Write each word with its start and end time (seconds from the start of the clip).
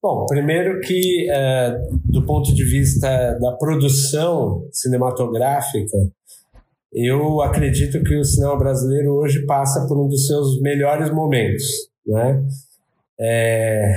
Bom, 0.01 0.25
primeiro 0.25 0.79
que, 0.81 1.29
é, 1.29 1.77
do 2.05 2.25
ponto 2.25 2.53
de 2.53 2.63
vista 2.63 3.07
da 3.39 3.51
produção 3.53 4.63
cinematográfica, 4.71 5.97
eu 6.93 7.41
acredito 7.41 8.03
que 8.03 8.15
o 8.17 8.23
cinema 8.23 8.57
brasileiro 8.57 9.13
hoje 9.13 9.45
passa 9.45 9.87
por 9.87 9.97
um 9.97 10.07
dos 10.07 10.27
seus 10.27 10.59
melhores 10.61 11.11
momentos, 11.11 11.63
né? 12.05 12.43
É, 13.19 13.93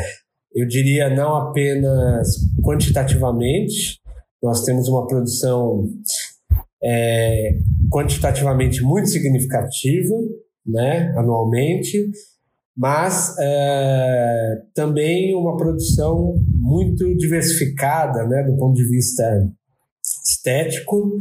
eu 0.55 0.67
diria 0.69 1.11
não 1.11 1.35
apenas 1.35 2.29
quantitativamente, 2.63 4.01
nós 4.43 4.63
temos 4.63 4.89
uma 4.89 5.07
produção 5.07 5.89
é, 6.83 7.59
quantitativamente 7.91 8.83
muito 8.83 9.09
significativa, 9.09 10.15
né, 10.67 11.13
anualmente, 11.17 12.11
mas 12.77 13.35
é, 13.39 14.63
também 14.75 15.35
uma 15.35 15.57
produção 15.57 16.37
muito 16.55 17.17
diversificada, 17.17 18.27
né, 18.27 18.43
do 18.45 18.57
ponto 18.57 18.75
de 18.75 18.87
vista 18.89 19.49
estético, 20.25 21.19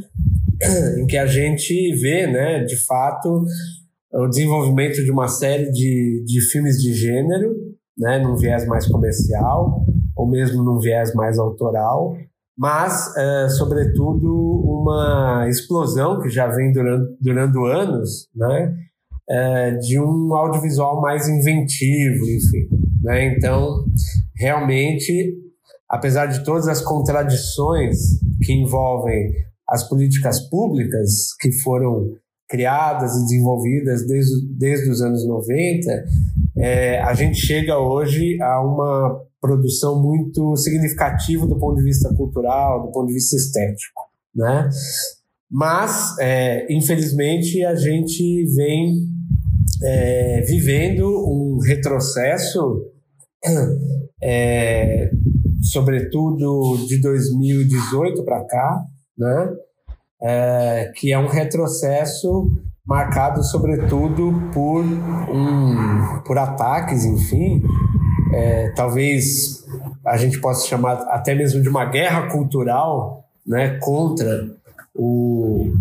em 0.99 1.05
que 1.05 1.17
a 1.17 1.25
gente 1.25 1.95
vê, 1.95 2.27
né, 2.27 2.63
de 2.63 2.75
fato, 2.85 3.45
o 4.13 4.27
desenvolvimento 4.27 5.03
de 5.03 5.11
uma 5.11 5.27
série 5.27 5.71
de, 5.71 6.23
de 6.25 6.41
filmes 6.51 6.77
de 6.81 6.93
gênero, 6.93 7.53
né, 7.97 8.19
num 8.19 8.35
viés 8.35 8.65
mais 8.67 8.87
comercial, 8.87 9.85
ou 10.15 10.29
mesmo 10.29 10.63
num 10.63 10.79
viés 10.79 11.13
mais 11.13 11.39
autoral, 11.39 12.15
mas, 12.57 13.15
é, 13.17 13.49
sobretudo, 13.49 14.27
uma 14.63 15.47
explosão 15.49 16.21
que 16.21 16.29
já 16.29 16.47
vem 16.47 16.71
durando, 16.71 17.17
durando 17.19 17.65
anos, 17.65 18.27
né, 18.35 18.75
é, 19.29 19.71
de 19.71 19.99
um 19.99 20.35
audiovisual 20.35 21.01
mais 21.01 21.27
inventivo, 21.27 22.23
enfim. 22.25 22.67
Né? 23.01 23.33
Então, 23.33 23.85
realmente, 24.35 25.33
apesar 25.89 26.27
de 26.27 26.43
todas 26.43 26.67
as 26.67 26.81
contradições 26.81 27.97
que 28.41 28.53
envolvem 28.53 29.31
as 29.73 29.89
políticas 29.89 30.39
públicas 30.49 31.33
que 31.41 31.51
foram 31.63 32.11
criadas 32.47 33.15
e 33.15 33.23
desenvolvidas 33.23 34.05
desde, 34.05 34.47
desde 34.55 34.91
os 34.91 35.01
anos 35.01 35.25
90, 35.25 36.05
é, 36.55 37.01
a 37.01 37.15
gente 37.15 37.39
chega 37.39 37.79
hoje 37.79 38.39
a 38.39 38.61
uma 38.61 39.19
produção 39.41 39.99
muito 39.99 40.55
significativa 40.57 41.47
do 41.47 41.57
ponto 41.57 41.77
de 41.77 41.83
vista 41.83 42.13
cultural, 42.13 42.85
do 42.85 42.91
ponto 42.91 43.07
de 43.07 43.15
vista 43.15 43.35
estético, 43.35 44.03
né? 44.35 44.69
Mas, 45.49 46.15
é, 46.19 46.71
infelizmente, 46.71 47.63
a 47.65 47.73
gente 47.73 48.45
vem 48.55 49.07
é, 49.83 50.41
vivendo 50.41 51.07
um 51.07 51.57
retrocesso, 51.59 52.85
é, 54.21 55.09
sobretudo 55.63 56.85
de 56.87 57.01
2018 57.01 58.23
para 58.23 58.43
cá, 58.45 58.85
né? 59.17 59.53
É, 60.21 60.91
que 60.95 61.11
é 61.11 61.19
um 61.19 61.27
retrocesso 61.27 62.49
marcado 62.85 63.43
sobretudo 63.43 64.49
por 64.53 64.83
um 64.83 66.21
por 66.25 66.37
ataques, 66.37 67.05
enfim, 67.05 67.61
é, 68.33 68.69
talvez 68.75 69.63
a 70.05 70.17
gente 70.17 70.39
possa 70.39 70.67
chamar 70.67 70.93
até 71.09 71.35
mesmo 71.35 71.61
de 71.61 71.69
uma 71.69 71.85
guerra 71.85 72.29
cultural, 72.29 73.25
né, 73.45 73.77
contra 73.79 74.49
o, 74.93 75.71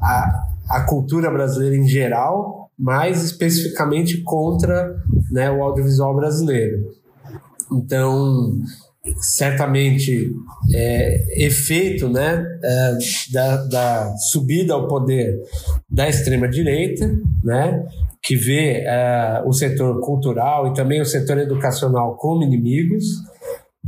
a, 0.00 0.46
a 0.68 0.80
cultura 0.82 1.30
brasileira 1.30 1.76
em 1.76 1.86
geral, 1.86 2.70
mais 2.78 3.22
especificamente 3.22 4.22
contra 4.22 4.96
né, 5.30 5.50
o 5.50 5.62
audiovisual 5.62 6.14
brasileiro. 6.16 6.90
Então, 7.72 8.52
certamente, 9.20 10.32
é, 10.74 11.44
efeito 11.44 12.08
né, 12.08 12.44
é, 12.62 12.98
da, 13.32 13.56
da, 13.66 14.16
subida 14.30 14.74
ao 14.74 14.88
poder 14.88 15.38
da 15.88 16.08
extrema-direita, 16.08 17.10
né, 17.42 17.84
que 18.22 18.36
vê 18.36 18.82
é, 18.86 19.42
o 19.44 19.52
setor 19.52 20.00
cultural 20.00 20.68
e 20.68 20.74
também 20.74 21.00
o 21.00 21.06
setor 21.06 21.38
educacional 21.38 22.16
como 22.16 22.42
inimigos, 22.42 23.04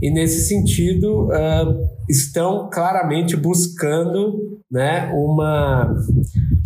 e 0.00 0.10
nesse 0.10 0.46
sentido 0.46 1.28
uh, 1.28 1.88
estão 2.08 2.68
claramente 2.70 3.34
buscando 3.34 4.60
né, 4.70 5.10
uma, 5.14 5.96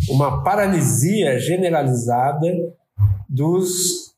uma 0.09 0.43
paralisia 0.43 1.39
generalizada 1.39 2.47
dos, 3.29 4.10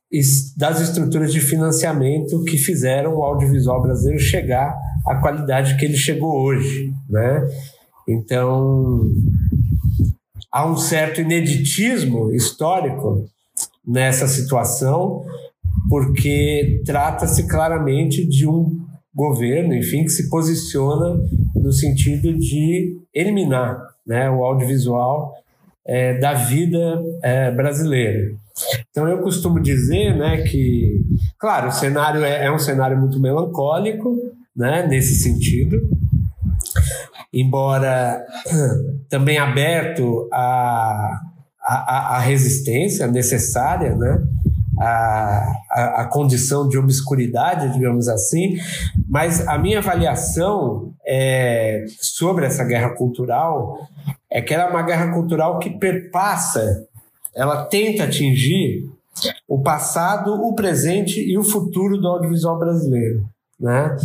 das 0.56 0.79
estruturas 0.79 1.34
de 1.34 1.40
financiamento 1.40 2.44
que 2.44 2.57
fizeram 2.57 3.16
o 3.16 3.24
audiovisual 3.24 3.81
brasileiro 3.81 4.19
chegar 4.19 4.78
à 5.07 5.16
qualidade 5.16 5.75
que 5.78 5.85
ele 5.85 5.97
chegou 5.97 6.40
hoje. 6.40 6.94
Né? 7.09 7.47
Então, 8.07 9.09
há 10.52 10.69
um 10.69 10.78
certo 10.78 11.19
ineditismo 11.19 12.31
histórico 12.31 13.25
nessa 13.85 14.28
situação, 14.28 15.25
porque 15.90 16.81
trata-se 16.85 17.47
claramente 17.47 18.23
de 18.25 18.47
um 18.47 18.79
governo, 19.16 19.73
enfim, 19.73 20.03
que 20.03 20.09
se 20.09 20.29
posiciona 20.29 21.19
no 21.56 21.72
sentido 21.72 22.38
de 22.38 22.97
eliminar 23.13 23.81
né, 24.06 24.29
o 24.29 24.44
audiovisual 24.44 25.34
é, 25.85 26.18
da 26.19 26.34
vida 26.34 27.02
é, 27.23 27.52
brasileira. 27.52 28.42
Então 28.90 29.08
eu 29.08 29.19
costumo 29.19 29.59
dizer 29.59 30.16
né, 30.16 30.44
que, 30.44 31.02
claro, 31.40 31.69
o 31.69 31.72
cenário 31.72 32.24
é, 32.24 32.46
é 32.46 32.52
um 32.52 32.59
cenário 32.59 33.00
muito 33.00 33.19
melancólico, 33.19 34.16
né, 34.56 34.86
nesse 34.88 35.16
sentido, 35.16 35.81
embora 37.34 38.23
também 39.09 39.38
aberto 39.38 40.29
à, 40.32 41.20
à 41.59 42.20
resistência 42.20 43.08
necessária, 43.08 43.96
né, 43.96 44.23
a, 44.79 45.53
a, 45.72 46.02
a, 46.02 46.06
condição 46.06 46.67
de 46.67 46.78
obscuridade, 46.78 47.72
digamos 47.73 48.08
assim, 48.08 48.58
mas 49.08 49.47
a 49.47 49.58
minha 49.58 49.79
avaliação 49.79 50.94
é, 51.06 51.85
sobre 51.99 52.46
essa 52.46 52.64
guerra 52.64 52.90
cultural 52.90 53.78
é 54.32 54.41
que 54.41 54.53
ela 54.53 54.64
é 54.64 54.70
uma 54.70 54.82
guerra 54.82 55.11
cultural 55.14 55.59
que 55.59 55.70
perpassa, 55.70 56.88
ela 57.35 57.66
tenta 57.66 58.03
atingir 58.03 58.90
o 59.47 59.62
passado, 59.62 60.34
o 60.34 60.53
presente 60.53 61.20
e 61.20 61.38
o 61.38 61.44
futuro 61.44 61.97
do 61.97 62.08
audiovisual 62.08 62.58
brasileiro, 62.58 63.26
né? 63.59 63.96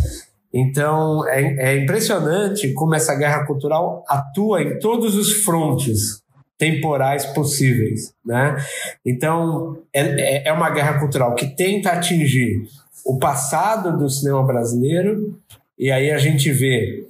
Então 0.53 1.27
é, 1.27 1.73
é 1.73 1.77
impressionante 1.77 2.73
como 2.73 2.95
essa 2.95 3.15
guerra 3.15 3.45
cultural 3.45 4.03
atua 4.07 4.61
em 4.61 4.79
todos 4.79 5.15
os 5.15 5.43
frontes 5.43 6.21
temporais 6.57 7.25
possíveis, 7.27 8.13
né? 8.25 8.57
Então 9.05 9.77
é, 9.93 10.01
é, 10.01 10.47
é 10.47 10.53
uma 10.53 10.69
guerra 10.69 10.99
cultural 10.99 11.35
que 11.35 11.47
tenta 11.55 11.91
atingir 11.91 12.63
o 13.05 13.17
passado 13.17 13.97
do 13.97 14.09
cinema 14.09 14.43
brasileiro 14.43 15.39
e 15.77 15.91
aí 15.91 16.11
a 16.11 16.17
gente 16.17 16.51
vê 16.51 17.07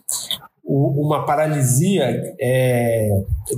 uma 0.63 1.25
paralisia 1.25 2.35
é, 2.39 3.09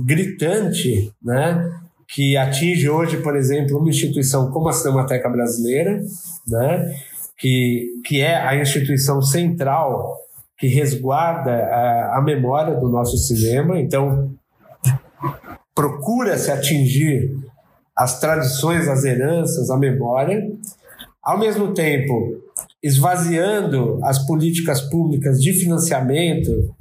gritante, 0.04 1.12
né? 1.22 1.70
Que 2.12 2.36
atinge 2.36 2.90
hoje, 2.90 3.16
por 3.22 3.34
exemplo, 3.34 3.78
uma 3.78 3.88
instituição 3.88 4.50
como 4.50 4.68
a 4.68 4.72
Cinemateca 4.72 5.30
Brasileira, 5.30 6.02
né? 6.46 6.94
que, 7.38 7.88
que 8.04 8.20
é 8.20 8.36
a 8.36 8.54
instituição 8.54 9.22
central 9.22 10.18
que 10.58 10.68
resguarda 10.68 11.50
a, 11.50 12.18
a 12.18 12.22
memória 12.22 12.74
do 12.74 12.88
nosso 12.88 13.16
cinema. 13.16 13.80
Então, 13.80 14.30
procura 15.74 16.36
se 16.36 16.50
atingir 16.50 17.34
as 17.96 18.20
tradições, 18.20 18.88
as 18.88 19.04
heranças, 19.04 19.70
a 19.70 19.78
memória, 19.78 20.52
ao 21.22 21.38
mesmo 21.38 21.72
tempo 21.72 22.42
esvaziando 22.82 23.98
as 24.04 24.18
políticas 24.26 24.82
públicas 24.82 25.40
de 25.40 25.52
financiamento, 25.54 26.74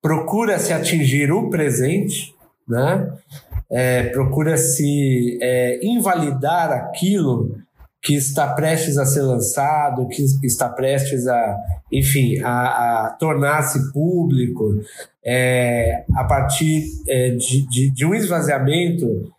procura 0.00 0.58
se 0.58 0.72
atingir 0.72 1.30
o 1.30 1.50
presente, 1.50 2.34
né? 2.66 3.12
É, 3.70 4.04
procura 4.04 4.56
se 4.56 5.38
é, 5.40 5.80
invalidar 5.84 6.70
aquilo 6.70 7.56
que 8.04 8.14
está 8.14 8.52
prestes 8.52 8.98
a 8.98 9.06
ser 9.06 9.22
lançado, 9.22 10.06
que 10.08 10.22
está 10.42 10.68
prestes 10.68 11.26
a, 11.26 11.56
enfim, 11.90 12.38
a, 12.40 13.06
a 13.06 13.10
tornar-se 13.18 13.90
público, 13.92 14.74
é, 15.24 16.04
a 16.14 16.24
partir 16.24 16.84
é, 17.08 17.30
de, 17.30 17.66
de, 17.66 17.90
de, 17.90 18.04
um 18.04 18.14
esvaziamento 18.14 19.32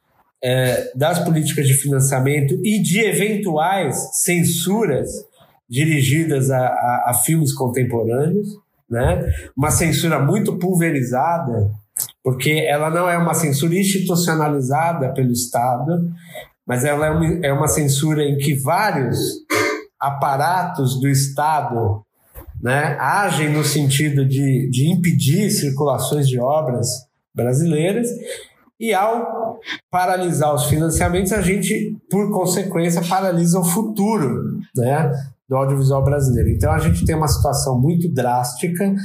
é, 0.43 0.91
das 0.95 1.19
políticas 1.19 1.67
de 1.67 1.75
financiamento 1.75 2.59
e 2.65 2.81
de 2.81 3.01
eventuais 3.01 3.95
censuras 4.23 5.11
dirigidas 5.69 6.49
a, 6.49 6.57
a, 6.57 7.03
a 7.09 7.13
filmes 7.13 7.53
contemporâneos, 7.53 8.47
né? 8.89 9.31
uma 9.55 9.69
censura 9.69 10.17
muito 10.17 10.57
pulverizada, 10.57 11.69
porque 12.23 12.51
ela 12.51 12.89
não 12.89 13.09
é 13.09 13.17
uma 13.17 13.33
censura 13.33 13.75
institucionalizada 13.75 15.13
pelo 15.13 15.31
Estado, 15.31 16.09
mas 16.65 16.83
ela 16.83 17.05
é 17.05 17.11
uma, 17.11 17.45
é 17.45 17.53
uma 17.53 17.67
censura 17.67 18.23
em 18.23 18.37
que 18.37 18.55
vários 18.55 19.17
aparatos 19.99 20.99
do 20.99 21.07
Estado 21.07 22.03
né, 22.61 22.97
agem 22.99 23.49
no 23.49 23.63
sentido 23.63 24.25
de, 24.25 24.69
de 24.69 24.91
impedir 24.91 25.49
circulações 25.51 26.27
de 26.27 26.39
obras 26.39 26.87
brasileiras. 27.33 28.07
E 28.79 28.93
ao 28.93 29.59
paralisar 29.89 30.53
os 30.53 30.65
financiamentos, 30.65 31.31
a 31.31 31.41
gente, 31.41 31.95
por 32.09 32.29
consequência, 32.31 33.01
paralisa 33.07 33.59
o 33.59 33.63
futuro 33.63 34.59
né, 34.75 35.11
do 35.47 35.55
audiovisual 35.55 36.03
brasileiro. 36.03 36.49
Então 36.49 36.71
a 36.71 36.79
gente 36.79 37.05
tem 37.05 37.15
uma 37.15 37.27
situação 37.27 37.79
muito 37.79 38.09
drástica 38.09 38.95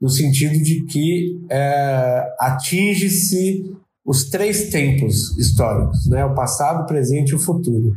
no 0.00 0.08
sentido 0.08 0.54
de 0.54 0.84
que 0.84 1.40
é, 1.50 2.34
atinge-se 2.40 3.72
os 4.04 4.28
três 4.28 4.70
tempos 4.70 5.36
históricos, 5.38 6.06
né? 6.06 6.24
O 6.24 6.34
passado, 6.34 6.82
o 6.82 6.86
presente 6.86 7.30
e 7.30 7.34
o 7.34 7.38
futuro. 7.38 7.94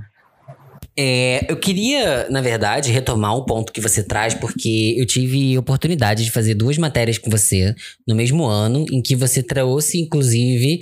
É, 0.97 1.45
eu 1.49 1.57
queria, 1.57 2.29
na 2.29 2.39
verdade, 2.39 2.89
retomar 2.89 3.35
um 3.35 3.43
ponto 3.43 3.73
que 3.73 3.81
você 3.81 4.01
traz, 4.01 4.33
porque 4.33 4.95
eu 4.97 5.05
tive 5.05 5.57
oportunidade 5.57 6.23
de 6.23 6.31
fazer 6.31 6.55
duas 6.55 6.77
matérias 6.77 7.17
com 7.17 7.29
você 7.29 7.75
no 8.07 8.15
mesmo 8.15 8.45
ano, 8.45 8.85
em 8.89 9.01
que 9.01 9.13
você 9.13 9.43
trouxe, 9.43 9.99
inclusive, 9.99 10.79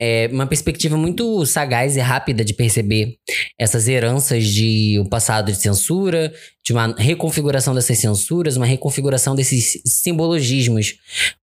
é, 0.00 0.28
uma 0.32 0.48
perspectiva 0.48 0.96
muito 0.96 1.46
sagaz 1.46 1.96
e 1.96 2.00
rápida 2.00 2.44
de 2.44 2.54
perceber 2.54 3.14
essas 3.56 3.86
heranças 3.86 4.44
de 4.46 4.98
um 4.98 5.08
passado 5.08 5.52
de 5.52 5.60
censura, 5.60 6.32
de 6.64 6.72
uma 6.72 6.94
reconfiguração 6.96 7.74
dessas 7.74 7.98
censuras, 7.98 8.56
uma 8.56 8.66
reconfiguração 8.66 9.34
desses 9.34 9.80
simbologismos 9.84 10.94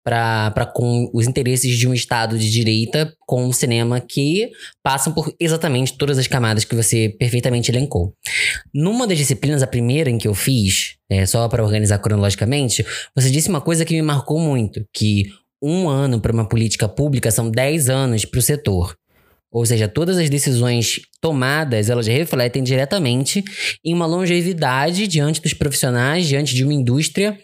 para 0.04 0.70
com 0.74 1.10
os 1.12 1.26
interesses 1.26 1.76
de 1.76 1.88
um 1.88 1.92
Estado 1.92 2.38
de 2.38 2.50
direita 2.50 3.12
com 3.26 3.46
o 3.46 3.52
cinema 3.52 4.00
que 4.00 4.50
passam 4.82 5.12
por 5.12 5.34
exatamente 5.40 5.98
todas 5.98 6.18
as 6.18 6.26
camadas 6.26 6.64
que 6.64 6.74
você 6.74 7.14
perfeitamente 7.18 7.70
elencou. 7.70 8.14
Numa 8.72 9.06
das 9.06 9.18
disciplinas, 9.18 9.62
a 9.62 9.66
primeira 9.66 10.08
em 10.08 10.18
que 10.18 10.28
eu 10.28 10.34
fiz, 10.34 10.96
é, 11.10 11.26
só 11.26 11.48
para 11.48 11.64
organizar 11.64 11.98
cronologicamente, 11.98 12.86
você 13.14 13.30
disse 13.30 13.48
uma 13.48 13.60
coisa 13.60 13.84
que 13.84 13.94
me 13.94 14.02
marcou 14.02 14.38
muito, 14.38 14.84
que 14.94 15.24
um 15.60 15.88
ano 15.88 16.20
para 16.20 16.32
uma 16.32 16.48
política 16.48 16.88
pública 16.88 17.30
são 17.30 17.50
10 17.50 17.88
anos 17.90 18.24
para 18.24 18.38
o 18.38 18.42
setor. 18.42 18.96
Ou 19.50 19.64
seja, 19.64 19.88
todas 19.88 20.18
as 20.18 20.28
decisões 20.28 21.00
tomadas, 21.20 21.88
elas 21.88 22.06
refletem 22.06 22.62
diretamente 22.62 23.42
em 23.84 23.94
uma 23.94 24.06
longevidade 24.06 25.06
diante 25.06 25.40
dos 25.40 25.54
profissionais, 25.54 26.26
diante 26.26 26.54
de 26.54 26.64
uma 26.64 26.74
indústria 26.74 27.38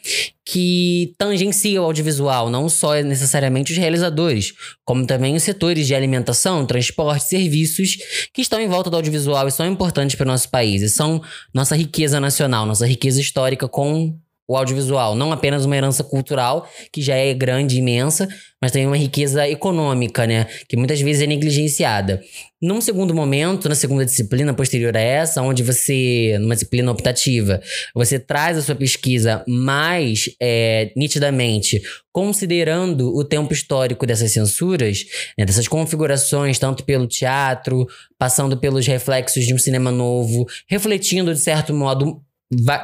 que 0.44 1.14
tangencia 1.16 1.80
o 1.80 1.84
audiovisual, 1.84 2.50
não 2.50 2.68
só 2.68 2.94
necessariamente 3.00 3.72
os 3.72 3.78
realizadores, 3.78 4.52
como 4.84 5.06
também 5.06 5.34
os 5.34 5.42
setores 5.42 5.86
de 5.86 5.94
alimentação, 5.94 6.66
transporte, 6.66 7.24
serviços 7.24 7.96
que 8.32 8.42
estão 8.42 8.60
em 8.60 8.68
volta 8.68 8.90
do 8.90 8.96
audiovisual 8.96 9.48
e 9.48 9.52
são 9.52 9.66
importantes 9.66 10.14
para 10.14 10.24
o 10.24 10.30
nosso 10.30 10.50
país, 10.50 10.82
e 10.82 10.90
são 10.90 11.22
nossa 11.54 11.74
riqueza 11.74 12.20
nacional, 12.20 12.66
nossa 12.66 12.86
riqueza 12.86 13.20
histórica 13.20 13.66
com 13.66 14.14
o 14.46 14.56
audiovisual, 14.56 15.14
não 15.14 15.32
apenas 15.32 15.64
uma 15.64 15.76
herança 15.76 16.04
cultural, 16.04 16.68
que 16.92 17.00
já 17.00 17.14
é 17.14 17.32
grande 17.32 17.76
e 17.76 17.78
imensa, 17.78 18.28
mas 18.60 18.72
também 18.72 18.86
uma 18.86 18.96
riqueza 18.96 19.48
econômica, 19.48 20.26
né? 20.26 20.46
Que 20.68 20.76
muitas 20.76 21.00
vezes 21.00 21.22
é 21.22 21.26
negligenciada. 21.26 22.22
Num 22.60 22.80
segundo 22.80 23.14
momento, 23.14 23.68
na 23.68 23.74
segunda 23.74 24.06
disciplina 24.06 24.54
posterior 24.54 24.96
a 24.96 25.00
essa, 25.00 25.42
onde 25.42 25.62
você, 25.62 26.38
numa 26.40 26.54
disciplina 26.54 26.90
optativa, 26.90 27.60
você 27.94 28.18
traz 28.18 28.56
a 28.56 28.62
sua 28.62 28.74
pesquisa 28.74 29.44
mais 29.46 30.30
é, 30.40 30.90
nitidamente, 30.96 31.82
considerando 32.10 33.14
o 33.14 33.22
tempo 33.22 33.52
histórico 33.52 34.06
dessas 34.06 34.32
censuras, 34.32 35.04
né, 35.38 35.44
dessas 35.44 35.68
configurações, 35.68 36.58
tanto 36.58 36.84
pelo 36.84 37.06
teatro, 37.06 37.86
passando 38.18 38.56
pelos 38.56 38.86
reflexos 38.86 39.44
de 39.44 39.52
um 39.52 39.58
cinema 39.58 39.90
novo, 39.90 40.46
refletindo, 40.66 41.34
de 41.34 41.40
certo 41.40 41.74
modo, 41.74 42.22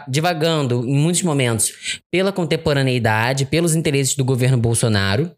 divagando 0.08 0.84
em 0.86 0.96
muitos 0.96 1.22
momentos 1.22 2.00
pela 2.10 2.32
contemporaneidade, 2.32 3.46
pelos 3.46 3.74
interesses 3.74 4.14
do 4.14 4.24
governo 4.24 4.58
Bolsonaro. 4.58 5.30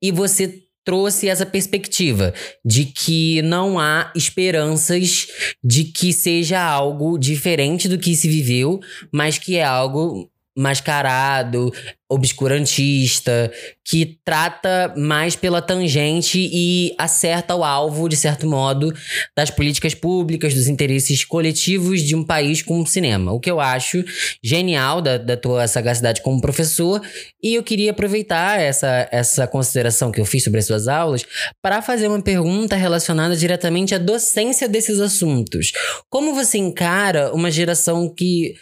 E 0.00 0.10
você 0.10 0.62
trouxe 0.84 1.28
essa 1.28 1.44
perspectiva 1.44 2.32
de 2.64 2.86
que 2.86 3.42
não 3.42 3.78
há 3.78 4.10
esperanças 4.16 5.26
de 5.62 5.84
que 5.84 6.14
seja 6.14 6.62
algo 6.62 7.18
diferente 7.18 7.88
do 7.88 7.98
que 7.98 8.16
se 8.16 8.26
viveu, 8.26 8.80
mas 9.12 9.36
que 9.36 9.56
é 9.56 9.64
algo 9.64 10.30
mascarado, 10.58 11.72
obscurantista, 12.10 13.52
que 13.84 14.18
trata 14.24 14.92
mais 14.96 15.36
pela 15.36 15.62
tangente 15.62 16.50
e 16.52 16.94
acerta 16.98 17.54
o 17.54 17.62
alvo, 17.62 18.08
de 18.08 18.16
certo 18.16 18.44
modo, 18.44 18.92
das 19.36 19.50
políticas 19.50 19.94
públicas, 19.94 20.54
dos 20.54 20.66
interesses 20.66 21.24
coletivos 21.24 22.02
de 22.02 22.16
um 22.16 22.24
país 22.24 22.60
com 22.60 22.80
o 22.80 22.86
cinema. 22.86 23.32
O 23.32 23.38
que 23.38 23.50
eu 23.50 23.60
acho 23.60 24.02
genial 24.42 25.00
da, 25.00 25.16
da 25.16 25.36
tua 25.36 25.68
sagacidade 25.68 26.22
como 26.22 26.40
professor, 26.40 27.00
e 27.40 27.54
eu 27.54 27.62
queria 27.62 27.92
aproveitar 27.92 28.58
essa, 28.58 29.08
essa 29.12 29.46
consideração 29.46 30.10
que 30.10 30.20
eu 30.20 30.24
fiz 30.24 30.42
sobre 30.42 30.58
as 30.58 30.66
suas 30.66 30.88
aulas 30.88 31.24
para 31.62 31.80
fazer 31.80 32.08
uma 32.08 32.20
pergunta 32.20 32.74
relacionada 32.74 33.36
diretamente 33.36 33.94
à 33.94 33.98
docência 33.98 34.68
desses 34.68 34.98
assuntos. 34.98 35.70
Como 36.10 36.34
você 36.34 36.58
encara 36.58 37.32
uma 37.32 37.50
geração 37.50 38.12
que 38.12 38.56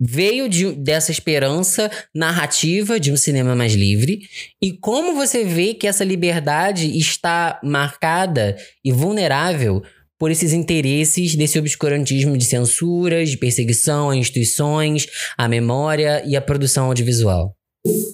veio 0.00 0.48
de, 0.48 0.72
dessa 0.72 1.10
esperança 1.10 1.90
narrativa 2.14 2.98
de 2.98 3.12
um 3.12 3.16
cinema 3.16 3.54
mais 3.54 3.74
livre 3.74 4.20
e 4.60 4.72
como 4.72 5.14
você 5.14 5.44
vê 5.44 5.74
que 5.74 5.86
essa 5.86 6.04
liberdade 6.04 6.98
está 6.98 7.60
marcada 7.62 8.56
e 8.84 8.90
vulnerável 8.90 9.82
por 10.18 10.30
esses 10.30 10.52
interesses 10.52 11.34
desse 11.34 11.58
obscurantismo 11.58 12.36
de 12.36 12.44
censura, 12.44 13.24
de 13.24 13.36
perseguição 13.36 14.10
a 14.10 14.16
instituições, 14.16 15.06
a 15.36 15.48
memória 15.48 16.22
e 16.24 16.36
a 16.36 16.40
produção 16.40 16.86
audiovisual? 16.86 17.54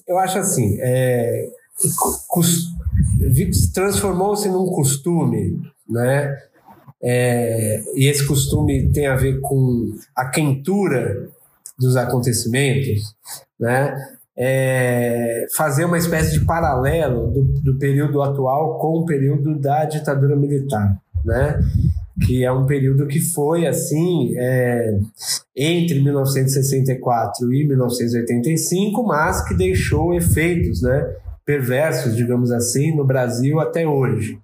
Eu 0.08 0.18
acho 0.18 0.38
assim, 0.38 0.76
é, 0.80 1.46
transformou-se 3.72 4.48
num 4.48 4.66
costume, 4.66 5.60
né? 5.88 6.36
É, 7.02 7.82
e 7.94 8.08
esse 8.08 8.26
costume 8.26 8.92
tem 8.92 9.06
a 9.06 9.16
ver 9.16 9.40
com 9.40 9.94
a 10.14 10.28
quentura 10.28 11.30
dos 11.80 11.96
acontecimentos, 11.96 13.14
né? 13.58 13.96
É, 14.36 15.46
fazer 15.56 15.84
uma 15.84 15.98
espécie 15.98 16.38
de 16.38 16.44
paralelo 16.46 17.30
do, 17.30 17.44
do, 17.62 17.78
período 17.78 18.22
atual 18.22 18.78
com 18.78 19.00
o 19.00 19.04
período 19.04 19.58
da 19.58 19.84
ditadura 19.84 20.34
militar, 20.34 20.96
né? 21.24 21.58
que 22.24 22.44
é 22.44 22.52
um 22.52 22.66
período 22.66 23.06
que 23.06 23.20
foi 23.20 23.66
assim 23.66 24.32
é, 24.36 24.98
entre 25.56 26.00
1964 26.00 27.52
e 27.52 27.66
1985, 27.66 29.02
mas 29.02 29.46
que 29.46 29.54
deixou 29.54 30.14
efeitos 30.14 30.82
né, 30.82 31.14
perversos, 31.44 32.14
digamos 32.14 32.50
assim, 32.52 32.94
no 32.94 33.04
Brasil 33.04 33.58
até 33.58 33.86
hoje. 33.86 34.38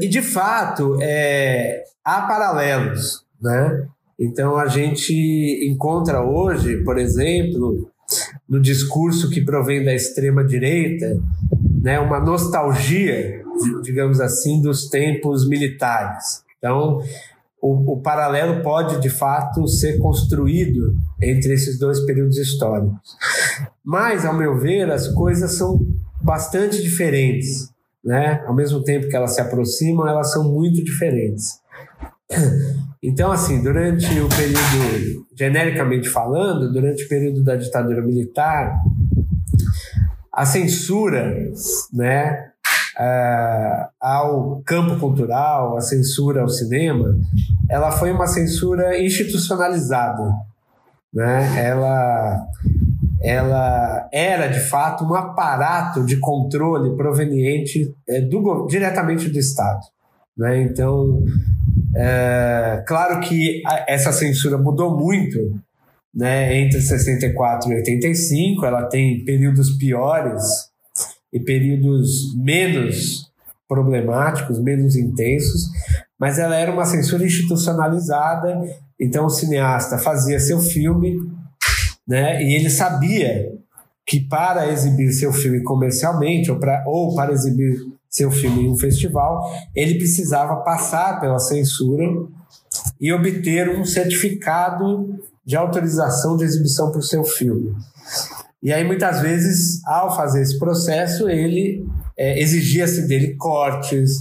E 0.00 0.08
de 0.08 0.22
fato 0.22 0.98
é, 1.02 1.82
há 2.04 2.22
paralelos, 2.22 3.24
né? 3.40 3.86
Então 4.18 4.56
a 4.56 4.66
gente 4.66 5.12
encontra 5.68 6.22
hoje, 6.22 6.82
por 6.84 6.98
exemplo, 6.98 7.88
no 8.48 8.60
discurso 8.60 9.30
que 9.30 9.40
provém 9.40 9.84
da 9.84 9.94
extrema 9.94 10.44
direita, 10.44 11.20
né, 11.82 11.98
uma 11.98 12.20
nostalgia, 12.20 13.42
digamos 13.82 14.20
assim, 14.20 14.60
dos 14.60 14.88
tempos 14.88 15.48
militares. 15.48 16.42
Então, 16.58 17.02
o, 17.60 17.94
o, 17.94 18.00
paralelo 18.00 18.62
pode 18.62 19.00
de 19.00 19.08
fato 19.08 19.66
ser 19.66 19.98
construído 19.98 20.96
entre 21.20 21.54
esses 21.54 21.78
dois 21.78 22.00
períodos 22.00 22.36
históricos. 22.36 23.16
Mas, 23.82 24.24
ao 24.24 24.34
meu 24.34 24.58
ver, 24.58 24.90
as 24.90 25.08
coisas 25.08 25.52
são 25.56 25.80
bastante 26.22 26.82
diferentes. 26.82 27.70
Né? 28.04 28.42
Ao 28.46 28.54
mesmo 28.54 28.82
tempo 28.82 29.08
que 29.08 29.16
elas 29.16 29.34
se 29.34 29.40
aproximam, 29.40 30.06
elas 30.06 30.32
são 30.32 30.44
muito 30.44 30.84
diferentes. 30.84 31.60
Então, 33.06 33.30
assim, 33.30 33.62
durante 33.62 34.06
o 34.18 34.26
período, 34.30 35.26
genericamente 35.36 36.08
falando, 36.08 36.72
durante 36.72 37.04
o 37.04 37.08
período 37.08 37.44
da 37.44 37.54
ditadura 37.54 38.00
militar, 38.00 38.78
a 40.32 40.46
censura, 40.46 41.36
né, 41.92 42.50
uh, 42.98 43.88
ao 44.00 44.62
campo 44.64 44.98
cultural, 44.98 45.76
a 45.76 45.82
censura 45.82 46.40
ao 46.40 46.48
cinema, 46.48 47.14
ela 47.68 47.92
foi 47.92 48.10
uma 48.10 48.26
censura 48.26 48.98
institucionalizada, 48.98 50.22
né? 51.12 51.62
Ela 51.62 52.46
ela 53.22 54.08
era 54.12 54.48
de 54.48 54.60
fato 54.60 55.04
um 55.04 55.14
aparato 55.14 56.04
de 56.04 56.18
controle 56.18 56.94
proveniente 56.94 57.94
é, 58.06 58.20
do, 58.20 58.66
diretamente 58.66 59.30
do 59.30 59.38
Estado. 59.38 59.80
Né? 60.36 60.62
Então, 60.62 61.22
é, 61.96 62.82
claro 62.86 63.20
que 63.20 63.62
a, 63.66 63.84
essa 63.88 64.12
censura 64.12 64.58
mudou 64.58 64.96
muito 64.96 65.60
né, 66.14 66.60
entre 66.60 66.80
64 66.80 67.72
e 67.72 67.76
85, 67.76 68.64
ela 68.64 68.84
tem 68.84 69.24
períodos 69.24 69.76
piores 69.76 70.42
e 71.32 71.40
períodos 71.40 72.34
menos 72.36 73.32
problemáticos, 73.66 74.60
menos 74.60 74.94
intensos, 74.94 75.64
mas 76.18 76.38
ela 76.38 76.54
era 76.54 76.70
uma 76.70 76.84
censura 76.84 77.24
institucionalizada, 77.24 78.62
então 79.00 79.26
o 79.26 79.30
cineasta 79.30 79.98
fazia 79.98 80.38
seu 80.38 80.60
filme, 80.60 81.18
né, 82.06 82.42
e 82.44 82.54
ele 82.54 82.70
sabia 82.70 83.52
que 84.06 84.20
para 84.20 84.70
exibir 84.70 85.10
seu 85.12 85.32
filme 85.32 85.62
comercialmente 85.62 86.50
ou, 86.50 86.58
pra, 86.58 86.84
ou 86.86 87.14
para 87.14 87.32
exibir 87.32 87.78
seu 88.14 88.30
filme 88.30 88.62
em 88.62 88.70
um 88.70 88.78
festival, 88.78 89.42
ele 89.74 89.98
precisava 89.98 90.56
passar 90.62 91.20
pela 91.20 91.40
censura 91.40 92.04
e 93.00 93.12
obter 93.12 93.68
um 93.68 93.84
certificado 93.84 95.18
de 95.44 95.56
autorização 95.56 96.36
de 96.36 96.44
exibição 96.44 96.92
para 96.92 97.00
o 97.00 97.02
seu 97.02 97.24
filme. 97.24 97.74
E 98.62 98.72
aí, 98.72 98.84
muitas 98.84 99.20
vezes, 99.20 99.84
ao 99.84 100.14
fazer 100.14 100.42
esse 100.42 100.58
processo, 100.60 101.28
ele 101.28 101.84
é, 102.16 102.40
exigia-se 102.40 103.08
dele 103.08 103.34
cortes, 103.34 104.12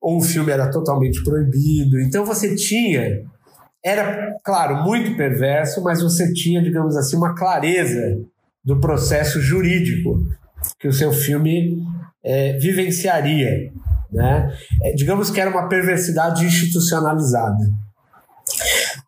ou 0.00 0.18
o 0.18 0.22
filme 0.22 0.52
era 0.52 0.70
totalmente 0.70 1.24
proibido. 1.24 2.00
Então, 2.00 2.26
você 2.26 2.54
tinha. 2.54 3.24
Era, 3.82 4.36
claro, 4.44 4.84
muito 4.84 5.16
perverso, 5.16 5.82
mas 5.82 6.02
você 6.02 6.32
tinha, 6.34 6.62
digamos 6.62 6.96
assim, 6.96 7.16
uma 7.16 7.34
clareza 7.34 8.20
do 8.62 8.78
processo 8.78 9.40
jurídico 9.40 10.22
que 10.78 10.86
o 10.86 10.92
seu 10.92 11.12
filme 11.12 11.82
é, 12.24 12.54
vivenciaria. 12.58 13.72
Né? 14.10 14.52
É, 14.82 14.92
digamos 14.92 15.30
que 15.30 15.40
era 15.40 15.50
uma 15.50 15.68
perversidade 15.68 16.44
institucionalizada. 16.44 17.70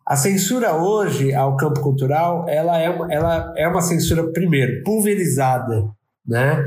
A 0.05 0.15
censura 0.15 0.75
hoje 0.75 1.33
ao 1.33 1.57
campo 1.57 1.81
cultural, 1.81 2.47
ela 2.47 2.77
é 2.77 2.89
uma, 2.89 3.13
ela 3.13 3.53
é 3.57 3.67
uma 3.67 3.81
censura, 3.81 4.31
primeiro, 4.31 4.83
pulverizada, 4.83 5.83
né? 6.25 6.63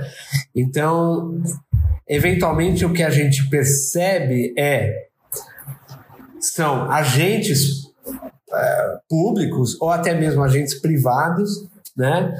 Então, 0.55 1.41
eventualmente 2.09 2.85
o 2.85 2.93
que 2.93 3.03
a 3.03 3.11
gente 3.11 3.49
percebe 3.49 4.53
é 4.59 5.07
são 6.41 6.91
agentes 6.91 7.93
é, 8.53 8.99
públicos 9.09 9.81
ou 9.81 9.91
até 9.91 10.15
mesmo 10.15 10.43
agentes 10.43 10.75
privados, 10.75 11.69
né? 11.97 12.35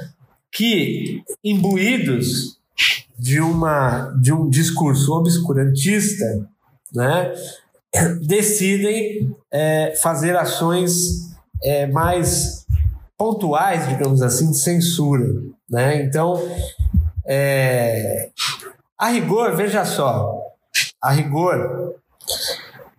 Que 0.51 1.23
imbuídos 1.41 2.58
de 3.19 3.41
uma 3.41 4.11
de 4.21 4.31
um 4.31 4.49
discurso 4.49 5.11
obscurantista, 5.13 6.25
né? 6.93 7.33
decidem 8.21 9.35
é, 9.51 9.93
fazer 10.01 10.35
ações 10.35 10.93
é, 11.63 11.87
mais 11.87 12.65
pontuais, 13.17 13.87
digamos 13.89 14.21
assim, 14.21 14.51
de 14.51 14.59
censura. 14.59 15.27
Né? 15.69 16.03
Então, 16.03 16.41
é, 17.27 18.29
a 18.97 19.09
rigor, 19.09 19.55
veja 19.55 19.83
só, 19.83 20.39
a 21.01 21.11
rigor, 21.11 21.95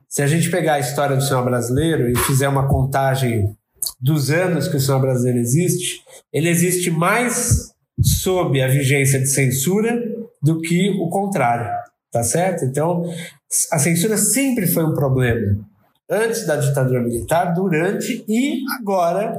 se 0.09 0.23
a 0.23 0.27
gente 0.27 0.50
pegar 0.50 0.75
a 0.75 0.81
história 0.81 1.17
do 1.17 1.23
cinema 1.23 1.45
brasileiro 1.45 2.11
e 2.11 2.17
fizer 2.19 2.49
uma 2.49 2.69
contagem 2.69 3.57
dos 4.00 4.31
anos 4.31 4.69
que 4.69 4.77
o 4.77 4.81
cinema 4.81 5.00
brasileiro 5.00 5.39
existe, 5.39 6.03
ele 6.33 6.49
existe 6.49 6.91
mais 6.91 7.73
sob 8.03 8.61
a 8.61 8.69
vigência 8.69 9.21
de 9.21 9.27
censura 9.27 10.03
do 10.42 10.61
que 10.61 10.90
o 11.00 11.09
contrário, 11.09 11.70
tá 12.11 12.23
certo? 12.23 12.64
Então, 12.64 13.04
a 13.73 13.78
censura 13.78 14.16
sempre 14.16 14.66
foi 14.66 14.85
um 14.85 14.94
problema. 14.94 15.59
Antes 16.09 16.47
da 16.47 16.56
ditadura 16.56 17.02
militar, 17.02 17.54
durante 17.54 18.25
e 18.28 18.61
agora 18.78 19.35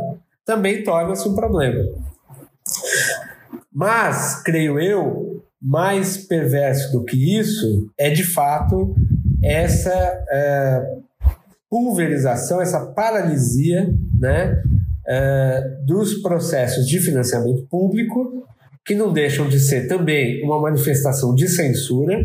também 0.45 0.83
torna-se 0.83 1.27
um 1.27 1.35
problema. 1.35 1.83
Mas, 3.73 4.41
creio 4.43 4.79
eu, 4.79 5.43
mais 5.61 6.17
perverso 6.17 6.91
do 6.91 7.03
que 7.03 7.39
isso 7.39 7.89
é 7.97 8.09
de 8.09 8.23
fato 8.23 8.95
essa 9.43 9.91
é, 10.29 11.01
pulverização, 11.69 12.61
essa 12.61 12.85
paralisia 12.87 13.93
né, 14.19 14.61
é, 15.07 15.61
dos 15.85 16.21
processos 16.21 16.85
de 16.85 16.99
financiamento 16.99 17.65
público, 17.67 18.45
que 18.85 18.95
não 18.95 19.13
deixam 19.13 19.47
de 19.47 19.59
ser 19.59 19.87
também 19.87 20.43
uma 20.43 20.59
manifestação 20.59 21.35
de 21.35 21.47
censura, 21.47 22.17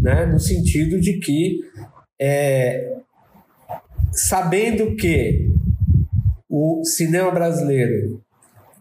né, 0.00 0.26
no 0.26 0.38
sentido 0.38 1.00
de 1.00 1.18
que, 1.18 1.60
é, 2.20 2.96
sabendo 4.12 4.94
que 4.96 5.50
o 6.48 6.82
cinema 6.84 7.30
brasileiro 7.30 8.22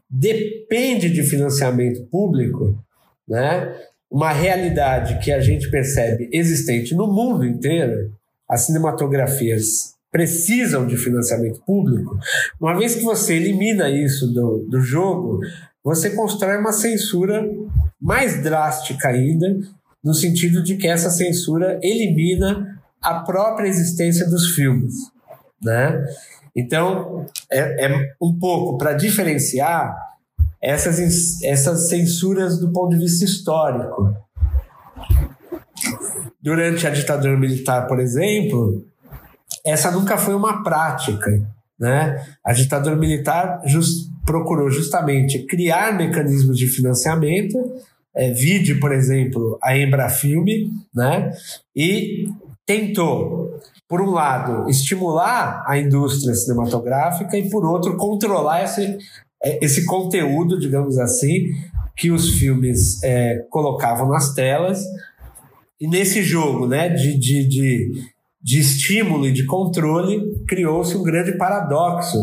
depende 0.10 1.10
de 1.10 1.24
financiamento 1.24 2.04
público, 2.06 2.78
né, 3.28 3.76
uma 4.10 4.32
realidade 4.32 5.20
que 5.24 5.32
a 5.32 5.40
gente 5.40 5.70
percebe 5.70 6.30
existente 6.32 6.96
no 6.96 7.08
mundo 7.08 7.46
inteiro, 7.46 8.12
as 8.48 8.62
cinematografias 8.62 9.94
precisam 10.12 10.88
de 10.88 10.98
financiamento 10.98 11.62
público, 11.64 12.18
uma 12.60 12.76
vez 12.76 12.96
que 12.96 13.04
você 13.04 13.36
elimina 13.36 13.90
isso 13.90 14.34
do, 14.34 14.66
do 14.68 14.82
jogo, 14.82 15.40
você 15.90 16.12
constrói 16.12 16.58
uma 16.58 16.72
censura 16.72 17.44
mais 18.00 18.44
drástica 18.44 19.08
ainda 19.08 19.60
no 20.04 20.14
sentido 20.14 20.62
de 20.62 20.78
que 20.78 20.88
essa 20.88 21.10
censura 21.10 21.80
elimina 21.82 22.80
a 23.02 23.22
própria 23.22 23.68
existência 23.68 24.30
dos 24.30 24.54
filmes, 24.54 24.94
né? 25.60 26.06
Então, 26.56 27.26
é, 27.52 27.88
é 27.88 28.14
um 28.22 28.38
pouco 28.38 28.78
para 28.78 28.94
diferenciar 28.94 29.96
essas, 30.62 31.42
essas 31.42 31.90
censuras 31.90 32.60
do 32.60 32.72
ponto 32.72 32.92
de 32.92 33.00
vista 33.00 33.26
histórico. 33.26 34.14
Durante 36.40 36.86
a 36.86 36.92
ditadura 36.92 37.36
militar, 37.36 37.88
por 37.88 38.00
exemplo, 38.00 38.86
essa 39.66 39.90
nunca 39.90 40.20
foi 40.20 40.36
uma 40.36 40.64
prática. 40.64 41.32
Né? 41.80 42.22
A 42.44 42.52
ditadura 42.52 42.96
militar 42.96 43.62
just, 43.66 44.10
procurou 44.26 44.70
justamente 44.70 45.46
criar 45.46 45.98
mecanismos 45.98 46.58
de 46.58 46.68
financiamento 46.68 47.58
é, 48.16 48.32
vide, 48.32 48.76
por 48.76 48.92
exemplo, 48.92 49.58
a 49.64 49.78
Embrafilme, 49.78 50.70
né? 50.94 51.32
E 51.76 52.28
tentou, 52.66 53.60
por 53.88 54.02
um 54.02 54.12
lado, 54.12 54.70
estimular 54.70 55.64
a 55.66 55.78
indústria 55.78 56.34
cinematográfica 56.34 57.38
e, 57.38 57.50
por 57.50 57.66
outro, 57.66 57.96
controlar 57.98 58.64
esse, 58.64 58.98
é, 59.44 59.64
esse 59.64 59.86
conteúdo, 59.86 60.60
digamos 60.60 60.98
assim, 60.98 61.46
que 61.96 62.12
os 62.12 62.38
filmes 62.38 63.02
é, 63.04 63.46
colocavam 63.50 64.10
nas 64.10 64.34
telas. 64.34 64.84
E 65.80 65.88
nesse 65.88 66.22
jogo 66.22 66.68
né, 66.68 66.90
de, 66.90 67.18
de, 67.18 67.48
de, 67.48 67.92
de 68.42 68.60
estímulo 68.60 69.28
e 69.28 69.34
de 69.34 69.46
controle, 69.46 70.44
criou-se 70.48 70.96
um 70.96 71.04
grande 71.04 71.38
paradoxo 71.38 72.18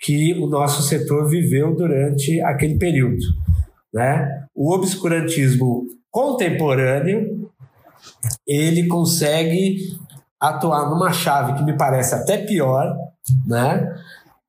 que 0.00 0.34
o 0.34 0.46
nosso 0.46 0.82
setor 0.82 1.28
viveu 1.28 1.74
durante 1.74 2.40
aquele 2.42 2.78
período. 2.78 3.24
Né? 3.92 4.46
O 4.54 4.72
obscurantismo 4.72 5.86
contemporâneo 6.10 7.50
ele 8.46 8.86
consegue 8.86 9.76
atuar 10.40 10.88
numa 10.88 11.12
chave 11.12 11.54
que 11.54 11.64
me 11.64 11.76
parece 11.76 12.14
até 12.14 12.38
pior, 12.38 12.94
né? 13.46 13.86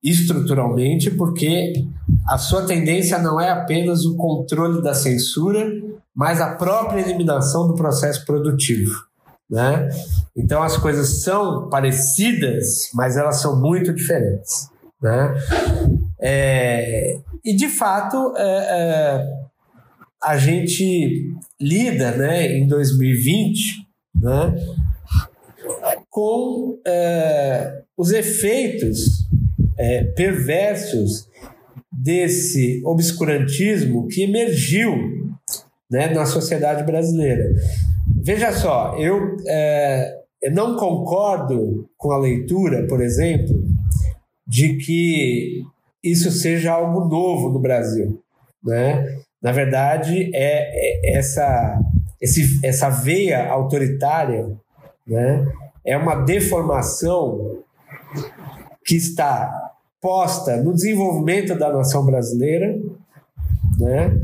estruturalmente, 0.02 1.10
porque 1.10 1.72
a 2.26 2.38
sua 2.38 2.64
tendência 2.64 3.18
não 3.18 3.40
é 3.40 3.50
apenas 3.50 4.04
o 4.04 4.16
controle 4.16 4.82
da 4.82 4.94
censura, 4.94 5.66
mas 6.14 6.40
a 6.40 6.54
própria 6.54 7.00
eliminação 7.00 7.66
do 7.66 7.74
processo 7.74 8.24
produtivo. 8.24 9.09
Né? 9.50 9.88
Então 10.36 10.62
as 10.62 10.76
coisas 10.76 11.22
são 11.22 11.68
parecidas, 11.68 12.90
mas 12.94 13.16
elas 13.16 13.40
são 13.40 13.60
muito 13.60 13.92
diferentes. 13.92 14.70
Né? 15.02 15.34
É, 16.20 17.18
e 17.44 17.54
de 17.56 17.68
fato, 17.68 18.34
é, 18.36 18.42
é, 18.42 19.26
a 20.22 20.36
gente 20.36 21.34
lida 21.60 22.12
né, 22.12 22.52
em 22.56 22.66
2020 22.66 23.86
né, 24.14 24.54
com 26.08 26.78
é, 26.86 27.82
os 27.96 28.12
efeitos 28.12 29.26
é, 29.78 30.04
perversos 30.04 31.28
desse 31.90 32.82
obscurantismo 32.84 34.06
que 34.08 34.22
emergiu 34.22 34.94
né, 35.90 36.08
na 36.08 36.24
sociedade 36.24 36.84
brasileira. 36.84 37.44
Veja 38.22 38.52
só, 38.52 38.96
eu, 38.98 39.36
é, 39.46 40.20
eu 40.42 40.52
não 40.52 40.76
concordo 40.76 41.88
com 41.96 42.12
a 42.12 42.18
leitura, 42.18 42.86
por 42.86 43.00
exemplo, 43.00 43.64
de 44.46 44.76
que 44.76 45.62
isso 46.02 46.30
seja 46.30 46.72
algo 46.72 47.06
novo 47.06 47.50
no 47.50 47.58
Brasil. 47.58 48.20
Né? 48.62 49.20
Na 49.40 49.52
verdade, 49.52 50.30
é, 50.34 51.12
é 51.12 51.16
essa, 51.16 51.80
esse, 52.20 52.60
essa 52.64 52.90
veia 52.90 53.48
autoritária 53.48 54.50
né, 55.06 55.46
é 55.84 55.96
uma 55.96 56.16
deformação 56.16 57.62
que 58.84 58.96
está 58.96 59.50
posta 60.00 60.56
no 60.56 60.72
desenvolvimento 60.72 61.54
da 61.58 61.72
nação 61.72 62.04
brasileira, 62.04 62.78
né? 63.78 64.18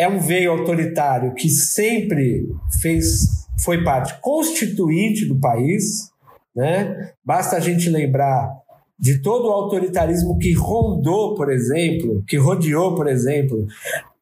É 0.00 0.08
um 0.08 0.18
veio 0.18 0.52
autoritário 0.52 1.34
que 1.34 1.50
sempre 1.50 2.48
fez 2.80 3.46
foi 3.62 3.84
parte 3.84 4.18
constituinte 4.22 5.26
do 5.26 5.38
país, 5.38 6.10
né? 6.56 7.12
Basta 7.22 7.56
a 7.56 7.60
gente 7.60 7.90
lembrar 7.90 8.50
de 8.98 9.20
todo 9.20 9.48
o 9.48 9.52
autoritarismo 9.52 10.38
que 10.38 10.54
rondou, 10.54 11.34
por 11.34 11.52
exemplo, 11.52 12.24
que 12.26 12.38
rodeou, 12.38 12.94
por 12.94 13.08
exemplo, 13.08 13.66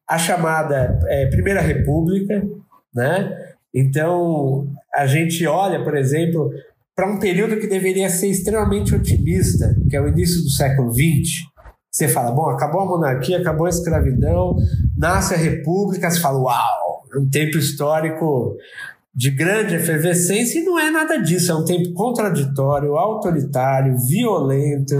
a 0.05 0.17
chamada 0.17 0.99
é, 1.07 1.27
Primeira 1.27 1.61
República, 1.61 2.45
né? 2.93 3.55
Então, 3.73 4.67
a 4.93 5.07
gente 5.07 5.47
olha, 5.47 5.81
por 5.81 5.95
exemplo, 5.95 6.51
para 6.93 7.09
um 7.09 7.19
período 7.19 7.57
que 7.57 7.67
deveria 7.67 8.09
ser 8.09 8.27
extremamente 8.27 8.93
otimista, 8.93 9.73
que 9.89 9.95
é 9.95 10.01
o 10.01 10.09
início 10.09 10.43
do 10.43 10.49
século 10.49 10.91
XX. 10.91 11.47
Você 11.91 12.07
fala, 12.07 12.31
bom, 12.31 12.49
acabou 12.49 12.81
a 12.81 12.85
monarquia, 12.85 13.39
acabou 13.39 13.65
a 13.65 13.69
escravidão, 13.69 14.55
nasce 14.95 15.33
a 15.33 15.37
república, 15.37 16.09
você 16.09 16.19
fala, 16.19 16.39
uau, 16.39 17.03
é 17.13 17.17
um 17.17 17.27
tempo 17.27 17.57
histórico 17.57 18.55
de 19.13 19.31
grande 19.31 19.75
efervescência 19.75 20.59
e 20.59 20.63
não 20.63 20.79
é 20.79 20.91
nada 20.91 21.17
disso, 21.17 21.51
é 21.51 21.55
um 21.55 21.65
tempo 21.65 21.91
contraditório, 21.93 22.95
autoritário, 22.95 23.97
violento, 24.07 24.95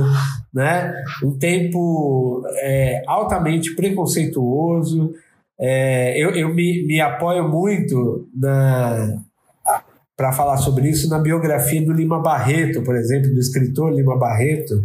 né? 0.54 0.94
um 1.24 1.38
tempo 1.38 2.44
é, 2.58 3.04
altamente 3.08 3.76
preconceituoso. 3.76 5.14
É, 5.60 6.18
eu 6.18 6.32
eu 6.32 6.54
me, 6.54 6.86
me 6.88 7.00
apoio 7.00 7.48
muito 7.48 8.28
para 10.18 10.34
falar 10.34 10.58
sobre 10.58 10.90
isso 10.90 11.08
na 11.10 11.20
biografia 11.20 11.86
do 11.86 11.94
Lima 11.94 12.20
Barreto, 12.20 12.82
por 12.82 12.96
exemplo, 12.96 13.34
do 13.34 13.40
escritor 13.40 13.94
Lima 13.94 14.18
Barreto, 14.18 14.84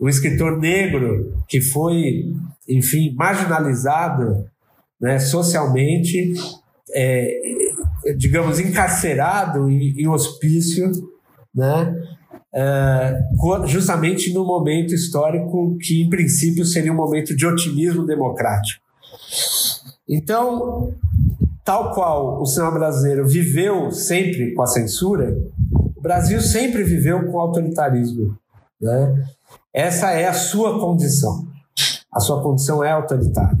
um 0.00 0.08
escritor 0.08 0.58
negro 0.58 1.42
que 1.48 1.60
foi, 1.60 2.32
enfim, 2.68 3.14
marginalizado 3.14 4.46
né, 5.00 5.18
socialmente, 5.18 6.32
é, 6.94 7.40
digamos, 8.16 8.60
encarcerado 8.60 9.68
em, 9.70 10.02
em 10.02 10.08
hospício, 10.08 10.90
né, 11.54 11.94
é, 12.54 13.20
justamente 13.66 14.32
no 14.32 14.44
momento 14.44 14.94
histórico 14.94 15.76
que, 15.80 16.02
em 16.02 16.08
princípio, 16.08 16.64
seria 16.64 16.92
um 16.92 16.96
momento 16.96 17.36
de 17.36 17.46
otimismo 17.46 18.06
democrático. 18.06 18.82
Então, 20.08 20.94
tal 21.64 21.92
qual 21.92 22.40
o 22.40 22.46
cinema 22.46 22.72
brasileiro 22.72 23.28
viveu 23.28 23.90
sempre 23.90 24.54
com 24.54 24.62
a 24.62 24.66
censura, 24.66 25.36
o 25.94 26.00
Brasil 26.00 26.40
sempre 26.40 26.82
viveu 26.82 27.26
com 27.26 27.36
o 27.36 27.40
autoritarismo. 27.40 28.38
Né? 28.80 29.24
Essa 29.74 30.12
é 30.12 30.26
a 30.26 30.32
sua 30.32 30.80
condição. 30.80 31.46
A 32.12 32.20
sua 32.20 32.42
condição 32.42 32.82
é 32.82 32.90
autoritária. 32.90 33.58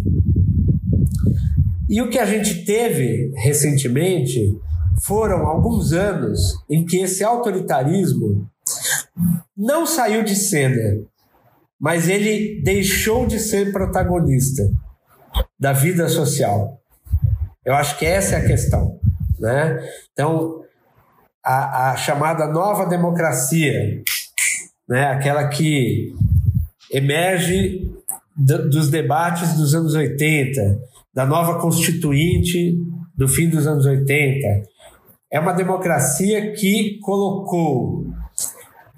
E 1.88 2.02
o 2.02 2.10
que 2.10 2.18
a 2.18 2.26
gente 2.26 2.64
teve 2.64 3.32
recentemente 3.36 4.54
foram 5.02 5.46
alguns 5.46 5.92
anos 5.92 6.62
em 6.68 6.84
que 6.84 6.98
esse 6.98 7.24
autoritarismo 7.24 8.48
não 9.56 9.86
saiu 9.86 10.22
de 10.22 10.34
cena, 10.34 11.00
mas 11.80 12.08
ele 12.08 12.60
deixou 12.62 13.26
de 13.26 13.38
ser 13.38 13.72
protagonista 13.72 14.62
da 15.58 15.72
vida 15.72 16.08
social. 16.08 16.80
Eu 17.64 17.74
acho 17.74 17.98
que 17.98 18.06
essa 18.06 18.36
é 18.36 18.38
a 18.38 18.46
questão. 18.46 18.98
Né? 19.38 19.78
Então, 20.12 20.62
a, 21.44 21.90
a 21.90 21.96
chamada 21.96 22.46
nova 22.46 22.86
democracia, 22.86 24.02
né? 24.88 25.06
aquela 25.06 25.48
que 25.48 26.14
emerge 26.90 27.90
do, 28.34 28.70
dos 28.70 28.88
debates 28.88 29.54
dos 29.54 29.74
anos 29.74 29.94
80, 29.94 30.80
da 31.14 31.26
nova 31.26 31.60
constituinte 31.60 32.78
do 33.16 33.28
fim 33.28 33.48
dos 33.48 33.66
anos 33.66 33.84
80, 33.84 34.68
é 35.30 35.40
uma 35.40 35.52
democracia 35.52 36.52
que 36.52 36.98
colocou 37.00 38.06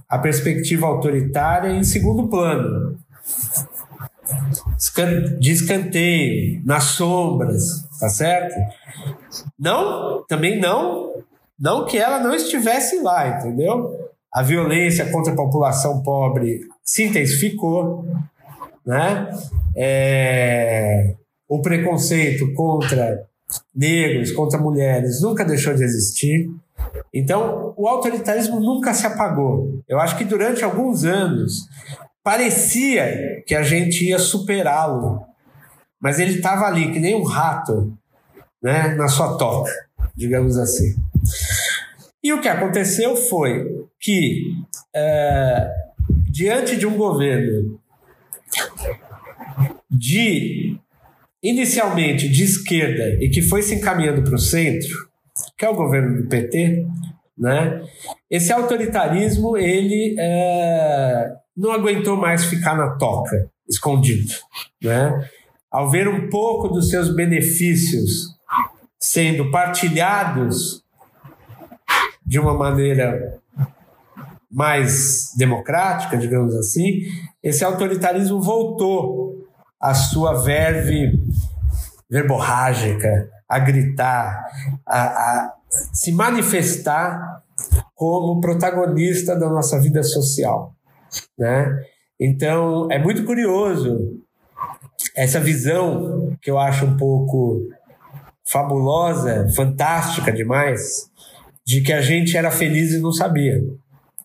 a 0.08 0.18
perspectiva 0.18 0.86
autoritária 0.86 1.70
em 1.70 1.84
segundo 1.84 2.28
plano 2.28 2.98
de 5.38 5.50
escanteio, 5.50 6.62
nas 6.64 6.84
sombras, 6.84 7.88
tá 7.98 8.08
certo? 8.08 8.54
Não, 9.58 10.24
também 10.26 10.60
não, 10.60 11.22
não 11.58 11.84
que 11.84 11.98
ela 11.98 12.18
não 12.20 12.34
estivesse 12.34 13.00
lá, 13.00 13.38
entendeu? 13.38 14.09
A 14.32 14.42
violência 14.42 15.10
contra 15.10 15.32
a 15.32 15.36
população 15.36 16.02
pobre 16.02 16.60
se 16.84 17.04
intensificou, 17.04 18.06
né? 18.86 19.30
É, 19.76 21.14
o 21.48 21.60
preconceito 21.60 22.52
contra 22.54 23.26
negros, 23.74 24.30
contra 24.32 24.58
mulheres, 24.58 25.20
nunca 25.20 25.44
deixou 25.44 25.74
de 25.74 25.82
existir. 25.82 26.48
Então, 27.12 27.74
o 27.76 27.88
autoritarismo 27.88 28.60
nunca 28.60 28.94
se 28.94 29.06
apagou. 29.06 29.82
Eu 29.88 29.98
acho 29.98 30.16
que 30.16 30.24
durante 30.24 30.62
alguns 30.62 31.04
anos 31.04 31.68
parecia 32.22 33.42
que 33.46 33.54
a 33.54 33.62
gente 33.62 34.04
ia 34.04 34.18
superá-lo, 34.18 35.24
mas 36.00 36.18
ele 36.18 36.36
estava 36.36 36.66
ali, 36.66 36.92
que 36.92 37.00
nem 37.00 37.14
um 37.14 37.24
rato, 37.24 37.92
né, 38.62 38.94
na 38.94 39.08
sua 39.08 39.36
toca, 39.36 39.72
digamos 40.14 40.56
assim. 40.56 40.94
E 42.22 42.32
o 42.32 42.40
que 42.40 42.48
aconteceu 42.48 43.16
foi 43.16 43.79
que, 44.00 44.54
é, 44.94 45.70
diante 46.30 46.76
de 46.76 46.86
um 46.86 46.96
governo 46.96 47.78
de 49.90 50.76
inicialmente 51.42 52.28
de 52.28 52.44
esquerda 52.44 53.22
e 53.22 53.28
que 53.28 53.42
foi 53.42 53.62
se 53.62 53.74
encaminhando 53.74 54.22
para 54.22 54.34
o 54.34 54.38
centro, 54.38 55.08
que 55.56 55.64
é 55.64 55.68
o 55.68 55.74
governo 55.74 56.22
do 56.22 56.28
PT, 56.28 56.86
né? 57.36 57.82
Esse 58.30 58.52
autoritarismo 58.52 59.56
ele 59.56 60.14
é, 60.18 61.32
não 61.56 61.72
aguentou 61.72 62.16
mais 62.16 62.44
ficar 62.44 62.76
na 62.76 62.96
toca, 62.96 63.50
escondido. 63.68 64.32
Né? 64.82 65.28
Ao 65.70 65.90
ver 65.90 66.08
um 66.08 66.28
pouco 66.28 66.68
dos 66.68 66.90
seus 66.90 67.14
benefícios 67.14 68.36
sendo 68.98 69.50
partilhados 69.50 70.84
de 72.24 72.38
uma 72.38 72.52
maneira 72.52 73.40
mais 74.50 75.32
democrática, 75.36 76.16
digamos 76.16 76.54
assim, 76.56 77.02
esse 77.42 77.64
autoritarismo 77.64 78.40
voltou 78.40 79.46
à 79.80 79.94
sua 79.94 80.34
verve 80.42 81.12
verborrágica, 82.10 83.30
a 83.48 83.58
gritar, 83.58 84.44
a, 84.84 85.00
a 85.00 85.54
se 85.92 86.10
manifestar 86.10 87.42
como 87.94 88.40
protagonista 88.40 89.38
da 89.38 89.48
nossa 89.48 89.80
vida 89.80 90.02
social. 90.02 90.74
Né? 91.38 91.66
Então, 92.18 92.88
é 92.90 92.98
muito 92.98 93.24
curioso 93.24 94.20
essa 95.16 95.38
visão 95.38 96.36
que 96.42 96.50
eu 96.50 96.58
acho 96.58 96.84
um 96.84 96.96
pouco 96.96 97.68
fabulosa, 98.44 99.48
fantástica 99.54 100.32
demais, 100.32 101.08
de 101.64 101.80
que 101.82 101.92
a 101.92 102.00
gente 102.00 102.36
era 102.36 102.50
feliz 102.50 102.92
e 102.92 102.98
não 102.98 103.12
sabia. 103.12 103.60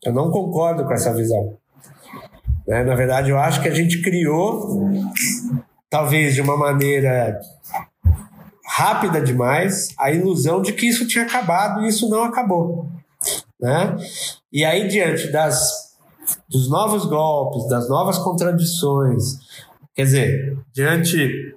Eu 0.05 0.13
não 0.13 0.29
concordo 0.29 0.85
com 0.85 0.93
essa 0.93 1.13
visão. 1.13 1.57
Né? 2.67 2.83
Na 2.83 2.95
verdade, 2.95 3.29
eu 3.29 3.37
acho 3.37 3.61
que 3.61 3.67
a 3.67 3.73
gente 3.73 4.01
criou, 4.01 4.89
talvez 5.89 6.35
de 6.35 6.41
uma 6.41 6.55
maneira 6.57 7.39
rápida 8.65 9.21
demais, 9.21 9.89
a 9.97 10.11
ilusão 10.11 10.61
de 10.61 10.73
que 10.73 10.87
isso 10.87 11.07
tinha 11.07 11.23
acabado 11.23 11.83
e 11.83 11.87
isso 11.87 12.09
não 12.09 12.23
acabou. 12.23 12.89
Né? 13.59 13.95
E 14.51 14.65
aí, 14.65 14.87
diante 14.87 15.31
das, 15.31 15.95
dos 16.49 16.69
novos 16.69 17.05
golpes, 17.05 17.67
das 17.67 17.87
novas 17.89 18.17
contradições, 18.17 19.39
quer 19.93 20.03
dizer, 20.03 20.57
diante 20.73 21.55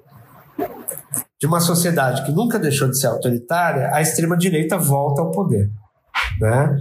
de 1.41 1.47
uma 1.47 1.61
sociedade 1.61 2.25
que 2.25 2.33
nunca 2.33 2.59
deixou 2.59 2.89
de 2.89 2.99
ser 2.99 3.07
autoritária, 3.07 3.91
a 3.93 4.03
extrema-direita 4.03 4.77
volta 4.77 5.23
ao 5.23 5.31
poder. 5.31 5.71
Né? 6.41 6.79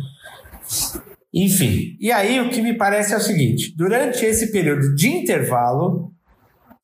Enfim, 1.33 1.97
e 1.99 2.11
aí 2.11 2.39
o 2.39 2.49
que 2.49 2.61
me 2.61 2.73
parece 2.73 3.13
é 3.13 3.17
o 3.17 3.21
seguinte: 3.21 3.75
durante 3.75 4.25
esse 4.25 4.51
período 4.51 4.95
de 4.95 5.09
intervalo, 5.09 6.11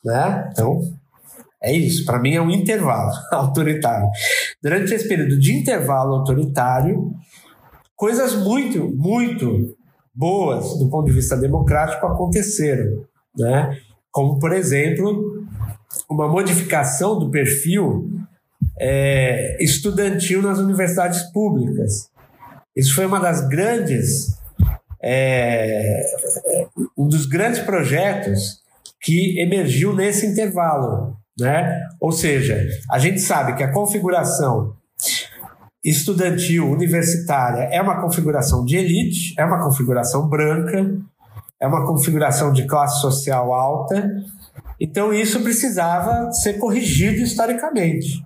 né? 0.03 0.49
Então, 0.51 0.81
é 1.61 1.71
isso, 1.71 2.05
para 2.05 2.19
mim 2.19 2.35
é 2.35 2.41
um 2.41 2.51
intervalo 2.51 3.11
autoritário. 3.31 4.09
Durante 4.61 4.93
esse 4.93 5.07
período 5.07 5.39
de 5.39 5.53
intervalo 5.53 6.15
autoritário, 6.15 7.13
coisas 7.95 8.35
muito, 8.35 8.93
muito 8.95 9.75
boas 10.13 10.77
do 10.77 10.89
ponto 10.89 11.05
de 11.05 11.13
vista 11.13 11.37
democrático 11.37 12.05
aconteceram, 12.05 13.05
né? 13.37 13.77
Como, 14.11 14.37
por 14.39 14.51
exemplo, 14.51 15.45
uma 16.09 16.27
modificação 16.27 17.17
do 17.17 17.31
perfil 17.31 18.09
é, 18.79 19.57
estudantil 19.63 20.41
nas 20.41 20.59
universidades 20.59 21.23
públicas. 21.31 22.11
Isso 22.75 22.95
foi 22.95 23.05
uma 23.05 23.19
das 23.19 23.47
grandes, 23.47 24.37
é, 25.01 26.03
um 26.97 27.07
dos 27.07 27.25
grandes 27.25 27.59
projetos 27.59 28.61
que 29.01 29.39
emergiu 29.39 29.93
nesse 29.93 30.25
intervalo, 30.25 31.15
né? 31.39 31.81
Ou 31.99 32.11
seja, 32.11 32.65
a 32.89 32.97
gente 32.99 33.19
sabe 33.19 33.55
que 33.55 33.63
a 33.63 33.71
configuração 33.71 34.75
estudantil 35.83 36.71
universitária 36.71 37.67
é 37.71 37.81
uma 37.81 38.01
configuração 38.01 38.63
de 38.63 38.77
elite, 38.77 39.33
é 39.37 39.43
uma 39.43 39.63
configuração 39.63 40.29
branca, 40.29 40.79
é 41.59 41.67
uma 41.67 41.85
configuração 41.85 42.53
de 42.53 42.65
classe 42.65 43.01
social 43.01 43.53
alta 43.53 44.09
então 44.83 45.13
isso 45.13 45.41
precisava 45.41 46.29
ser 46.31 46.53
corrigido 46.55 47.21
historicamente, 47.21 48.21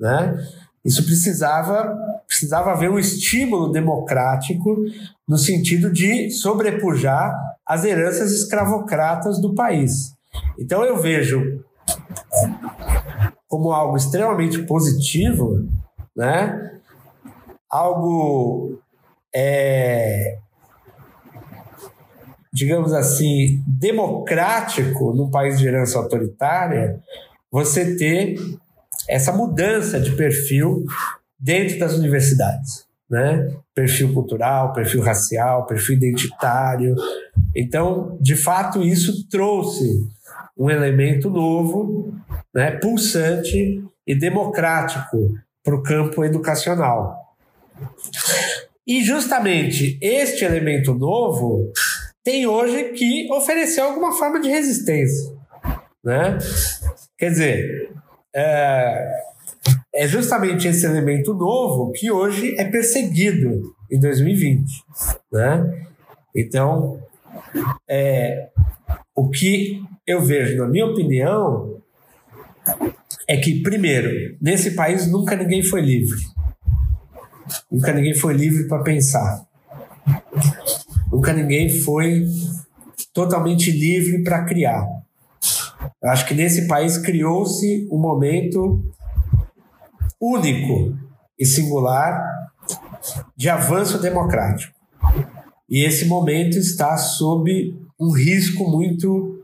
né? 0.00 0.34
Isso 0.84 1.04
precisava 1.04 1.96
precisava 2.26 2.72
haver 2.72 2.90
um 2.90 2.98
estímulo 2.98 3.70
democrático 3.70 4.76
no 5.28 5.36
sentido 5.36 5.92
de 5.92 6.30
sobrepujar 6.30 7.34
as 7.66 7.84
heranças 7.84 8.32
escravocratas 8.32 9.40
do 9.40 9.54
país. 9.54 10.14
Então 10.58 10.82
eu 10.82 10.96
vejo 10.96 11.62
como 13.46 13.70
algo 13.70 13.96
extremamente 13.96 14.62
positivo, 14.62 15.68
né? 16.16 16.80
Algo 17.70 18.80
é, 19.34 20.38
digamos 22.52 22.92
assim, 22.92 23.62
democrático 23.66 25.14
num 25.14 25.30
país 25.30 25.58
de 25.58 25.66
herança 25.66 25.98
autoritária, 25.98 27.00
você 27.50 27.96
ter 27.96 28.36
essa 29.08 29.32
mudança 29.32 30.00
de 30.00 30.12
perfil 30.12 30.84
dentro 31.38 31.78
das 31.78 31.94
universidades, 31.94 32.86
né? 33.10 33.52
Perfil 33.74 34.12
cultural, 34.12 34.72
perfil 34.72 35.02
racial, 35.02 35.66
perfil 35.66 35.96
identitário. 35.96 36.94
Então, 37.54 38.16
de 38.20 38.36
fato, 38.36 38.82
isso 38.82 39.28
trouxe 39.28 40.06
um 40.56 40.70
elemento 40.70 41.28
novo, 41.30 42.14
né, 42.54 42.70
pulsante 42.72 43.82
e 44.06 44.14
democrático 44.14 45.34
para 45.64 45.74
o 45.74 45.82
campo 45.82 46.24
educacional. 46.24 47.16
E 48.86 49.02
justamente 49.02 49.98
este 50.00 50.44
elemento 50.44 50.94
novo 50.94 51.72
tem 52.24 52.46
hoje 52.46 52.90
que 52.90 53.28
oferecer 53.32 53.80
alguma 53.80 54.12
forma 54.12 54.40
de 54.40 54.48
resistência. 54.48 55.32
Né? 56.04 56.38
Quer 57.16 57.30
dizer, 57.30 57.92
é, 58.34 59.22
é 59.94 60.08
justamente 60.08 60.66
esse 60.66 60.86
elemento 60.86 61.34
novo 61.34 61.92
que 61.92 62.10
hoje 62.10 62.54
é 62.58 62.64
perseguido 62.64 63.74
em 63.90 64.00
2020. 64.00 64.64
Né? 65.32 65.86
Então, 66.34 67.00
é, 67.88 68.48
o 69.14 69.28
que 69.28 69.82
eu 70.06 70.20
vejo, 70.20 70.56
na 70.56 70.68
minha 70.68 70.86
opinião, 70.86 71.80
é 73.28 73.36
que, 73.36 73.62
primeiro, 73.62 74.36
nesse 74.40 74.72
país 74.72 75.10
nunca 75.10 75.36
ninguém 75.36 75.62
foi 75.62 75.80
livre. 75.80 76.20
Nunca 77.70 77.92
ninguém 77.92 78.14
foi 78.14 78.34
livre 78.34 78.66
para 78.66 78.82
pensar. 78.82 79.46
Nunca 81.10 81.32
ninguém 81.32 81.68
foi 81.68 82.26
totalmente 83.12 83.70
livre 83.70 84.22
para 84.22 84.44
criar. 84.44 84.86
Eu 86.02 86.10
acho 86.10 86.26
que 86.26 86.34
nesse 86.34 86.66
país 86.66 86.98
criou-se 86.98 87.88
um 87.90 87.98
momento 87.98 88.82
único 90.20 90.96
e 91.38 91.44
singular 91.44 92.20
de 93.36 93.48
avanço 93.48 94.00
democrático. 94.00 94.74
E 95.68 95.84
esse 95.84 96.04
momento 96.06 96.58
está 96.58 96.96
sob 96.96 97.76
um 97.98 98.10
risco 98.10 98.68
muito 98.70 99.38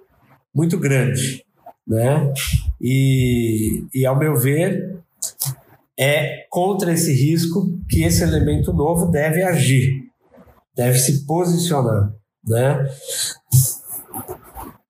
muito 0.54 0.78
grande, 0.78 1.44
né? 1.86 2.32
E, 2.80 3.84
e 3.94 4.04
ao 4.04 4.18
meu 4.18 4.36
ver 4.36 4.98
é 5.96 6.46
contra 6.50 6.92
esse 6.92 7.12
risco 7.12 7.78
que 7.88 8.02
esse 8.02 8.22
elemento 8.22 8.72
novo 8.72 9.06
deve 9.06 9.42
agir 9.42 10.08
deve 10.78 10.96
se 10.96 11.26
posicionar, 11.26 12.12
né? 12.46 12.88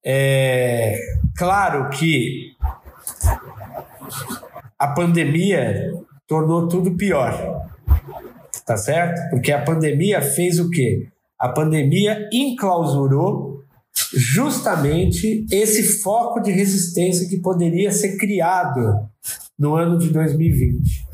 É 0.05 0.99
claro 1.37 1.91
que 1.91 2.53
a 4.79 4.89
pandemia 4.89 5.93
tornou 6.27 6.69
tudo 6.69 6.97
pior, 6.97 7.67
tá 8.65 8.77
certo? 8.77 9.31
Porque 9.31 9.51
a 9.51 9.63
pandemia 9.63 10.21
fez 10.23 10.59
o 10.59 10.71
quê? 10.71 11.09
A 11.39 11.49
pandemia 11.49 12.29
enclausurou 12.33 13.63
justamente 14.15 15.47
esse 15.51 16.01
foco 16.01 16.41
de 16.41 16.53
resistência 16.53 17.29
que 17.29 17.41
poderia 17.41 17.91
ser 17.93 18.17
criado 18.17 19.09
no 19.59 19.75
ano 19.75 19.99
de 19.99 20.11
2020. 20.11 21.07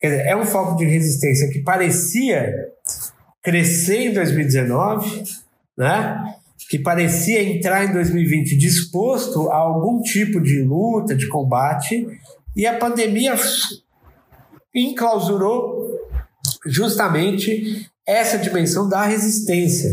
Quer 0.00 0.08
dizer, 0.08 0.26
é 0.26 0.36
um 0.36 0.44
foco 0.44 0.76
de 0.76 0.84
resistência 0.84 1.48
que 1.50 1.60
parecia 1.60 2.52
crescer 3.42 4.10
em 4.10 4.14
2019, 4.14 5.24
né? 5.76 6.34
Que 6.68 6.78
parecia 6.78 7.42
entrar 7.42 7.84
em 7.84 7.92
2020 7.92 8.56
disposto 8.56 9.50
a 9.50 9.56
algum 9.56 10.00
tipo 10.00 10.40
de 10.40 10.62
luta, 10.62 11.14
de 11.14 11.28
combate, 11.28 12.06
e 12.56 12.66
a 12.66 12.78
pandemia 12.78 13.34
enclausurou 14.74 15.98
justamente 16.66 17.88
essa 18.06 18.38
dimensão 18.38 18.88
da 18.88 19.04
resistência. 19.04 19.90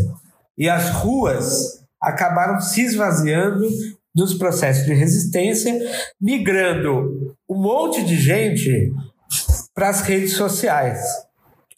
E 0.57 0.69
as 0.69 0.89
ruas 0.89 1.83
acabaram 2.01 2.59
se 2.59 2.81
esvaziando 2.81 3.67
dos 4.13 4.33
processos 4.33 4.85
de 4.85 4.93
resistência, 4.93 5.73
migrando 6.19 7.35
um 7.49 7.61
monte 7.61 8.03
de 8.03 8.17
gente 8.17 8.91
para 9.73 9.89
as 9.89 10.01
redes 10.01 10.33
sociais 10.33 11.01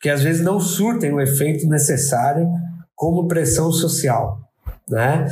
que 0.04 0.10
às 0.10 0.22
vezes 0.22 0.44
não 0.44 0.60
surtem 0.60 1.14
o 1.14 1.22
efeito 1.22 1.66
necessário 1.66 2.46
como 2.94 3.26
pressão 3.26 3.72
social, 3.72 4.38
né? 4.88 5.28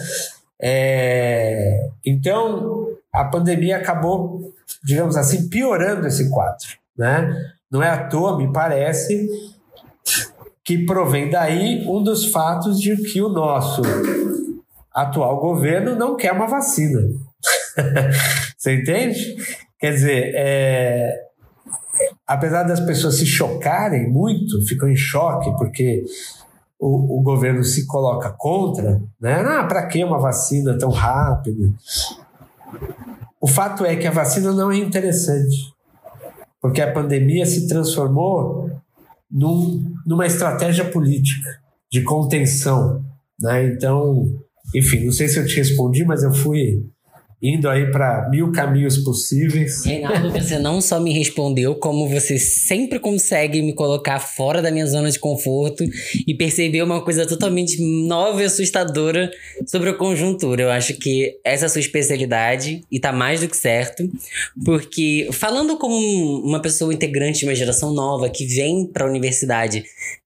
É, 0.62 1.90
então, 2.06 2.88
a 3.12 3.26
pandemia 3.26 3.78
acabou, 3.78 4.54
digamos 4.84 5.18
assim, 5.18 5.50
piorando 5.50 6.08
esse 6.08 6.30
quadro, 6.30 6.68
né? 6.98 7.36
Não 7.70 7.82
é 7.82 7.90
à 7.90 8.08
toa, 8.08 8.38
me 8.38 8.52
parece, 8.52 9.30
que 10.64 10.86
provém 10.86 11.30
daí 11.30 11.86
um 11.88 12.04
dos 12.04 12.26
fatos 12.28 12.80
de 12.80 12.96
que 12.98 13.22
o 13.22 13.30
nosso 13.30 13.82
atual 14.94 15.40
governo 15.40 15.96
não 15.96 16.16
quer 16.16 16.32
uma 16.32 16.48
vacina. 16.48 17.02
Você 18.58 18.76
entende? 18.76 19.36
Quer 19.80 19.94
dizer, 19.94 20.32
é, 20.36 21.32
apesar 22.28 22.64
das 22.64 22.80
pessoas 22.80 23.16
se 23.16 23.26
chocarem 23.26 24.10
muito, 24.10 24.66
ficam 24.68 24.90
em 24.90 24.96
choque 24.96 25.50
porque 25.58 26.04
o, 26.82 27.20
o 27.20 27.22
governo 27.22 27.64
se 27.64 27.86
coloca 27.86 28.34
contra, 28.36 29.00
né? 29.22 29.36
Ah, 29.36 29.64
para 29.66 29.86
que 29.86 30.04
uma 30.04 30.20
vacina 30.20 30.76
tão 30.80 30.90
rápida? 30.90 31.72
O 33.40 33.46
fato 33.46 33.86
é 33.86 33.96
que 33.96 34.08
a 34.08 34.12
vacina 34.12 34.52
não 34.52 34.72
é 34.72 34.78
interessante, 34.78 35.72
porque 36.60 36.82
a 36.82 36.92
pandemia 36.92 37.46
se 37.46 37.68
transformou 37.68 38.68
num, 39.30 39.94
numa 40.08 40.26
estratégia 40.26 40.84
política 40.84 41.62
de 41.92 42.02
contenção, 42.02 43.06
né? 43.40 43.68
Então, 43.68 44.34
enfim, 44.76 45.06
não 45.06 45.12
sei 45.12 45.28
se 45.28 45.38
eu 45.38 45.46
te 45.46 45.58
respondi, 45.58 46.04
mas 46.04 46.24
eu 46.24 46.34
fui 46.34 46.84
indo 47.42 47.68
aí 47.68 47.90
para 47.90 48.30
mil 48.30 48.52
caminhos 48.52 48.98
possíveis. 49.00 49.84
Reinaldo, 49.84 50.32
você 50.32 50.60
não 50.60 50.80
só 50.80 51.00
me 51.00 51.12
respondeu, 51.12 51.74
como 51.76 52.08
você 52.08 52.38
sempre 52.38 53.00
consegue 53.00 53.62
me 53.62 53.74
colocar 53.74 54.20
fora 54.20 54.62
da 54.62 54.70
minha 54.70 54.86
zona 54.86 55.10
de 55.10 55.18
conforto 55.18 55.84
e 56.28 56.36
perceber 56.36 56.84
uma 56.84 57.02
coisa 57.04 57.26
totalmente 57.26 57.82
nova 57.82 58.42
e 58.44 58.46
assustadora 58.46 59.32
sobre 59.66 59.90
a 59.90 59.94
conjuntura. 59.94 60.64
Eu 60.64 60.70
acho 60.70 60.94
que 60.96 61.40
essa 61.44 61.66
é 61.66 61.68
a 61.68 61.70
sua 61.70 61.82
especialidade 61.82 62.84
e 62.92 63.00
tá 63.00 63.12
mais 63.12 63.42
do 63.42 63.48
que 63.48 63.58
certo, 63.58 64.08
porque 64.64 65.30
falando 65.32 65.78
como 65.78 65.96
uma 66.46 66.62
pessoa 66.62 66.94
integrante 66.94 67.40
de 67.40 67.46
uma 67.46 67.56
geração 67.56 67.92
nova 67.94 68.30
que 68.30 68.46
vem 68.46 68.86
para 68.86 69.06
a 69.06 69.10
universidade 69.10 69.84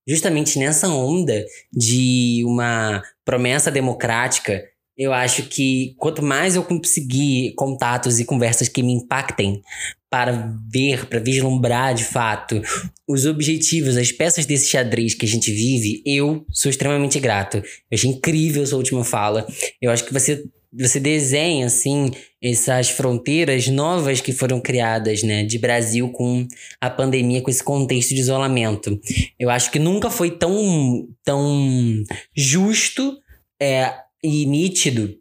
justamente 0.08 0.60
nessa 0.60 0.88
onda 0.88 1.46
de 1.72 2.44
uma 2.46 3.02
promessa 3.24 3.72
democrática 3.72 4.64
eu 4.98 5.12
acho 5.12 5.44
que 5.44 5.94
quanto 5.98 6.24
mais 6.24 6.56
eu 6.56 6.64
conseguir 6.64 7.54
contatos 7.56 8.20
e 8.20 8.26
conversas 8.26 8.68
que 8.68 8.82
me 8.82 8.94
impactem 8.94 9.62
para 10.10 10.56
ver, 10.72 11.08
para 11.08 11.20
vislumbrar 11.20 11.94
de 11.94 12.06
fato 12.06 12.62
os 13.08 13.26
objetivos, 13.26 13.98
as 13.98 14.12
peças 14.12 14.46
desse 14.46 14.70
xadrez 14.70 15.14
que 15.14 15.26
a 15.26 15.30
gente 15.30 15.52
vive, 15.52 16.02
eu 16.06 16.46
sou 16.50 16.70
extremamente 16.70 17.20
grato. 17.20 17.58
Eu 17.58 17.64
achei 17.94 18.10
incrível 18.10 18.66
sua 18.66 18.78
última 18.78 19.04
fala. 19.04 19.46
Eu 19.82 19.92
acho 19.92 20.06
que 20.06 20.14
você 20.14 20.44
você 20.78 21.00
desenha 21.00 21.68
assim 21.68 22.12
essas 22.42 22.90
fronteiras 22.90 23.68
novas 23.68 24.20
que 24.20 24.34
foram 24.34 24.60
criadas, 24.60 25.24
né, 25.24 25.44
de 25.44 25.58
Brasil 25.58 26.10
com 26.10 26.46
a 26.82 26.90
pandemia, 26.90 27.42
com 27.42 27.50
esse 27.50 27.64
contexto 27.64 28.10
de 28.10 28.20
isolamento. 28.20 29.00
Eu 29.40 29.50
acho 29.50 29.72
que 29.72 29.80
nunca 29.80 30.10
foi 30.10 30.32
tão 30.32 31.08
tão 31.24 32.04
justo 32.36 33.18
é, 33.62 33.94
e 34.26 34.46
nítido, 34.46 35.16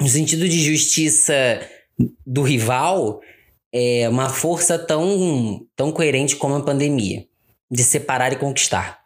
no 0.00 0.08
sentido 0.08 0.48
de 0.48 0.60
justiça 0.60 1.60
do 2.26 2.42
rival, 2.42 3.20
é 3.72 4.08
uma 4.08 4.28
força 4.28 4.78
tão, 4.78 5.66
tão 5.76 5.92
coerente 5.92 6.36
como 6.36 6.56
a 6.56 6.62
pandemia, 6.62 7.24
de 7.70 7.84
separar 7.84 8.32
e 8.32 8.36
conquistar. 8.36 9.00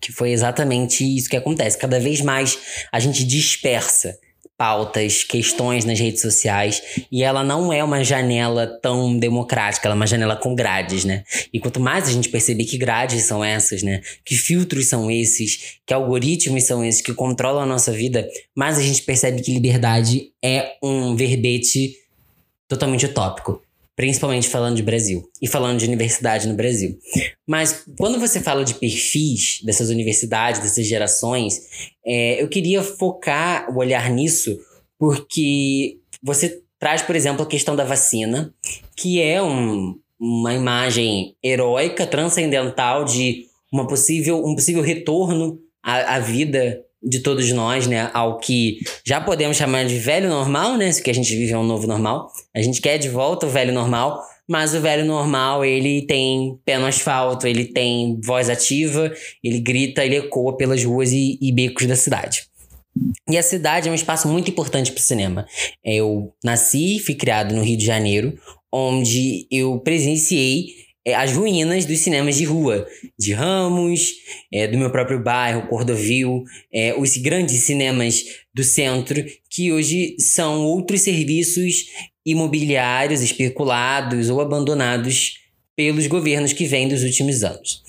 Que 0.00 0.12
foi 0.12 0.30
exatamente 0.30 1.04
isso 1.04 1.28
que 1.28 1.36
acontece. 1.36 1.78
Cada 1.78 1.98
vez 1.98 2.20
mais 2.20 2.58
a 2.92 3.00
gente 3.00 3.24
dispersa 3.24 4.18
pautas, 4.56 5.22
questões 5.22 5.84
nas 5.84 5.98
redes 5.98 6.22
sociais, 6.22 6.80
e 7.12 7.22
ela 7.22 7.44
não 7.44 7.72
é 7.72 7.84
uma 7.84 8.02
janela 8.02 8.66
tão 8.66 9.18
democrática, 9.18 9.86
ela 9.86 9.94
é 9.94 9.96
uma 9.96 10.06
janela 10.06 10.36
com 10.36 10.54
grades, 10.54 11.04
né? 11.04 11.24
E 11.52 11.60
quanto 11.60 11.78
mais 11.78 12.08
a 12.08 12.12
gente 12.12 12.28
perceber 12.28 12.64
que 12.64 12.78
grades 12.78 13.22
são 13.24 13.44
essas, 13.44 13.82
né? 13.82 14.00
Que 14.24 14.34
filtros 14.34 14.86
são 14.86 15.10
esses, 15.10 15.78
que 15.86 15.92
algoritmos 15.92 16.64
são 16.64 16.84
esses 16.84 17.02
que 17.02 17.12
controlam 17.12 17.62
a 17.62 17.66
nossa 17.66 17.92
vida, 17.92 18.28
mais 18.54 18.78
a 18.78 18.82
gente 18.82 19.02
percebe 19.02 19.42
que 19.42 19.52
liberdade 19.52 20.30
é 20.42 20.76
um 20.82 21.14
verbete 21.14 21.94
totalmente 22.68 23.06
utópico. 23.06 23.65
Principalmente 23.96 24.48
falando 24.48 24.76
de 24.76 24.82
Brasil 24.82 25.22
e 25.40 25.48
falando 25.48 25.78
de 25.78 25.86
universidade 25.86 26.46
no 26.46 26.54
Brasil. 26.54 26.98
Mas 27.46 27.84
quando 27.98 28.20
você 28.20 28.40
fala 28.40 28.62
de 28.62 28.74
perfis 28.74 29.60
dessas 29.64 29.88
universidades, 29.88 30.60
dessas 30.60 30.86
gerações, 30.86 31.62
é, 32.04 32.42
eu 32.42 32.48
queria 32.48 32.82
focar 32.82 33.74
o 33.74 33.78
olhar 33.78 34.10
nisso, 34.10 34.54
porque 34.98 35.98
você 36.22 36.62
traz, 36.78 37.00
por 37.00 37.16
exemplo, 37.16 37.42
a 37.42 37.48
questão 37.48 37.74
da 37.74 37.84
vacina, 37.84 38.54
que 38.94 39.20
é 39.20 39.42
um, 39.42 39.98
uma 40.20 40.52
imagem 40.52 41.34
heróica, 41.42 42.06
transcendental 42.06 43.04
de 43.04 43.46
uma 43.72 43.86
possível, 43.86 44.44
um 44.44 44.54
possível 44.54 44.82
retorno 44.82 45.58
à, 45.82 46.16
à 46.16 46.18
vida 46.20 46.85
de 47.06 47.20
todos 47.20 47.50
nós, 47.52 47.86
né, 47.86 48.10
ao 48.12 48.38
que 48.38 48.78
já 49.04 49.20
podemos 49.20 49.56
chamar 49.56 49.84
de 49.84 49.98
velho 49.98 50.28
normal, 50.28 50.76
né, 50.76 50.92
que 50.92 51.10
a 51.10 51.14
gente 51.14 51.34
vive 51.34 51.52
é 51.52 51.58
um 51.58 51.64
novo 51.64 51.86
normal. 51.86 52.30
A 52.54 52.60
gente 52.60 52.80
quer 52.80 52.98
de 52.98 53.08
volta 53.08 53.46
o 53.46 53.50
velho 53.50 53.72
normal, 53.72 54.20
mas 54.48 54.74
o 54.74 54.80
velho 54.80 55.04
normal, 55.04 55.64
ele 55.64 56.02
tem 56.02 56.58
pé 56.64 56.78
no 56.78 56.86
asfalto, 56.86 57.46
ele 57.46 57.64
tem 57.64 58.20
voz 58.22 58.50
ativa, 58.50 59.12
ele 59.42 59.60
grita, 59.60 60.04
ele 60.04 60.16
ecoa 60.16 60.56
pelas 60.56 60.82
ruas 60.84 61.12
e, 61.12 61.38
e 61.40 61.52
becos 61.52 61.86
da 61.86 61.96
cidade. 61.96 62.44
E 63.28 63.36
a 63.36 63.42
cidade 63.42 63.88
é 63.88 63.92
um 63.92 63.94
espaço 63.94 64.26
muito 64.26 64.50
importante 64.50 64.90
para 64.90 65.00
o 65.00 65.02
cinema. 65.02 65.46
Eu 65.84 66.32
nasci, 66.42 66.98
fui 66.98 67.14
criado 67.14 67.54
no 67.54 67.62
Rio 67.62 67.76
de 67.76 67.84
Janeiro, 67.84 68.34
onde 68.72 69.46
eu 69.50 69.78
presenciei 69.80 70.85
é, 71.06 71.14
as 71.14 71.32
ruínas 71.32 71.84
dos 71.84 72.00
cinemas 72.00 72.34
de 72.36 72.44
rua, 72.44 72.84
de 73.16 73.32
Ramos, 73.32 74.12
é, 74.52 74.66
do 74.66 74.76
meu 74.76 74.90
próprio 74.90 75.22
bairro, 75.22 75.68
Cordovil, 75.68 76.42
é, 76.74 76.92
os 76.98 77.16
grandes 77.16 77.62
cinemas 77.62 78.24
do 78.52 78.64
centro, 78.64 79.24
que 79.48 79.72
hoje 79.72 80.16
são 80.18 80.64
outros 80.64 81.02
serviços 81.02 81.86
imobiliários 82.26 83.22
especulados 83.22 84.28
ou 84.28 84.40
abandonados 84.40 85.38
pelos 85.76 86.08
governos 86.08 86.52
que 86.52 86.66
vêm 86.66 86.88
dos 86.88 87.04
últimos 87.04 87.44
anos. 87.44 87.84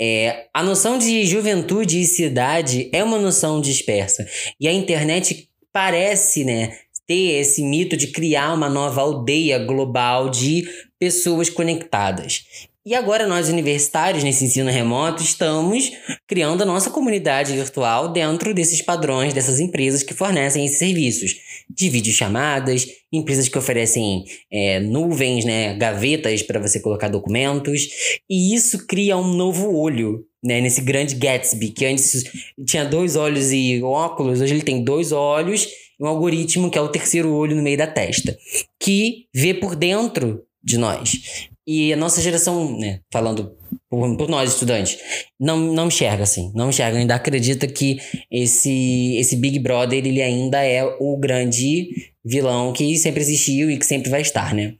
É, 0.00 0.46
a 0.54 0.62
noção 0.62 0.96
de 0.96 1.26
juventude 1.26 2.00
e 2.00 2.04
cidade 2.04 2.88
é 2.92 3.02
uma 3.02 3.18
noção 3.18 3.60
dispersa. 3.60 4.24
E 4.60 4.68
a 4.68 4.72
internet 4.72 5.48
parece 5.72 6.44
né, 6.44 6.76
ter 7.06 7.40
esse 7.40 7.62
mito 7.62 7.96
de 7.96 8.08
criar 8.08 8.52
uma 8.54 8.68
nova 8.68 9.00
aldeia 9.00 9.58
global 9.58 10.28
de 10.28 10.64
pessoas 10.98 11.50
conectadas. 11.50 12.44
E 12.86 12.94
agora 12.94 13.26
nós 13.26 13.48
universitários 13.48 14.22
nesse 14.22 14.44
ensino 14.44 14.70
remoto 14.70 15.22
estamos 15.22 15.90
criando 16.28 16.60
a 16.62 16.66
nossa 16.66 16.90
comunidade 16.90 17.54
virtual 17.54 18.12
dentro 18.12 18.52
desses 18.52 18.82
padrões 18.82 19.32
dessas 19.32 19.58
empresas 19.58 20.02
que 20.02 20.12
fornecem 20.12 20.66
esses 20.66 20.78
serviços 20.78 21.34
de 21.70 21.88
videochamadas, 21.88 22.86
empresas 23.10 23.48
que 23.48 23.56
oferecem 23.56 24.24
é, 24.52 24.80
nuvens, 24.80 25.46
né, 25.46 25.74
gavetas 25.78 26.42
para 26.42 26.60
você 26.60 26.78
colocar 26.78 27.08
documentos, 27.08 27.88
e 28.28 28.54
isso 28.54 28.86
cria 28.86 29.16
um 29.16 29.32
novo 29.32 29.74
olho 29.74 30.22
né, 30.44 30.60
nesse 30.60 30.82
grande 30.82 31.14
Gatsby 31.14 31.70
que 31.70 31.86
antes 31.86 32.24
tinha 32.66 32.84
dois 32.84 33.16
olhos 33.16 33.50
e 33.50 33.82
óculos, 33.82 34.40
hoje 34.40 34.54
ele 34.54 34.62
tem 34.62 34.84
dois 34.84 35.10
olhos 35.10 35.66
um 36.00 36.06
algoritmo 36.06 36.70
que 36.70 36.78
é 36.78 36.80
o 36.80 36.88
terceiro 36.88 37.32
olho 37.32 37.56
no 37.56 37.62
meio 37.62 37.78
da 37.78 37.86
testa, 37.86 38.36
que 38.80 39.26
vê 39.34 39.54
por 39.54 39.76
dentro 39.76 40.42
de 40.62 40.78
nós. 40.78 41.48
E 41.66 41.92
a 41.92 41.96
nossa 41.96 42.20
geração, 42.20 42.78
né, 42.78 43.00
falando 43.10 43.56
por, 43.88 44.16
por, 44.16 44.28
nós 44.28 44.52
estudantes, 44.52 44.98
não, 45.40 45.58
não 45.72 45.86
enxerga 45.86 46.22
assim, 46.24 46.52
não 46.54 46.68
enxerga, 46.68 46.98
ainda 46.98 47.14
acredita 47.14 47.66
que 47.66 47.98
esse, 48.30 49.16
esse 49.16 49.36
Big 49.36 49.58
Brother 49.58 50.04
ele 50.04 50.20
ainda 50.20 50.62
é 50.62 50.84
o 50.84 51.16
grande 51.16 51.88
vilão 52.24 52.72
que 52.72 52.96
sempre 52.98 53.22
existiu 53.22 53.70
e 53.70 53.78
que 53.78 53.86
sempre 53.86 54.10
vai 54.10 54.20
estar, 54.20 54.54
né? 54.54 54.74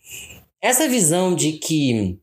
Essa 0.63 0.89
visão 0.89 1.35
de 1.35 1.53
que 1.53 2.19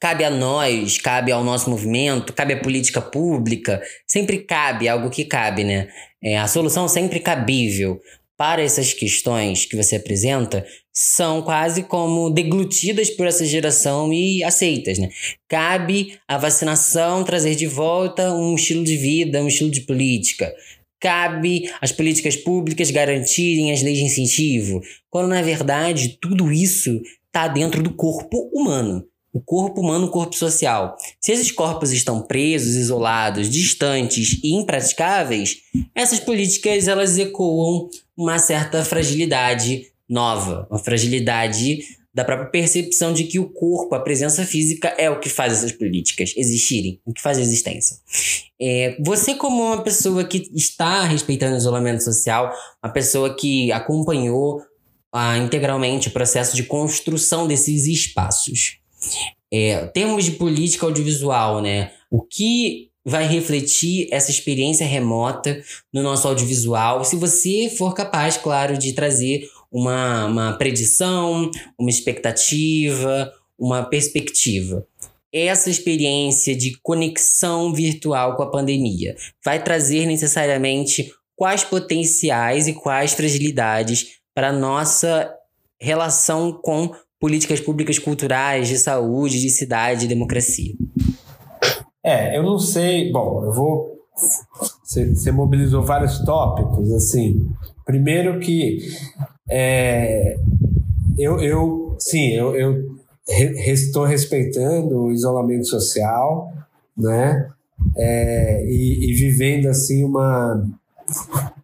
cabe 0.00 0.24
a 0.24 0.30
nós, 0.30 0.98
cabe 0.98 1.32
ao 1.32 1.44
nosso 1.44 1.70
movimento, 1.70 2.32
cabe 2.32 2.54
à 2.54 2.60
política 2.60 3.00
pública, 3.00 3.82
sempre 4.06 4.38
cabe 4.38 4.88
algo 4.88 5.10
que 5.10 5.24
cabe, 5.24 5.64
né? 5.64 5.88
É, 6.22 6.38
a 6.38 6.46
solução 6.46 6.88
sempre 6.88 7.20
cabível 7.20 8.00
para 8.36 8.62
essas 8.62 8.92
questões 8.92 9.64
que 9.64 9.76
você 9.76 9.96
apresenta 9.96 10.66
são 10.92 11.42
quase 11.42 11.82
como 11.82 12.30
deglutidas 12.30 13.10
por 13.10 13.26
essa 13.26 13.44
geração 13.44 14.12
e 14.12 14.42
aceitas, 14.44 14.98
né? 14.98 15.08
Cabe 15.48 16.18
a 16.28 16.38
vacinação 16.38 17.24
trazer 17.24 17.54
de 17.54 17.66
volta 17.66 18.32
um 18.32 18.54
estilo 18.54 18.84
de 18.84 18.96
vida, 18.96 19.42
um 19.42 19.48
estilo 19.48 19.70
de 19.70 19.82
política. 19.82 20.54
Cabe 21.00 21.70
as 21.80 21.92
políticas 21.92 22.36
públicas 22.36 22.90
garantirem 22.90 23.72
as 23.72 23.82
leis 23.82 23.98
de 23.98 24.04
incentivo, 24.04 24.80
quando 25.10 25.28
na 25.28 25.42
verdade 25.42 26.18
tudo 26.20 26.50
isso 26.50 27.00
está 27.26 27.48
dentro 27.48 27.82
do 27.82 27.94
corpo 27.94 28.50
humano. 28.52 29.04
O 29.36 29.40
corpo 29.42 29.82
humano, 29.82 30.06
o 30.06 30.10
corpo 30.10 30.34
social. 30.34 30.96
Se 31.20 31.30
esses 31.30 31.52
corpos 31.52 31.92
estão 31.92 32.22
presos, 32.22 32.74
isolados, 32.74 33.50
distantes 33.50 34.40
e 34.42 34.54
impraticáveis, 34.54 35.58
essas 35.94 36.18
políticas 36.18 36.88
elas 36.88 37.18
ecoam 37.18 37.90
uma 38.16 38.38
certa 38.38 38.82
fragilidade 38.82 39.92
nova, 40.08 40.66
uma 40.70 40.78
fragilidade 40.78 41.80
da 42.14 42.24
própria 42.24 42.48
percepção 42.48 43.12
de 43.12 43.24
que 43.24 43.38
o 43.38 43.50
corpo, 43.50 43.94
a 43.94 44.00
presença 44.00 44.42
física 44.46 44.88
é 44.96 45.10
o 45.10 45.20
que 45.20 45.28
faz 45.28 45.52
essas 45.52 45.72
políticas 45.72 46.32
existirem, 46.34 46.98
o 47.04 47.12
que 47.12 47.20
faz 47.20 47.36
a 47.36 47.42
existência. 47.42 47.98
É, 48.58 48.96
você 49.04 49.34
como 49.34 49.62
uma 49.62 49.82
pessoa 49.82 50.24
que 50.24 50.50
está 50.54 51.04
respeitando 51.04 51.56
o 51.56 51.58
isolamento 51.58 52.02
social, 52.02 52.50
uma 52.82 52.90
pessoa 52.90 53.36
que 53.36 53.70
acompanhou 53.70 54.62
ah, 55.12 55.36
integralmente 55.36 56.08
o 56.08 56.12
processo 56.12 56.56
de 56.56 56.62
construção 56.62 57.46
desses 57.46 57.86
espaços, 57.86 58.78
é, 59.52 59.86
termos 59.86 60.24
de 60.24 60.32
política 60.32 60.86
audiovisual, 60.86 61.60
né? 61.60 61.92
O 62.10 62.22
que 62.22 62.90
vai 63.04 63.24
refletir 63.24 64.08
essa 64.10 64.32
experiência 64.32 64.84
remota 64.84 65.62
no 65.92 66.02
nosso 66.02 66.26
audiovisual. 66.26 67.04
Se 67.04 67.14
você 67.14 67.72
for 67.78 67.94
capaz, 67.94 68.36
claro, 68.36 68.76
de 68.76 68.92
trazer 68.92 69.48
uma, 69.70 70.26
uma 70.26 70.52
predição, 70.58 71.48
uma 71.78 71.88
expectativa, 71.88 73.32
uma 73.56 73.84
perspectiva. 73.84 74.84
Essa 75.32 75.70
experiência 75.70 76.56
de 76.56 76.76
conexão 76.82 77.72
virtual 77.72 78.36
com 78.36 78.42
a 78.42 78.50
pandemia 78.50 79.14
vai 79.44 79.62
trazer 79.62 80.06
necessariamente 80.06 81.12
quais 81.36 81.62
potenciais 81.62 82.66
e 82.66 82.72
quais 82.72 83.12
fragilidades 83.12 84.16
para 84.34 84.52
nossa 84.52 85.32
relação 85.80 86.52
com 86.52 86.92
políticas 87.20 87.60
públicas 87.60 87.98
culturais, 87.98 88.68
de 88.68 88.78
saúde, 88.78 89.40
de 89.40 89.50
cidade, 89.50 90.02
de 90.02 90.08
democracia? 90.08 90.74
É, 92.02 92.36
eu 92.36 92.42
não 92.42 92.58
sei. 92.58 93.10
Bom, 93.10 93.44
eu 93.44 93.52
vou. 93.52 93.96
Você 94.84 95.30
mobilizou 95.30 95.82
vários 95.82 96.24
tópicos, 96.24 96.92
assim. 96.92 97.50
Primeiro 97.84 98.38
que 98.40 98.78
é, 99.48 100.36
eu, 101.18 101.40
eu, 101.40 101.96
sim, 101.98 102.32
eu, 102.32 102.54
eu 102.54 102.96
estou 103.28 104.04
respeitando 104.04 105.04
o 105.04 105.12
isolamento 105.12 105.66
social, 105.66 106.52
né? 106.96 107.48
É, 107.96 108.64
e, 108.66 109.10
e, 109.10 109.14
vivendo 109.14 109.66
assim 109.66 110.02
uma 110.02 110.66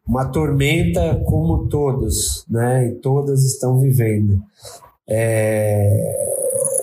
uma 0.06 0.26
tormenta 0.26 1.22
como 1.26 1.68
todos, 1.68 2.44
né? 2.48 2.88
E 2.88 2.94
todas 2.96 3.44
estão 3.44 3.80
vivendo. 3.80 4.42
É, 5.08 6.32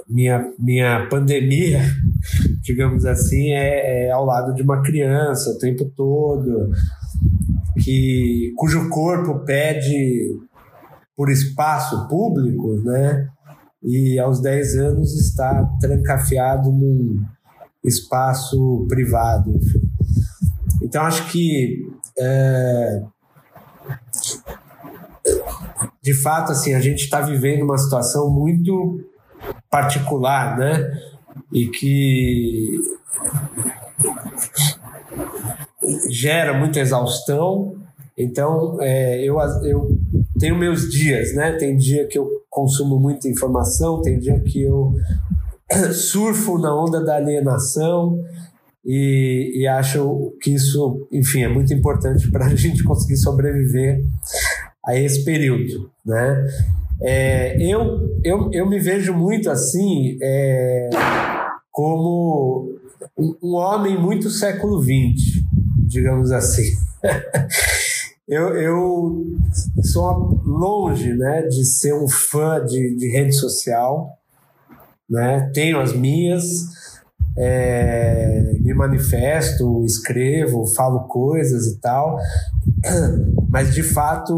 minha 0.08 0.52
minha 0.58 1.08
pandemia, 1.10 1.82
digamos 2.62 3.06
assim, 3.06 3.52
é, 3.52 4.08
é 4.08 4.12
ao 4.12 4.26
lado 4.26 4.54
de 4.54 4.62
uma 4.62 4.82
criança 4.82 5.52
o 5.52 5.58
tempo 5.58 5.86
todo, 5.96 6.72
que 7.84 8.52
cujo 8.58 8.90
corpo 8.90 9.40
pede 9.46 10.30
por 11.16 11.30
espaço 11.30 12.08
público, 12.08 12.82
né? 12.84 13.28
E 13.84 14.20
aos 14.20 14.42
10 14.42 14.76
anos 14.76 15.14
está 15.20 15.66
trancafiado 15.80 16.72
num 16.72 17.22
espaço 17.84 18.86
privado. 18.90 19.58
Então 20.82 21.04
acho 21.04 21.32
que 21.32 21.78
é, 22.18 23.02
de 26.10 26.14
fato 26.16 26.52
assim 26.52 26.74
a 26.74 26.80
gente 26.80 27.04
está 27.04 27.22
vivendo 27.22 27.62
uma 27.62 27.78
situação 27.78 28.32
muito 28.32 29.00
particular, 29.70 30.58
né? 30.58 30.92
E 31.54 31.68
que 31.68 32.80
gera 36.10 36.52
muita 36.58 36.80
exaustão. 36.80 37.76
Então 38.18 38.82
é, 38.82 39.24
eu, 39.24 39.38
eu 39.64 39.96
tenho 40.40 40.58
meus 40.58 40.90
dias, 40.90 41.36
né? 41.36 41.52
Tem 41.58 41.78
dia 41.78 42.08
que 42.08 42.18
eu 42.18 42.28
consumo 42.50 43.00
muita 43.00 43.28
informação, 43.28 44.02
tem 44.02 44.18
dia 44.18 44.40
que 44.40 44.64
eu 44.64 44.96
surfo 45.94 46.58
na 46.58 46.76
onda 46.76 47.06
da 47.06 47.18
alienação 47.18 48.20
e, 48.84 49.62
e 49.62 49.68
acho 49.68 50.34
que 50.42 50.56
isso, 50.56 51.08
enfim, 51.12 51.44
é 51.44 51.48
muito 51.48 51.72
importante 51.72 52.32
para 52.32 52.48
a 52.48 52.56
gente 52.58 52.84
conseguir 52.84 53.18
sobreviver 53.18 54.04
a 54.90 54.96
esse 54.98 55.24
período, 55.24 55.92
né? 56.04 56.48
É, 57.02 57.56
eu, 57.62 58.20
eu, 58.24 58.50
eu 58.52 58.68
me 58.68 58.80
vejo 58.80 59.14
muito 59.14 59.50
assim 59.50 60.18
é, 60.22 60.90
como 61.72 62.76
um, 63.18 63.54
homem 63.56 63.98
muito 63.98 64.30
século 64.32 64.82
XX, 64.82 65.44
digamos 65.88 66.32
assim. 66.32 66.64
eu, 68.28 68.50
eu 68.56 69.26
sou 69.84 70.42
longe 70.44 71.14
né, 71.14 71.44
de 71.44 71.64
ser 71.66 71.94
um 71.94 72.08
fã 72.08 72.66
de, 72.66 72.96
de 72.96 73.10
rede 73.10 73.34
social, 73.34 74.18
né? 75.08 75.52
tenho 75.54 75.80
as 75.80 75.94
minhas, 75.94 76.46
é, 77.38 78.54
me 78.60 78.74
manifesto, 78.74 79.86
escrevo, 79.86 80.68
falo 80.76 81.08
coisas 81.08 81.68
e 81.68 81.80
tal, 81.80 82.18
mas 83.50 83.74
de 83.74 83.84
fato 83.84 84.34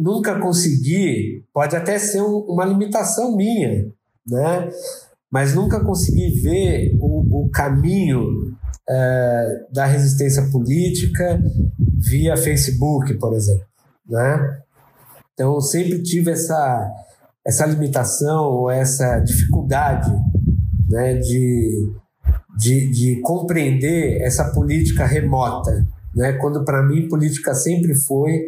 nunca 0.00 0.40
consegui, 0.40 1.44
pode 1.52 1.76
até 1.76 1.98
ser 1.98 2.22
um, 2.22 2.38
uma 2.48 2.64
limitação 2.64 3.36
minha, 3.36 3.86
né? 4.26 4.68
mas 5.30 5.54
nunca 5.54 5.82
consegui 5.82 6.40
ver 6.42 6.96
o, 7.00 7.44
o 7.44 7.50
caminho 7.50 8.54
é, 8.88 9.66
da 9.72 9.86
resistência 9.86 10.42
política 10.50 11.42
via 11.98 12.36
Facebook, 12.36 13.14
por 13.14 13.34
exemplo, 13.34 13.64
né? 14.06 14.58
Então, 15.32 15.58
sempre 15.60 16.02
tive 16.02 16.32
essa, 16.32 16.90
essa 17.46 17.64
limitação 17.64 18.44
ou 18.44 18.70
essa 18.70 19.18
dificuldade 19.20 20.12
né, 20.88 21.14
de, 21.14 21.90
de, 22.58 22.90
de 22.90 23.20
compreender 23.22 24.20
essa 24.20 24.52
política 24.52 25.06
remota, 25.06 25.86
né? 26.14 26.34
Quando, 26.34 26.64
para 26.64 26.82
mim, 26.82 27.08
política 27.08 27.54
sempre 27.54 27.94
foi 27.94 28.46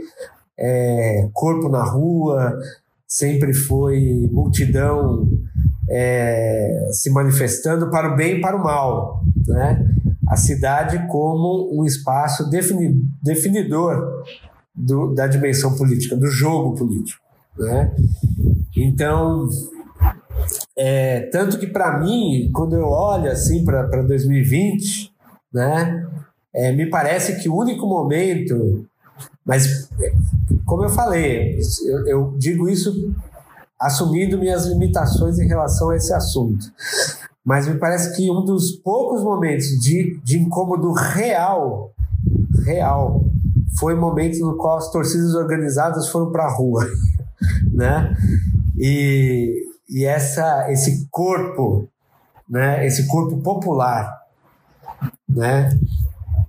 é, 0.59 1.29
corpo 1.33 1.69
na 1.69 1.83
rua, 1.83 2.59
sempre 3.07 3.53
foi 3.53 4.29
multidão 4.33 5.29
é, 5.89 6.89
se 6.93 7.11
manifestando 7.11 7.91
para 7.91 8.13
o 8.13 8.17
bem 8.17 8.39
e 8.39 8.41
para 8.41 8.57
o 8.57 8.63
mal, 8.63 9.23
né? 9.47 9.87
a 10.27 10.37
cidade 10.37 11.07
como 11.09 11.71
um 11.79 11.85
espaço 11.85 12.49
defini 12.49 13.01
definidor 13.23 14.25
do, 14.75 15.15
da 15.15 15.27
dimensão 15.27 15.77
política, 15.77 16.17
do 16.17 16.27
jogo 16.27 16.77
político. 16.77 17.23
Né? 17.57 17.95
Então, 18.77 19.49
é, 20.77 21.21
tanto 21.31 21.59
que 21.59 21.67
para 21.67 22.01
mim, 22.01 22.51
quando 22.53 22.75
eu 22.75 22.87
olho 22.87 23.31
assim 23.31 23.65
para 23.65 24.03
2020, 24.03 25.13
né, 25.53 26.07
é, 26.55 26.73
me 26.73 26.87
parece 26.87 27.41
que 27.43 27.49
o 27.49 27.57
único 27.57 27.87
momento, 27.87 28.87
mas 29.45 29.89
como 30.65 30.85
eu 30.85 30.89
falei, 30.89 31.59
eu, 31.87 32.07
eu 32.07 32.35
digo 32.39 32.69
isso 32.69 33.13
assumindo 33.81 34.39
minhas 34.39 34.67
limitações 34.67 35.39
em 35.39 35.47
relação 35.47 35.91
a 35.91 35.97
esse 35.97 36.13
assunto. 36.13 36.65
Mas 37.45 37.69
me 37.69 37.75
parece 37.75 38.17
que 38.17 38.31
um 38.31 38.45
dos 38.45 38.73
poucos 38.73 39.23
momentos 39.23 39.67
de, 39.81 40.19
de 40.25 40.39
incômodo 40.39 40.93
real, 40.93 41.93
real, 42.65 43.23
foi 43.79 43.95
o 43.95 44.01
momento 44.01 44.39
no 44.39 44.57
qual 44.57 44.79
as 44.79 44.91
torcidas 44.91 45.35
organizadas 45.35 46.09
foram 46.09 46.33
para 46.33 46.45
a 46.45 46.51
rua, 46.51 46.87
né? 47.71 48.17
E, 48.79 49.63
e 49.91 50.05
essa, 50.05 50.71
esse 50.73 51.07
corpo, 51.11 51.89
né? 52.49 52.87
Esse 52.87 53.07
corpo 53.07 53.37
popular, 53.39 54.11
né? 55.29 55.79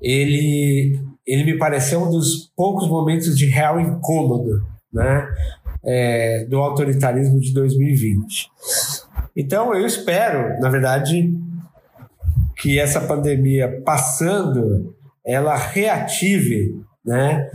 Ele, 0.01 0.99
ele 1.25 1.43
me 1.43 1.57
pareceu 1.57 2.03
um 2.03 2.09
dos 2.09 2.51
poucos 2.55 2.87
momentos 2.87 3.37
de 3.37 3.45
real 3.47 3.79
incômodo, 3.79 4.65
né? 4.91 5.27
É, 5.87 6.45
do 6.45 6.57
autoritarismo 6.57 7.39
de 7.39 7.53
2020. 7.53 8.49
Então, 9.35 9.73
eu 9.75 9.85
espero, 9.85 10.59
na 10.59 10.69
verdade, 10.69 11.31
que 12.57 12.79
essa 12.79 13.01
pandemia 13.01 13.81
passando, 13.85 14.95
ela 15.23 15.55
reative 15.55 16.81
né, 17.05 17.49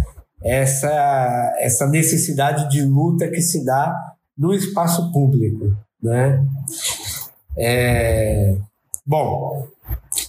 essa, 0.45 1.57
essa 1.59 1.89
necessidade 1.89 2.69
de 2.71 2.83
luta 2.83 3.29
que 3.29 3.41
se 3.41 3.65
dá 3.65 3.95
no 4.37 4.55
espaço 4.55 5.11
público. 5.13 5.77
Né? 6.03 6.45
É, 7.59 8.57
bom, 9.05 9.67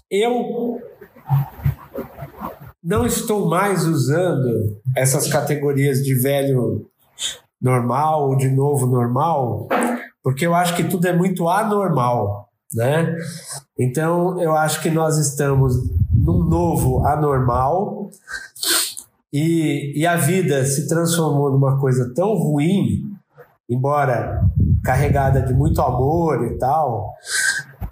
eu 0.10 0.82
não 2.84 3.06
estou 3.06 3.48
mais 3.48 3.86
usando 3.86 4.82
essas 4.96 5.28
categorias 5.28 6.04
de 6.04 6.16
velho 6.16 6.88
normal 7.62 8.30
ou 8.30 8.38
de 8.38 8.50
novo 8.50 8.88
normal 8.88 9.68
porque 10.24 10.46
eu 10.46 10.54
acho 10.54 10.76
que 10.76 10.84
tudo 10.84 11.08
é 11.08 11.14
muito 11.14 11.48
anormal, 11.50 12.50
né? 12.74 13.16
Então 13.78 14.40
eu 14.42 14.56
acho 14.56 14.82
que 14.82 14.90
nós 14.90 15.18
estamos 15.18 15.76
num 16.14 16.44
novo 16.44 17.06
anormal 17.06 18.10
e, 19.34 20.00
e 20.00 20.06
a 20.06 20.16
vida 20.16 20.64
se 20.66 20.88
transformou 20.88 21.52
numa 21.52 21.80
coisa 21.80 22.14
tão 22.14 22.36
ruim, 22.36 23.02
embora 23.70 24.44
carregada 24.84 25.42
de 25.42 25.54
muito 25.54 25.82
amor 25.82 26.46
e 26.46 26.58
tal, 26.58 27.14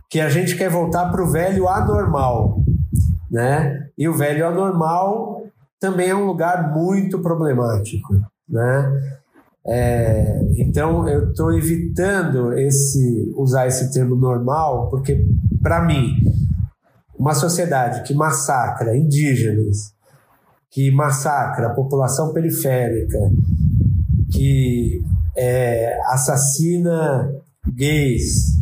que 0.09 0.19
a 0.19 0.29
gente 0.29 0.55
quer 0.55 0.69
voltar 0.69 1.11
para 1.11 1.23
o 1.23 1.31
velho 1.31 1.67
anormal, 1.67 2.63
né? 3.29 3.87
E 3.97 4.07
o 4.07 4.13
velho 4.13 4.47
anormal 4.47 5.43
também 5.79 6.09
é 6.09 6.15
um 6.15 6.25
lugar 6.25 6.73
muito 6.73 7.19
problemático, 7.19 8.13
né? 8.47 9.17
É, 9.65 10.41
então 10.57 11.07
eu 11.07 11.29
estou 11.29 11.53
evitando 11.53 12.53
esse 12.57 13.31
usar 13.35 13.67
esse 13.67 13.93
termo 13.93 14.15
normal, 14.15 14.89
porque 14.89 15.25
para 15.61 15.85
mim 15.85 16.15
uma 17.17 17.33
sociedade 17.33 18.03
que 18.03 18.13
massacra 18.13 18.95
indígenas, 18.95 19.93
que 20.71 20.89
massacra 20.89 21.67
a 21.67 21.73
população 21.73 22.33
periférica, 22.33 23.19
que 24.31 25.03
é, 25.35 25.99
assassina 26.07 27.29
gays, 27.75 28.55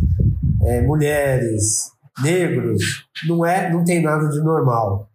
é, 0.63 0.81
mulheres, 0.81 1.91
negros, 2.21 3.07
não 3.27 3.45
é, 3.45 3.71
não 3.71 3.83
tem 3.83 4.01
nada 4.01 4.27
de 4.27 4.39
normal, 4.39 5.09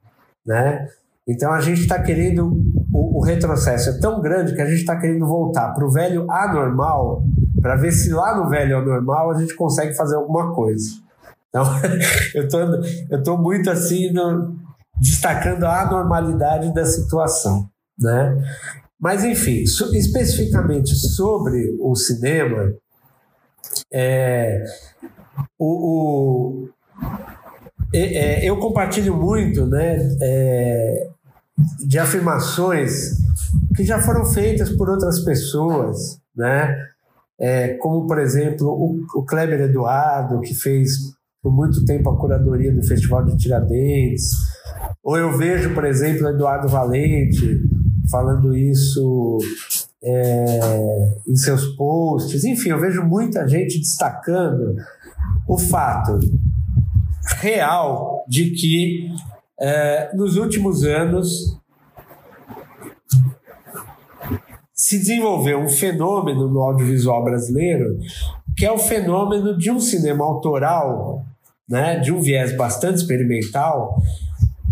né? 0.47 0.89
Então 1.27 1.53
a 1.53 1.61
gente 1.61 1.83
está 1.83 2.03
querendo 2.03 2.63
o, 2.93 3.19
o, 3.19 3.23
retrocesso 3.23 3.91
é 3.91 4.01
tão 4.01 4.21
grande 4.21 4.55
que 4.55 4.61
a 4.61 4.67
gente 4.67 4.81
está 4.81 4.99
querendo 4.99 5.27
voltar 5.27 5.73
para 5.73 5.85
o 5.85 5.91
velho 5.91 6.31
anormal 6.31 7.23
para 7.61 7.77
ver 7.77 7.93
se 7.93 8.13
lá 8.13 8.37
no 8.37 8.49
velho 8.49 8.79
anormal 8.79 9.31
a 9.31 9.41
gente 9.41 9.55
consegue 9.55 9.95
fazer 9.95 10.17
alguma 10.17 10.53
coisa. 10.53 10.91
Então, 11.49 11.65
eu 12.35 12.49
tô, 12.49 12.59
eu 13.11 13.23
tô 13.23 13.39
muito 13.39 13.71
assim 13.71 14.13
no, 14.13 14.57
destacando 15.01 15.65
a 15.65 15.83
anormalidade 15.83 16.75
da 16.75 16.85
situação, 16.85 17.69
né? 17.99 18.37
Mas 18.99 19.25
enfim, 19.25 19.67
so, 19.67 19.95
especificamente 19.95 20.95
sobre 20.95 21.77
o 21.81 21.95
cinema, 21.95 22.73
é, 23.93 24.65
o, 25.59 26.67
o 26.67 26.69
é, 27.99 28.45
eu 28.49 28.57
compartilho 28.59 29.17
muito, 29.17 29.67
né, 29.67 29.99
é, 30.21 31.09
de 31.87 31.99
afirmações 31.99 33.19
que 33.77 33.85
já 33.85 34.01
foram 34.01 34.25
feitas 34.25 34.71
por 34.71 34.89
outras 34.89 35.21
pessoas, 35.21 36.19
né? 36.35 36.75
É, 37.39 37.75
como, 37.75 38.07
por 38.07 38.19
exemplo, 38.19 38.69
o, 38.69 39.05
o, 39.19 39.25
Kleber 39.25 39.63
Eduardo, 39.63 40.41
que 40.41 40.55
fez 40.55 40.93
por 41.43 41.53
muito 41.53 41.85
tempo 41.85 42.09
a 42.09 42.17
curadoria 42.17 42.73
do 42.73 42.83
Festival 42.87 43.25
de 43.25 43.37
Tiradentes, 43.37 44.31
ou 45.03 45.19
eu 45.19 45.37
vejo, 45.37 45.75
por 45.75 45.85
exemplo, 45.85 46.27
o 46.27 46.31
Eduardo 46.31 46.69
Valente 46.69 47.61
falando 48.11 48.57
isso 48.57 49.39
é, 50.03 50.61
em 51.27 51.35
seus 51.35 51.67
posts. 51.77 52.45
Enfim, 52.45 52.71
eu 52.71 52.81
vejo 52.81 53.03
muita 53.03 53.47
gente 53.49 53.79
destacando 53.79 54.77
o 55.49 55.59
fato 55.59 56.21
real 57.39 58.25
de 58.29 58.51
que 58.51 59.11
é, 59.61 60.15
nos 60.15 60.37
últimos 60.37 60.85
anos 60.85 61.59
se 64.75 64.99
desenvolveu 64.99 65.61
um 65.61 65.69
fenômeno 65.69 66.49
no 66.49 66.61
audiovisual 66.61 67.23
brasileiro 67.23 67.99
que 68.57 68.67
é 68.67 68.73
o 68.73 68.79
fenômeno 68.79 69.57
de 69.57 69.71
um 69.71 69.81
cinema 69.81 70.25
autoral, 70.25 71.25
né, 71.69 71.99
de 71.99 72.13
um 72.13 72.21
viés 72.21 72.57
bastante 72.57 72.97
experimental, 72.99 73.97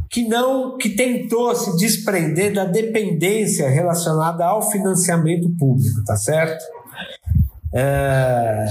que 0.09 0.27
não 0.27 0.77
que 0.77 0.91
tentou 0.91 1.55
se 1.55 1.77
desprender 1.77 2.53
da 2.53 2.65
dependência 2.65 3.69
relacionada 3.69 4.45
ao 4.45 4.71
financiamento 4.71 5.49
público, 5.57 6.05
tá 6.05 6.17
certo? 6.17 6.63
É, 7.73 8.67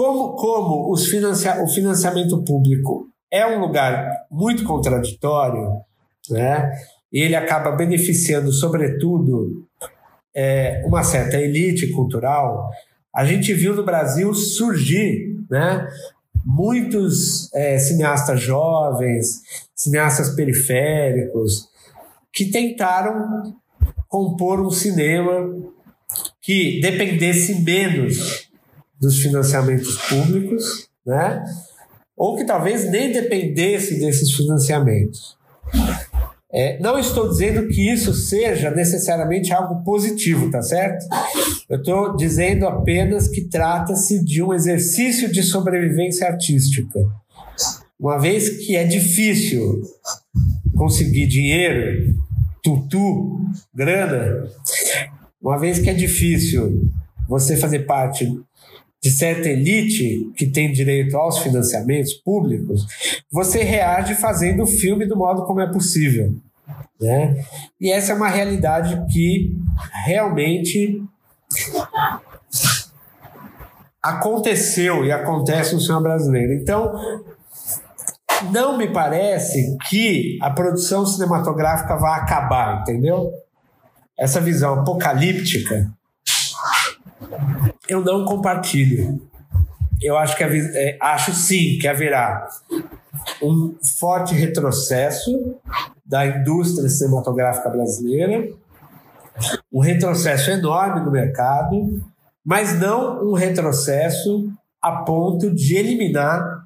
como 0.00 0.34
como 0.34 0.90
os 0.90 1.08
financia, 1.08 1.62
o 1.62 1.68
financiamento 1.68 2.42
público 2.42 3.10
é 3.30 3.46
um 3.46 3.60
lugar 3.60 4.08
muito 4.30 4.64
contraditório, 4.64 5.72
né? 6.30 6.72
Ele 7.12 7.36
acaba 7.36 7.72
beneficiando, 7.72 8.50
sobretudo, 8.50 9.66
é, 10.34 10.82
uma 10.86 11.02
certa 11.02 11.36
elite 11.36 11.88
cultural. 11.88 12.70
A 13.14 13.26
gente 13.26 13.52
viu 13.52 13.76
no 13.76 13.84
Brasil 13.84 14.32
surgir, 14.32 15.36
né? 15.50 15.86
Muitos 16.46 17.52
é, 17.52 17.78
cineastas 17.78 18.40
jovens, 18.40 19.42
cineastas 19.74 20.34
periféricos, 20.34 21.68
que 22.32 22.46
tentaram 22.46 23.54
compor 24.08 24.62
um 24.62 24.70
cinema 24.70 25.54
que 26.40 26.80
dependesse 26.80 27.60
menos 27.60 28.49
dos 29.00 29.18
financiamentos 29.20 29.96
públicos, 30.08 30.88
né? 31.06 31.42
ou 32.16 32.36
que 32.36 32.44
talvez 32.44 32.90
nem 32.90 33.10
dependesse 33.10 33.98
desses 33.98 34.30
financiamentos. 34.32 35.38
É, 36.52 36.78
não 36.80 36.98
estou 36.98 37.28
dizendo 37.28 37.68
que 37.68 37.90
isso 37.90 38.12
seja 38.12 38.70
necessariamente 38.70 39.52
algo 39.52 39.82
positivo, 39.84 40.50
tá 40.50 40.60
certo? 40.60 41.06
Eu 41.68 41.78
estou 41.78 42.16
dizendo 42.16 42.66
apenas 42.66 43.28
que 43.28 43.48
trata-se 43.48 44.22
de 44.22 44.42
um 44.42 44.52
exercício 44.52 45.32
de 45.32 45.42
sobrevivência 45.42 46.26
artística. 46.26 46.98
Uma 47.98 48.18
vez 48.18 48.50
que 48.50 48.76
é 48.76 48.84
difícil 48.84 49.80
conseguir 50.76 51.26
dinheiro, 51.26 52.14
tutu, 52.62 53.40
grana, 53.72 54.46
uma 55.40 55.58
vez 55.58 55.78
que 55.78 55.88
é 55.88 55.94
difícil 55.94 56.90
você 57.28 57.56
fazer 57.56 57.86
parte 57.86 58.28
de 59.02 59.10
certa 59.10 59.48
elite 59.48 60.30
que 60.36 60.46
tem 60.46 60.72
direito 60.72 61.16
aos 61.16 61.38
financiamentos 61.38 62.12
públicos, 62.12 62.86
você 63.30 63.62
reage 63.62 64.14
fazendo 64.14 64.64
o 64.64 64.66
filme 64.66 65.06
do 65.06 65.16
modo 65.16 65.44
como 65.46 65.60
é 65.60 65.72
possível. 65.72 66.34
Né? 67.00 67.42
E 67.80 67.90
essa 67.90 68.12
é 68.12 68.14
uma 68.14 68.28
realidade 68.28 69.06
que 69.10 69.56
realmente 70.04 71.02
aconteceu 74.02 75.04
e 75.04 75.10
acontece 75.10 75.74
no 75.74 75.80
cinema 75.80 76.02
brasileiro. 76.02 76.52
Então, 76.52 76.92
não 78.52 78.76
me 78.76 78.88
parece 78.88 79.76
que 79.88 80.38
a 80.42 80.50
produção 80.50 81.06
cinematográfica 81.06 81.96
vai 81.96 82.20
acabar, 82.20 82.82
entendeu? 82.82 83.30
Essa 84.18 84.40
visão 84.40 84.80
apocalíptica 84.80 85.89
eu 87.90 88.04
não 88.04 88.24
compartilho. 88.24 89.20
Eu 90.00 90.16
acho 90.16 90.36
que 90.36 90.44
é, 90.44 90.96
acho 91.00 91.32
sim 91.32 91.78
que 91.78 91.86
haverá 91.86 92.48
um 93.42 93.74
forte 93.98 94.34
retrocesso 94.34 95.56
da 96.06 96.26
indústria 96.26 96.88
cinematográfica 96.88 97.68
brasileira, 97.68 98.48
um 99.72 99.80
retrocesso 99.80 100.50
enorme 100.50 101.04
no 101.04 101.10
mercado, 101.10 102.02
mas 102.44 102.78
não 102.78 103.28
um 103.28 103.34
retrocesso 103.34 104.50
a 104.80 105.02
ponto 105.02 105.54
de 105.54 105.76
eliminar 105.76 106.64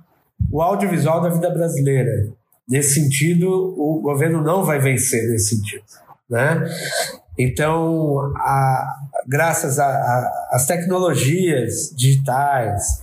o 0.50 0.62
audiovisual 0.62 1.20
da 1.20 1.30
vida 1.30 1.50
brasileira. 1.50 2.28
Nesse 2.68 2.94
sentido, 2.94 3.48
o 3.50 4.00
governo 4.00 4.40
não 4.40 4.64
vai 4.64 4.78
vencer 4.78 5.28
nesse 5.28 5.56
sentido. 5.56 5.84
Né? 6.30 6.64
Então, 7.38 8.32
a, 8.36 8.96
graças 9.26 9.78
às 9.78 10.66
tecnologias 10.66 11.92
digitais, 11.96 13.02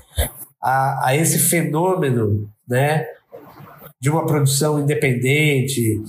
a, 0.61 1.09
a, 1.09 1.15
esse 1.15 1.37
fenômeno 1.39 2.49
né, 2.67 3.05
de 3.99 4.09
uma 4.09 4.25
produção 4.25 4.79
independente, 4.79 6.01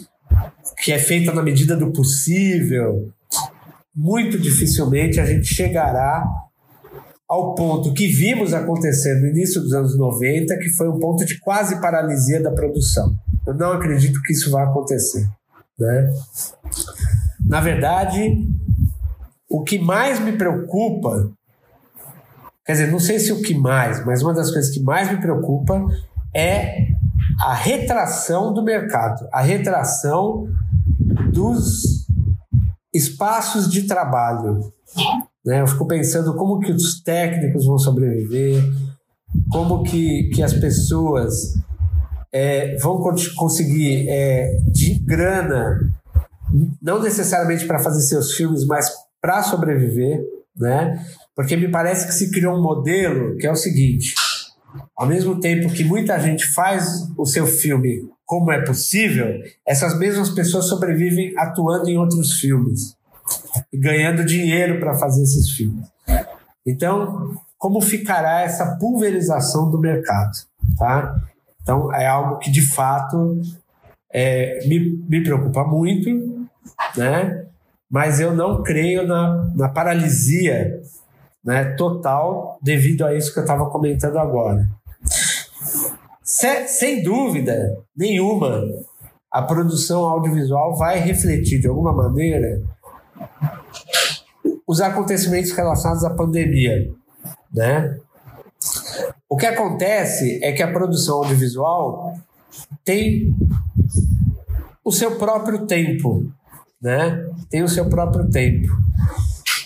que 0.82 0.92
é 0.92 0.98
feita 0.98 1.32
na 1.32 1.42
medida 1.42 1.76
do 1.76 1.92
possível, 1.92 3.12
muito 3.94 4.38
dificilmente 4.38 5.20
a 5.20 5.26
gente 5.26 5.46
chegará 5.46 6.24
ao 7.28 7.54
ponto 7.54 7.94
que 7.94 8.06
vimos 8.06 8.52
acontecer 8.52 9.14
no 9.14 9.28
início 9.28 9.60
dos 9.60 9.72
anos 9.72 9.98
90, 9.98 10.56
que 10.58 10.68
foi 10.70 10.88
um 10.88 10.98
ponto 10.98 11.24
de 11.24 11.38
quase 11.40 11.80
paralisia 11.80 12.42
da 12.42 12.50
produção. 12.50 13.16
Eu 13.46 13.54
não 13.54 13.72
acredito 13.72 14.20
que 14.22 14.34
isso 14.34 14.50
vai 14.50 14.64
acontecer. 14.64 15.26
Né? 15.78 16.10
Na 17.46 17.60
verdade, 17.60 18.46
o 19.48 19.62
que 19.62 19.78
mais 19.78 20.18
me 20.18 20.32
preocupa, 20.32 21.30
quer 22.64 22.72
dizer, 22.72 22.90
não 22.90 22.98
sei 22.98 23.18
se 23.18 23.32
o 23.32 23.42
que 23.42 23.54
mais, 23.54 24.04
mas 24.04 24.22
uma 24.22 24.32
das 24.32 24.50
coisas 24.50 24.72
que 24.72 24.82
mais 24.82 25.10
me 25.10 25.18
preocupa 25.20 25.84
é 26.34 26.88
a 27.40 27.54
retração 27.54 28.52
do 28.52 28.62
mercado, 28.62 29.28
a 29.32 29.42
retração 29.42 30.48
dos 31.32 32.06
espaços 32.94 33.70
de 33.70 33.82
trabalho. 33.82 34.72
Né? 35.44 35.60
Eu 35.60 35.66
fico 35.66 35.86
pensando 35.86 36.34
como 36.34 36.60
que 36.60 36.72
os 36.72 37.02
técnicos 37.02 37.66
vão 37.66 37.78
sobreviver, 37.78 38.62
como 39.50 39.82
que, 39.82 40.30
que 40.30 40.42
as 40.42 40.52
pessoas 40.52 41.58
é, 42.32 42.76
vão 42.78 43.02
conseguir 43.36 44.08
é, 44.08 44.58
de 44.68 44.98
grana 44.98 45.78
não 46.80 47.02
necessariamente 47.02 47.66
para 47.66 47.78
fazer 47.78 48.00
seus 48.02 48.32
filmes, 48.32 48.66
mas 48.66 48.90
para 49.20 49.42
sobreviver, 49.42 50.20
né? 50.56 51.04
Porque 51.34 51.56
me 51.56 51.68
parece 51.68 52.06
que 52.06 52.14
se 52.14 52.30
criou 52.30 52.56
um 52.56 52.62
modelo 52.62 53.36
que 53.36 53.46
é 53.46 53.50
o 53.50 53.56
seguinte: 53.56 54.14
ao 54.96 55.06
mesmo 55.06 55.40
tempo 55.40 55.72
que 55.72 55.84
muita 55.84 56.18
gente 56.18 56.46
faz 56.52 57.08
o 57.16 57.24
seu 57.24 57.46
filme 57.46 58.08
como 58.24 58.50
é 58.50 58.64
possível, 58.64 59.26
essas 59.66 59.98
mesmas 59.98 60.30
pessoas 60.30 60.66
sobrevivem 60.66 61.34
atuando 61.36 61.88
em 61.88 61.98
outros 61.98 62.34
filmes 62.34 62.96
e 63.72 63.78
ganhando 63.78 64.24
dinheiro 64.24 64.80
para 64.80 64.94
fazer 64.94 65.22
esses 65.22 65.50
filmes. 65.50 65.86
Então, 66.66 67.34
como 67.58 67.80
ficará 67.80 68.40
essa 68.40 68.76
pulverização 68.78 69.70
do 69.70 69.78
mercado, 69.78 70.32
tá? 70.78 71.14
Então, 71.60 71.94
é 71.94 72.06
algo 72.06 72.38
que 72.38 72.50
de 72.50 72.66
fato 72.66 73.40
é, 74.12 74.66
me, 74.66 74.98
me 75.08 75.22
preocupa 75.22 75.64
muito 75.64 76.41
né? 76.96 77.46
Mas 77.90 78.20
eu 78.20 78.34
não 78.34 78.62
creio 78.62 79.06
na, 79.06 79.50
na 79.54 79.68
paralisia 79.68 80.80
né, 81.44 81.74
total 81.76 82.58
devido 82.62 83.04
a 83.04 83.14
isso 83.14 83.32
que 83.32 83.38
eu 83.38 83.44
estava 83.44 83.68
comentando 83.68 84.18
agora. 84.18 84.66
Se, 86.22 86.68
sem 86.68 87.02
dúvida 87.02 87.76
nenhuma, 87.96 88.62
a 89.30 89.42
produção 89.42 90.04
audiovisual 90.04 90.76
vai 90.76 90.98
refletir 90.98 91.60
de 91.60 91.68
alguma 91.68 91.92
maneira 91.92 92.62
os 94.66 94.80
acontecimentos 94.80 95.52
relacionados 95.52 96.04
à 96.04 96.10
pandemia, 96.10 96.90
né? 97.52 97.98
O 99.28 99.36
que 99.36 99.46
acontece 99.46 100.42
é 100.42 100.52
que 100.52 100.62
a 100.62 100.72
produção 100.72 101.18
audiovisual 101.18 102.14
tem 102.84 103.34
o 104.84 104.92
seu 104.92 105.16
próprio 105.16 105.66
tempo, 105.66 106.30
né? 106.82 107.24
Tem 107.48 107.62
o 107.62 107.68
seu 107.68 107.88
próprio 107.88 108.28
tempo. 108.30 108.68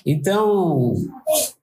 Então, 0.05 0.95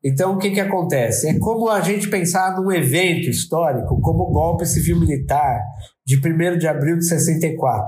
então 0.04 0.36
o 0.36 0.38
que, 0.38 0.52
que 0.52 0.60
acontece? 0.60 1.30
É 1.30 1.40
como 1.40 1.70
a 1.70 1.80
gente 1.80 2.10
pensar 2.10 2.58
num 2.58 2.72
evento 2.72 3.30
histórico, 3.30 4.02
como 4.02 4.24
o 4.24 4.32
golpe 4.32 4.66
civil 4.66 5.00
militar 5.00 5.62
de 6.06 6.18
1 6.18 6.58
de 6.58 6.68
abril 6.68 6.98
de 6.98 7.06
64. 7.06 7.86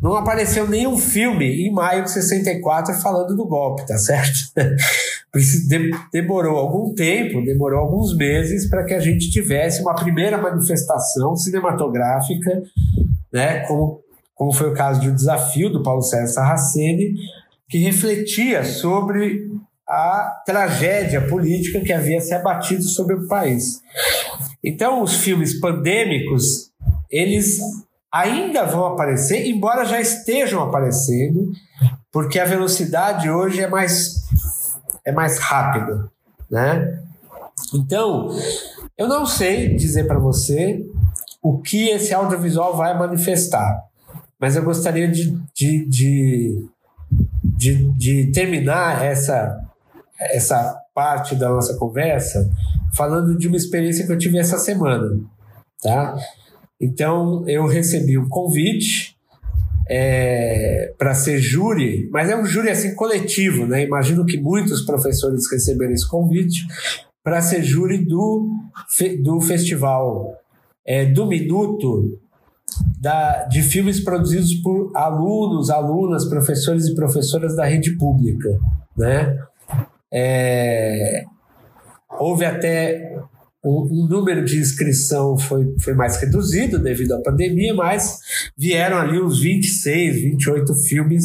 Não 0.00 0.14
apareceu 0.14 0.68
nenhum 0.68 0.96
filme 0.96 1.66
em 1.66 1.72
maio 1.72 2.04
de 2.04 2.10
64 2.10 2.94
falando 2.94 3.34
do 3.34 3.46
golpe, 3.46 3.86
tá 3.86 3.98
certo? 3.98 4.38
demorou 6.12 6.56
algum 6.56 6.94
tempo, 6.94 7.44
demorou 7.44 7.80
alguns 7.80 8.16
meses 8.16 8.68
para 8.70 8.84
que 8.84 8.94
a 8.94 9.00
gente 9.00 9.30
tivesse 9.30 9.82
uma 9.82 9.94
primeira 9.94 10.38
manifestação 10.38 11.36
cinematográfica, 11.36 12.62
né, 13.32 13.60
como, 13.66 14.00
como 14.36 14.52
foi 14.52 14.70
o 14.70 14.74
caso 14.74 15.00
de 15.00 15.08
O 15.08 15.14
Desafio, 15.14 15.70
do 15.70 15.82
Paulo 15.82 16.02
César 16.02 16.26
Sarraceni, 16.28 17.14
que 17.68 17.78
refletia 17.78 18.62
sobre 18.62 19.50
a 19.88 20.42
tragédia 20.44 21.26
política 21.26 21.80
que 21.80 21.92
havia 21.92 22.20
se 22.20 22.34
abatido 22.34 22.82
sobre 22.84 23.14
o 23.14 23.26
país. 23.26 23.80
Então, 24.62 25.02
os 25.02 25.16
filmes 25.16 25.58
pandêmicos, 25.58 26.70
eles 27.10 27.58
ainda 28.12 28.64
vão 28.64 28.84
aparecer, 28.86 29.46
embora 29.46 29.84
já 29.84 30.00
estejam 30.00 30.62
aparecendo, 30.62 31.50
porque 32.12 32.38
a 32.38 32.44
velocidade 32.44 33.30
hoje 33.30 33.60
é 33.60 33.68
mais 33.68 34.24
é 35.04 35.12
mais 35.12 35.38
rápida, 35.38 36.10
né? 36.50 37.00
Então, 37.72 38.28
eu 38.98 39.06
não 39.08 39.24
sei 39.24 39.74
dizer 39.76 40.06
para 40.06 40.18
você 40.18 40.84
o 41.40 41.58
que 41.58 41.88
esse 41.88 42.12
audiovisual 42.12 42.76
vai 42.76 42.98
manifestar, 42.98 43.85
mas 44.40 44.56
eu 44.56 44.62
gostaria 44.62 45.08
de, 45.08 45.30
de, 45.54 45.86
de, 45.86 46.68
de, 47.44 47.92
de 47.92 48.32
terminar 48.32 49.04
essa, 49.04 49.58
essa 50.20 50.76
parte 50.94 51.34
da 51.34 51.48
nossa 51.48 51.76
conversa 51.76 52.50
falando 52.96 53.36
de 53.36 53.48
uma 53.48 53.56
experiência 53.56 54.06
que 54.06 54.12
eu 54.12 54.18
tive 54.18 54.38
essa 54.38 54.58
semana, 54.58 55.20
tá? 55.82 56.16
Então, 56.80 57.48
eu 57.48 57.66
recebi 57.66 58.18
um 58.18 58.28
convite 58.28 59.16
é, 59.88 60.92
para 60.98 61.14
ser 61.14 61.38
júri, 61.38 62.08
mas 62.10 62.28
é 62.28 62.36
um 62.36 62.44
júri 62.44 62.70
assim 62.70 62.94
coletivo, 62.94 63.66
né? 63.66 63.84
Imagino 63.84 64.26
que 64.26 64.38
muitos 64.38 64.82
professores 64.82 65.50
receberam 65.50 65.92
esse 65.92 66.08
convite 66.08 66.66
para 67.22 67.40
ser 67.40 67.62
júri 67.62 67.98
do, 67.98 68.48
do 69.22 69.40
festival 69.40 70.36
é, 70.84 71.04
do 71.06 71.26
Minuto 71.26 72.20
da, 72.98 73.44
de 73.44 73.62
filmes 73.62 74.02
produzidos 74.02 74.54
por 74.54 74.90
alunos, 74.94 75.70
alunas, 75.70 76.24
professores 76.28 76.86
e 76.86 76.94
professoras 76.94 77.56
da 77.56 77.64
rede 77.64 77.96
pública, 77.96 78.48
né? 78.96 79.38
É, 80.12 81.24
houve 82.18 82.44
até 82.44 83.16
o, 83.62 84.06
número 84.08 84.44
de 84.44 84.58
inscrição 84.58 85.36
foi, 85.36 85.74
foi 85.80 85.92
mais 85.92 86.16
reduzido 86.20 86.78
devido 86.78 87.12
à 87.14 87.20
pandemia, 87.20 87.74
mas 87.74 88.20
vieram 88.56 88.96
ali 88.96 89.20
uns 89.20 89.40
26, 89.40 90.22
28 90.22 90.74
filmes 90.74 91.24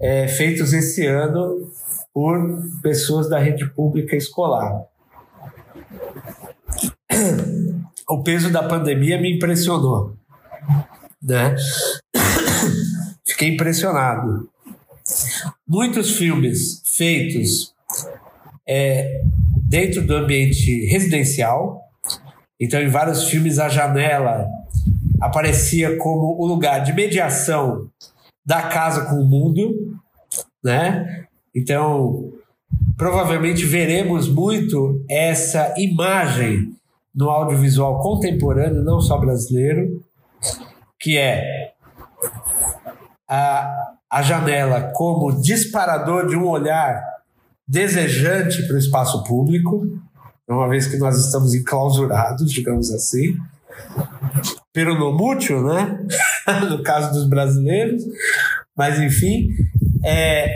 é, 0.00 0.28
feitos 0.28 0.72
esse 0.72 1.04
ano 1.06 1.68
por 2.14 2.38
pessoas 2.82 3.28
da 3.28 3.38
rede 3.38 3.68
pública 3.70 4.16
escolar. 4.16 4.84
O 8.08 8.22
peso 8.22 8.50
da 8.50 8.62
pandemia 8.62 9.20
me 9.20 9.36
impressionou, 9.36 10.16
né? 11.22 11.56
Fiquei 13.26 13.48
impressionado. 13.54 14.48
Muitos 15.66 16.16
filmes 16.16 16.82
feitos 16.96 17.74
é, 18.66 19.22
dentro 19.64 20.06
do 20.06 20.14
ambiente 20.14 20.86
residencial. 20.86 21.82
Então, 22.58 22.80
em 22.80 22.88
vários 22.88 23.24
filmes, 23.24 23.58
a 23.58 23.68
janela 23.68 24.46
aparecia 25.20 25.96
como 25.96 26.36
o 26.38 26.46
lugar 26.46 26.82
de 26.82 26.92
mediação 26.92 27.88
da 28.44 28.62
casa 28.62 29.06
com 29.06 29.16
o 29.16 29.24
mundo, 29.24 29.96
né? 30.62 31.26
Então, 31.54 32.32
provavelmente 32.96 33.64
veremos 33.64 34.28
muito 34.28 35.04
essa 35.08 35.74
imagem 35.76 36.74
no 37.14 37.28
audiovisual 37.28 38.00
contemporâneo, 38.00 38.82
não 38.82 39.00
só 39.00 39.18
brasileiro, 39.18 39.99
que 41.00 41.16
é 41.16 41.72
a, 43.28 43.94
a 44.10 44.22
janela 44.22 44.92
como 44.94 45.40
disparador 45.40 46.26
de 46.26 46.36
um 46.36 46.46
olhar 46.46 47.02
desejante 47.66 48.66
para 48.66 48.76
o 48.76 48.78
espaço 48.78 49.24
público, 49.24 49.86
uma 50.48 50.68
vez 50.68 50.86
que 50.86 50.98
nós 50.98 51.16
estamos 51.16 51.54
enclausurados, 51.54 52.52
digamos 52.52 52.92
assim, 52.92 53.36
pelo 54.72 54.98
no 54.98 55.16
mútuo, 55.16 55.62
né? 55.62 56.04
no 56.68 56.82
caso 56.82 57.12
dos 57.12 57.28
brasileiros, 57.28 58.02
mas 58.76 58.98
enfim, 59.00 59.48
é 60.04 60.48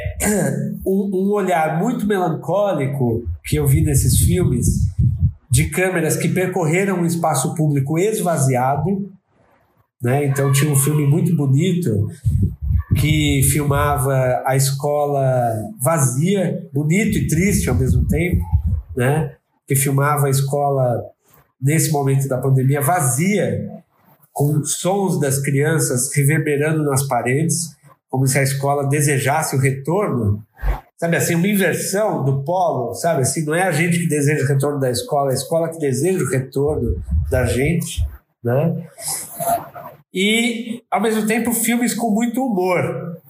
um, 0.85 1.11
um 1.13 1.33
olhar 1.33 1.79
muito 1.79 2.07
melancólico 2.07 3.25
que 3.45 3.57
eu 3.57 3.67
vi 3.67 3.83
nesses 3.83 4.19
filmes 4.19 4.67
de 5.51 5.71
câmeras 5.71 6.17
que 6.17 6.29
percorreram 6.29 6.99
um 6.99 7.07
espaço 7.07 7.55
público 7.55 7.97
esvaziado, 7.97 9.09
né? 10.05 10.27
Então 10.27 10.53
tinha 10.53 10.71
um 10.71 10.77
filme 10.77 11.07
muito 11.07 11.35
bonito 11.35 12.09
que 12.95 13.43
filmava 13.51 14.43
a 14.47 14.55
escola 14.55 15.55
vazia, 15.83 16.69
bonito 16.73 17.17
e 17.17 17.27
triste 17.27 17.71
ao 17.71 17.75
mesmo 17.75 18.07
tempo, 18.07 18.45
né? 18.95 19.35
Que 19.67 19.75
filmava 19.75 20.27
a 20.27 20.31
escola 20.31 21.03
nesse 21.61 21.91
momento 21.91 22.29
da 22.29 22.37
pandemia 22.37 22.83
vazia, 22.83 23.67
com 24.31 24.63
sons 24.65 25.19
das 25.19 25.41
crianças 25.41 26.15
reverberando 26.15 26.85
nas 26.85 27.09
paredes, 27.09 27.75
como 28.11 28.27
se 28.27 28.39
a 28.39 28.43
escola 28.43 28.87
desejasse 28.87 29.57
o 29.57 29.59
retorno. 29.59 30.45
Sabe 30.99 31.17
assim, 31.17 31.35
uma 31.35 31.49
inversão 31.49 32.23
do 32.25 32.45
polo, 32.45 32.95
sabe 32.95 33.23
assim, 33.23 33.45
não 33.45 33.55
é 33.55 33.63
a 33.63 33.73
gente 33.73 33.99
que 33.99 34.09
deseja 34.09 34.45
o 34.45 34.49
retorno 34.49 34.79
da 34.79 34.91
escola, 34.91 35.31
é 35.31 35.33
a 35.33 35.35
escola 35.35 35.71
que 35.71 35.79
deseja 35.79 36.23
o 36.23 36.29
retorno 36.29 37.03
da 37.31 37.47
gente, 37.47 38.07
né? 38.43 38.87
E, 40.15 40.81
ao 40.89 41.03
mesmo 41.03 41.27
tempo, 41.27 41.53
filmes 41.53 41.93
com 41.93 42.11
muito 42.11 42.41
humor, 42.41 43.21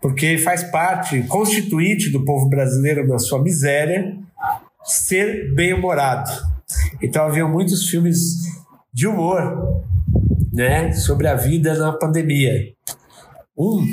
porque 0.00 0.38
faz 0.38 0.62
parte 0.62 1.22
constituinte 1.24 2.10
do 2.10 2.24
povo 2.24 2.48
brasileiro 2.48 3.06
na 3.08 3.18
sua 3.18 3.42
miséria 3.42 4.16
ser 4.84 5.52
bem-humorado. 5.54 6.30
Então 7.02 7.24
havia 7.24 7.46
muitos 7.48 7.88
filmes 7.88 8.18
de 8.92 9.08
humor, 9.08 9.82
né, 10.52 10.92
sobre 10.92 11.26
a 11.26 11.34
vida 11.34 11.74
na 11.76 11.92
pandemia. 11.92 12.52
Um, 13.58 13.84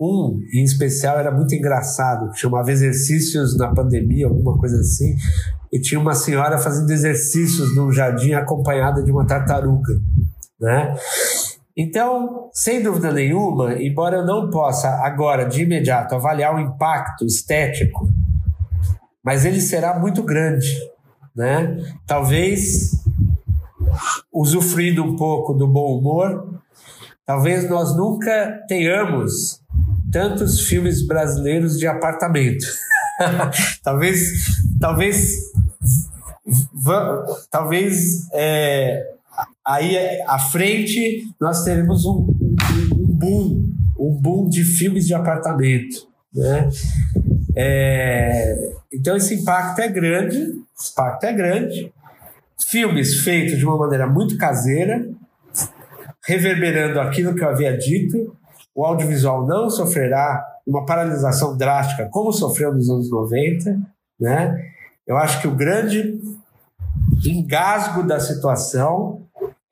um 0.00 0.40
em 0.52 0.64
especial 0.64 1.18
era 1.18 1.30
muito 1.30 1.54
engraçado, 1.54 2.36
chamava 2.36 2.72
Exercícios 2.72 3.56
na 3.56 3.72
Pandemia, 3.72 4.26
alguma 4.26 4.58
coisa 4.58 4.80
assim, 4.80 5.14
e 5.72 5.78
tinha 5.80 6.00
uma 6.00 6.14
senhora 6.14 6.58
fazendo 6.58 6.90
exercícios 6.90 7.76
num 7.76 7.92
jardim 7.92 8.32
acompanhada 8.32 9.02
de 9.02 9.12
uma 9.12 9.26
tartaruga, 9.26 9.94
né? 10.60 10.96
Então, 11.76 12.50
sem 12.52 12.82
dúvida 12.82 13.10
nenhuma, 13.10 13.74
embora 13.82 14.18
eu 14.18 14.26
não 14.26 14.50
possa 14.50 14.88
agora 15.02 15.44
de 15.44 15.62
imediato 15.62 16.14
avaliar 16.14 16.54
o 16.54 16.60
impacto 16.60 17.24
estético, 17.24 18.10
mas 19.24 19.44
ele 19.44 19.60
será 19.60 19.98
muito 19.98 20.22
grande, 20.22 20.68
né? 21.34 21.78
Talvez 22.06 22.90
usufruindo 24.32 25.02
um 25.02 25.16
pouco 25.16 25.54
do 25.54 25.66
bom 25.66 25.98
humor, 25.98 26.60
talvez 27.24 27.68
nós 27.68 27.96
nunca 27.96 28.60
tenhamos 28.68 29.62
tantos 30.10 30.60
filmes 30.60 31.06
brasileiros 31.06 31.78
de 31.78 31.86
apartamento. 31.86 32.66
talvez, 33.82 34.46
talvez, 34.78 35.36
talvez 37.50 38.28
é, 38.34 39.14
aí 39.66 39.96
à 40.26 40.38
frente 40.38 41.24
nós 41.40 41.64
teremos 41.64 42.04
um, 42.04 42.26
um, 42.92 43.06
boom, 43.06 43.64
um 43.98 44.14
boom 44.20 44.48
de 44.48 44.64
filmes 44.64 45.06
de 45.06 45.14
apartamento, 45.14 46.08
né? 46.34 46.68
É, 47.54 48.72
então 48.92 49.16
esse 49.16 49.34
impacto 49.34 49.78
é 49.80 49.88
grande, 49.88 50.38
esse 50.78 50.92
impacto 50.92 51.24
é 51.24 51.32
grande. 51.32 51.92
Filmes 52.68 53.20
feitos 53.20 53.58
de 53.58 53.64
uma 53.64 53.76
maneira 53.76 54.06
muito 54.06 54.38
caseira, 54.38 55.06
reverberando 56.26 57.00
aquilo 57.00 57.34
que 57.34 57.44
eu 57.44 57.48
havia 57.48 57.76
dito, 57.76 58.34
o 58.74 58.84
audiovisual 58.84 59.46
não 59.46 59.68
sofrerá 59.68 60.42
uma 60.66 60.86
paralisação 60.86 61.56
drástica 61.56 62.08
como 62.10 62.32
sofreu 62.32 62.72
nos 62.72 62.88
anos 62.88 63.10
90, 63.10 63.78
né? 64.18 64.56
Eu 65.06 65.16
acho 65.16 65.40
que 65.40 65.48
o 65.48 65.54
grande 65.54 66.20
engasgo 67.26 68.02
da 68.04 68.20
situação 68.20 69.22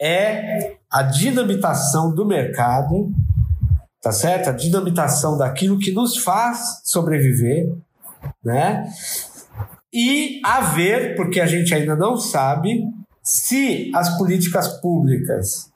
é 0.01 0.77
a 0.91 1.03
dinamitação 1.03 2.15
do 2.15 2.25
mercado, 2.25 3.13
tá 4.01 4.11
certo? 4.11 4.49
A 4.49 4.53
dinamitação 4.53 5.37
daquilo 5.37 5.79
que 5.79 5.93
nos 5.93 6.17
faz 6.17 6.81
sobreviver, 6.85 7.73
né? 8.43 8.89
E 9.93 10.41
haver, 10.45 11.17
porque 11.17 11.41
a 11.41 11.47
gente 11.47 11.75
ainda 11.75 11.95
não 11.95 12.17
sabe, 12.17 12.83
se 13.23 13.91
as 13.95 14.17
políticas 14.17 14.69
públicas 14.81 15.71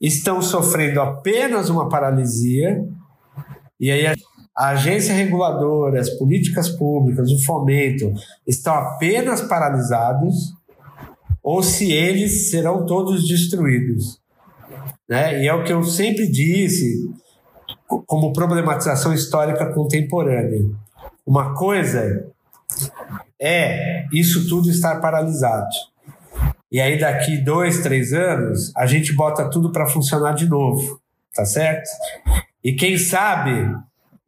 estão 0.00 0.40
sofrendo 0.40 1.00
apenas 1.00 1.68
uma 1.68 1.88
paralisia, 1.88 2.84
e 3.78 3.90
aí 3.90 4.06
a 4.06 4.68
agência 4.68 5.14
reguladora, 5.14 6.00
as 6.00 6.10
políticas 6.10 6.68
públicas, 6.68 7.30
o 7.30 7.42
fomento 7.44 8.12
estão 8.46 8.74
apenas 8.74 9.40
paralisados, 9.40 10.54
ou 11.42 11.62
se 11.62 11.92
eles 11.92 12.50
serão 12.50 12.86
todos 12.86 13.26
destruídos. 13.26 14.20
Né? 15.08 15.42
E 15.42 15.48
é 15.48 15.54
o 15.54 15.64
que 15.64 15.72
eu 15.72 15.82
sempre 15.82 16.30
disse 16.30 17.10
como 18.06 18.32
problematização 18.32 19.12
histórica 19.12 19.72
contemporânea. 19.72 20.64
Uma 21.26 21.54
coisa 21.54 22.26
é 23.40 24.04
isso 24.12 24.48
tudo 24.48 24.70
estar 24.70 25.00
paralisado. 25.00 25.68
E 26.70 26.80
aí, 26.80 26.98
daqui 26.98 27.38
dois, 27.38 27.82
três 27.82 28.12
anos, 28.12 28.72
a 28.76 28.86
gente 28.86 29.12
bota 29.12 29.50
tudo 29.50 29.72
para 29.72 29.86
funcionar 29.86 30.34
de 30.34 30.48
novo, 30.48 31.00
tá 31.34 31.44
certo? 31.44 31.88
E 32.62 32.72
quem 32.74 32.96
sabe, 32.96 33.74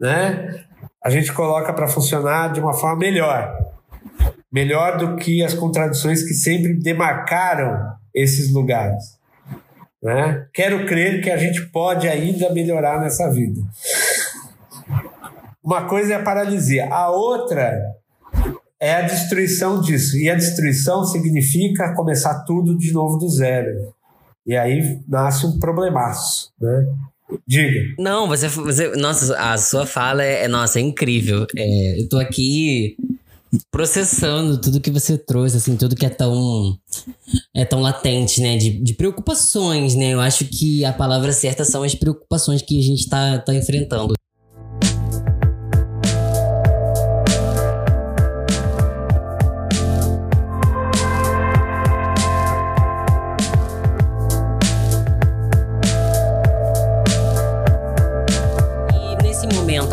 né, 0.00 0.64
a 1.04 1.08
gente 1.08 1.32
coloca 1.32 1.72
para 1.72 1.86
funcionar 1.86 2.52
de 2.52 2.58
uma 2.58 2.72
forma 2.72 2.98
melhor. 2.98 3.56
Melhor 4.52 4.98
do 4.98 5.16
que 5.16 5.42
as 5.42 5.54
contradições 5.54 6.22
que 6.22 6.34
sempre 6.34 6.74
demarcaram 6.74 7.92
esses 8.14 8.52
lugares. 8.52 9.18
Né? 10.02 10.46
Quero 10.52 10.84
crer 10.84 11.22
que 11.22 11.30
a 11.30 11.36
gente 11.36 11.62
pode 11.70 12.08
ainda 12.08 12.52
melhorar 12.52 13.00
nessa 13.00 13.30
vida. 13.30 13.60
Uma 15.62 15.86
coisa 15.86 16.14
é 16.14 16.16
a 16.16 16.22
paralisia, 16.22 16.88
a 16.92 17.10
outra 17.10 17.80
é 18.80 18.96
a 18.96 19.02
destruição 19.02 19.80
disso. 19.80 20.16
E 20.16 20.28
a 20.28 20.34
destruição 20.34 21.04
significa 21.04 21.94
começar 21.94 22.40
tudo 22.40 22.76
de 22.76 22.92
novo 22.92 23.16
do 23.16 23.28
zero. 23.28 23.94
E 24.44 24.56
aí 24.56 24.98
nasce 25.08 25.46
um 25.46 25.60
problemaço, 25.60 26.52
né? 26.60 26.86
Diga. 27.46 27.80
Não, 27.98 28.26
você, 28.26 28.48
você. 28.48 28.88
Nossa, 28.96 29.38
a 29.38 29.56
sua 29.56 29.86
fala 29.86 30.22
é, 30.22 30.44
é 30.44 30.48
nossa, 30.48 30.80
é 30.80 30.82
incrível. 30.82 31.46
É, 31.56 32.02
eu 32.02 32.08
tô 32.08 32.18
aqui 32.18 32.96
processando 33.70 34.60
tudo 34.60 34.80
que 34.80 34.90
você 34.90 35.18
trouxe, 35.18 35.56
assim, 35.56 35.76
tudo 35.76 35.96
que 35.96 36.06
é 36.06 36.10
tão 36.10 36.78
é 37.54 37.64
tão 37.64 37.80
latente, 37.80 38.40
né, 38.40 38.56
de, 38.56 38.70
de 38.70 38.94
preocupações, 38.94 39.94
né? 39.94 40.14
Eu 40.14 40.20
acho 40.20 40.44
que 40.46 40.84
a 40.84 40.92
palavra 40.92 41.32
certa 41.32 41.64
são 41.64 41.82
as 41.82 41.94
preocupações 41.94 42.62
que 42.62 42.78
a 42.78 42.82
gente 42.82 43.08
tá, 43.08 43.38
tá 43.38 43.54
enfrentando. 43.54 44.14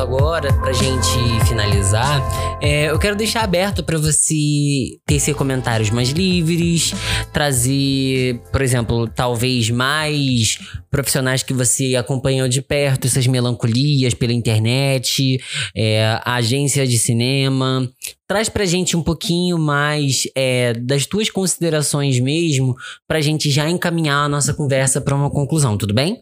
agora, 0.10 0.54
pra 0.54 0.72
gente 0.72 1.46
finalizar, 1.46 2.22
é, 2.62 2.90
eu 2.90 3.00
quero 3.00 3.16
deixar 3.16 3.44
aberto 3.44 3.84
para 3.84 3.98
você 3.98 5.00
tecer 5.06 5.34
comentários 5.34 5.90
mais 5.90 6.10
livres, 6.10 6.94
trazer, 7.32 8.42
por 8.52 8.62
exemplo, 8.62 9.08
talvez 9.08 9.70
mais 9.70 10.60
profissionais 10.92 11.42
que 11.42 11.54
você 11.54 11.96
acompanhou 11.96 12.48
de 12.50 12.62
perto, 12.62 13.08
essas 13.08 13.28
melancolias 13.28 14.14
pela 14.14 14.34
internet, 14.34 15.40
é, 15.76 16.20
agência 16.26 16.86
de 16.86 16.98
cinema. 16.98 17.90
Traz 18.28 18.50
pra 18.50 18.66
gente 18.66 18.98
um 18.98 19.02
pouquinho 19.02 19.58
mais 19.58 20.24
é, 20.36 20.74
das 20.74 21.06
tuas 21.06 21.30
considerações 21.30 22.20
mesmo, 22.20 22.76
pra 23.08 23.22
gente 23.22 23.50
já 23.50 23.70
encaminhar 23.70 24.26
a 24.26 24.30
nossa 24.30 24.54
conversa 24.54 25.00
para 25.00 25.16
uma 25.16 25.30
conclusão, 25.30 25.78
tudo 25.78 25.94
bem? 25.94 26.22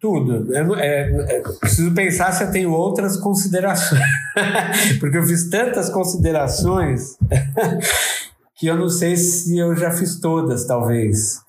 Tudo. 0.00 0.54
É, 0.54 1.00
é, 1.36 1.42
preciso 1.60 1.92
pensar 1.94 2.32
se 2.32 2.44
eu 2.44 2.50
tenho 2.50 2.72
outras 2.72 3.16
considerações. 3.16 4.02
Porque 5.00 5.18
eu 5.18 5.22
fiz 5.22 5.48
tantas 5.48 5.88
considerações 5.88 7.16
que 8.54 8.66
eu 8.66 8.76
não 8.76 8.88
sei 8.88 9.16
se 9.16 9.56
eu 9.56 9.74
já 9.74 9.90
fiz 9.90 10.20
todas, 10.20 10.66
talvez. 10.66 11.40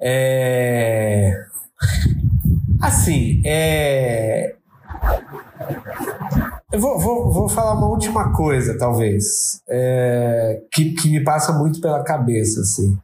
É... 0.00 1.44
Assim, 2.80 3.42
é... 3.44 4.54
eu 6.72 6.80
vou, 6.80 6.98
vou, 6.98 7.32
vou 7.32 7.48
falar 7.48 7.74
uma 7.74 7.88
última 7.88 8.32
coisa, 8.32 8.76
talvez, 8.76 9.62
é... 9.68 10.60
que, 10.70 10.92
que 10.92 11.10
me 11.10 11.24
passa 11.24 11.52
muito 11.52 11.80
pela 11.80 12.04
cabeça. 12.04 12.60
Assim. 12.60 12.98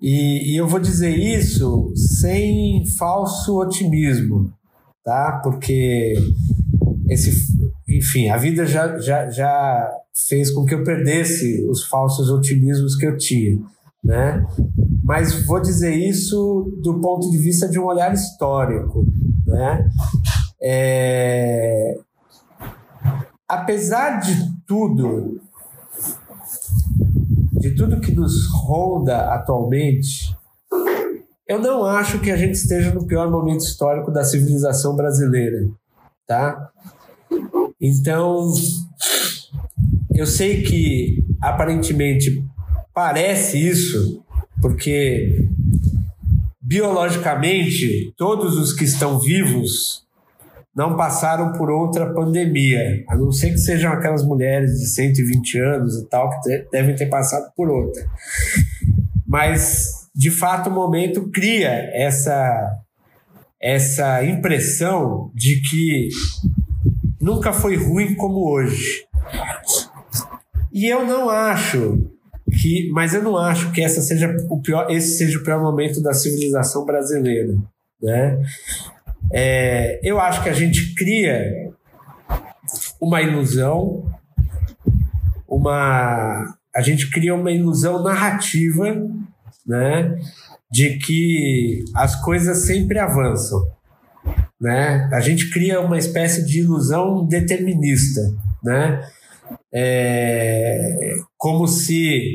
E, 0.00 0.52
e 0.52 0.56
eu 0.56 0.68
vou 0.68 0.78
dizer 0.78 1.16
isso 1.16 1.92
sem 1.94 2.84
falso 2.98 3.58
otimismo, 3.58 4.52
tá? 5.02 5.40
Porque 5.42 6.14
esse, 7.08 7.30
enfim, 7.88 8.28
a 8.28 8.36
vida 8.36 8.66
já, 8.66 8.98
já, 8.98 9.30
já 9.30 9.90
fez 10.28 10.50
com 10.50 10.64
que 10.64 10.74
eu 10.74 10.84
perdesse 10.84 11.66
os 11.68 11.84
falsos 11.84 12.30
otimismos 12.30 12.96
que 12.96 13.06
eu 13.06 13.16
tinha, 13.16 13.58
né? 14.04 14.46
Mas 15.04 15.46
vou 15.46 15.60
dizer 15.60 15.94
isso 15.94 16.78
do 16.82 17.00
ponto 17.00 17.30
de 17.30 17.38
vista 17.38 17.68
de 17.68 17.78
um 17.78 17.84
olhar 17.84 18.12
histórico, 18.12 19.06
né? 19.46 19.88
É... 20.60 21.98
Apesar 23.48 24.18
de 24.20 24.34
tudo, 24.66 25.40
de 27.66 27.74
tudo 27.74 28.00
que 28.00 28.12
nos 28.12 28.46
ronda 28.46 29.32
atualmente, 29.34 30.36
eu 31.48 31.58
não 31.60 31.84
acho 31.84 32.20
que 32.20 32.30
a 32.30 32.36
gente 32.36 32.54
esteja 32.54 32.94
no 32.94 33.06
pior 33.06 33.28
momento 33.28 33.60
histórico 33.60 34.12
da 34.12 34.22
civilização 34.22 34.94
brasileira, 34.94 35.68
tá? 36.26 36.70
Então, 37.80 38.52
eu 40.14 40.26
sei 40.26 40.62
que 40.62 41.24
aparentemente 41.40 42.44
parece 42.94 43.58
isso, 43.58 44.22
porque 44.62 45.48
biologicamente 46.60 48.14
todos 48.16 48.56
os 48.56 48.72
que 48.72 48.84
estão 48.84 49.18
vivos 49.18 50.05
não 50.76 50.94
passaram 50.94 51.52
por 51.52 51.70
outra 51.70 52.12
pandemia, 52.12 53.02
a 53.08 53.16
não 53.16 53.32
ser 53.32 53.52
que 53.52 53.58
sejam 53.58 53.90
aquelas 53.90 54.22
mulheres 54.22 54.72
de 54.78 54.86
120 54.86 55.58
anos 55.58 55.96
e 55.96 56.06
tal, 56.06 56.28
que 56.28 56.66
devem 56.70 56.94
ter 56.94 57.06
passado 57.06 57.50
por 57.56 57.70
outra. 57.70 58.06
Mas, 59.26 60.10
de 60.14 60.30
fato, 60.30 60.68
o 60.68 60.72
momento 60.72 61.30
cria 61.30 61.70
essa, 61.94 62.76
essa 63.58 64.22
impressão 64.22 65.32
de 65.34 65.62
que 65.62 66.08
nunca 67.18 67.54
foi 67.54 67.76
ruim 67.76 68.14
como 68.14 68.46
hoje. 68.46 69.06
E 70.70 70.86
eu 70.86 71.06
não 71.06 71.30
acho 71.30 72.06
que, 72.60 72.90
mas 72.92 73.14
eu 73.14 73.22
não 73.22 73.38
acho 73.38 73.72
que 73.72 73.80
essa 73.80 74.02
seja 74.02 74.36
o 74.50 74.60
pior, 74.60 74.90
esse 74.90 75.16
seja 75.16 75.38
o 75.38 75.42
pior 75.42 75.58
momento 75.58 76.02
da 76.02 76.12
civilização 76.12 76.84
brasileira, 76.84 77.54
né? 78.00 78.38
É, 79.32 80.00
eu 80.02 80.20
acho 80.20 80.42
que 80.42 80.48
a 80.48 80.52
gente 80.52 80.94
cria 80.94 81.70
uma 83.00 83.22
ilusão, 83.22 84.10
uma 85.48 86.54
a 86.74 86.82
gente 86.82 87.10
cria 87.10 87.34
uma 87.34 87.50
ilusão 87.50 88.02
narrativa, 88.02 88.84
né, 89.66 90.14
de 90.70 90.98
que 90.98 91.84
as 91.94 92.22
coisas 92.22 92.66
sempre 92.66 92.98
avançam, 92.98 93.66
né? 94.60 95.08
A 95.12 95.20
gente 95.20 95.50
cria 95.50 95.80
uma 95.80 95.96
espécie 95.96 96.44
de 96.44 96.60
ilusão 96.60 97.26
determinista, 97.26 98.20
né? 98.62 99.08
É, 99.72 101.14
como 101.38 101.66
se 101.66 102.34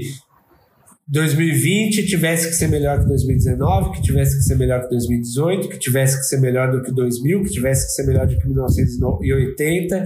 2020 1.12 2.06
tivesse 2.06 2.48
que 2.48 2.54
ser 2.54 2.70
melhor 2.70 3.02
que 3.02 3.08
2019, 3.08 3.92
que 3.92 4.02
tivesse 4.02 4.38
que 4.38 4.44
ser 4.44 4.56
melhor 4.56 4.82
que 4.84 4.90
2018, 4.90 5.68
que 5.68 5.78
tivesse 5.78 6.18
que 6.18 6.24
ser 6.24 6.40
melhor 6.40 6.72
do 6.72 6.82
que 6.82 6.92
2000, 6.92 7.44
que 7.44 7.50
tivesse 7.50 7.86
que 7.86 7.92
ser 7.92 8.08
melhor 8.08 8.26
do 8.26 8.38
que 8.38 8.48
1980. 8.48 10.06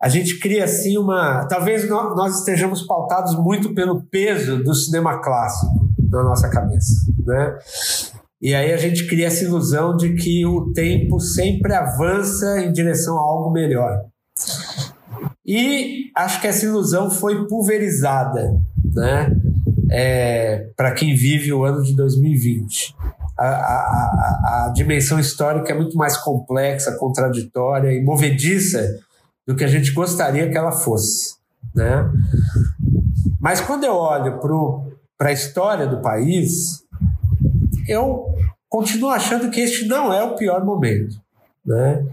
A 0.00 0.08
gente 0.08 0.38
cria 0.38 0.62
assim 0.62 0.96
uma. 0.96 1.44
Talvez 1.48 1.88
nós 1.88 2.38
estejamos 2.38 2.86
pautados 2.86 3.34
muito 3.36 3.74
pelo 3.74 4.00
peso 4.04 4.62
do 4.62 4.72
cinema 4.74 5.20
clássico, 5.20 5.90
na 6.08 6.22
nossa 6.22 6.48
cabeça, 6.48 6.92
né? 7.26 7.58
E 8.40 8.54
aí 8.54 8.72
a 8.72 8.76
gente 8.76 9.08
cria 9.08 9.26
essa 9.26 9.42
ilusão 9.42 9.96
de 9.96 10.14
que 10.14 10.46
o 10.46 10.72
tempo 10.72 11.18
sempre 11.18 11.74
avança 11.74 12.60
em 12.60 12.70
direção 12.70 13.18
a 13.18 13.22
algo 13.22 13.50
melhor. 13.50 14.04
E 15.44 16.12
acho 16.14 16.40
que 16.40 16.46
essa 16.46 16.64
ilusão 16.64 17.10
foi 17.10 17.48
pulverizada, 17.48 18.52
né? 18.94 19.36
É, 19.90 20.68
para 20.76 20.92
quem 20.92 21.14
vive 21.14 21.52
o 21.52 21.64
ano 21.64 21.82
de 21.82 21.94
2020. 21.96 22.94
A, 23.38 23.46
a, 23.46 24.66
a, 24.66 24.72
dimensão 24.74 25.18
histórica 25.18 25.72
é 25.72 25.74
muito 25.74 25.96
mais 25.96 26.16
complexa, 26.16 26.96
contraditória 26.98 27.92
e 27.92 28.02
movediça 28.02 28.98
do 29.46 29.54
que 29.54 29.64
a 29.64 29.68
gente 29.68 29.92
gostaria 29.92 30.50
que 30.50 30.58
ela 30.58 30.72
fosse. 30.72 31.36
Né? 31.74 32.10
Mas 33.40 33.60
quando 33.60 33.84
eu 33.84 33.94
olho 33.94 34.38
para 35.16 35.28
a 35.28 35.32
história 35.32 35.86
do 35.86 36.02
país, 36.02 36.82
eu 37.88 38.26
continuo 38.68 39.10
achando 39.10 39.50
que 39.50 39.60
este 39.60 39.86
não 39.86 40.12
é 40.12 40.22
o 40.22 40.34
pior 40.34 40.64
momento. 40.64 41.16
Né? 41.64 42.04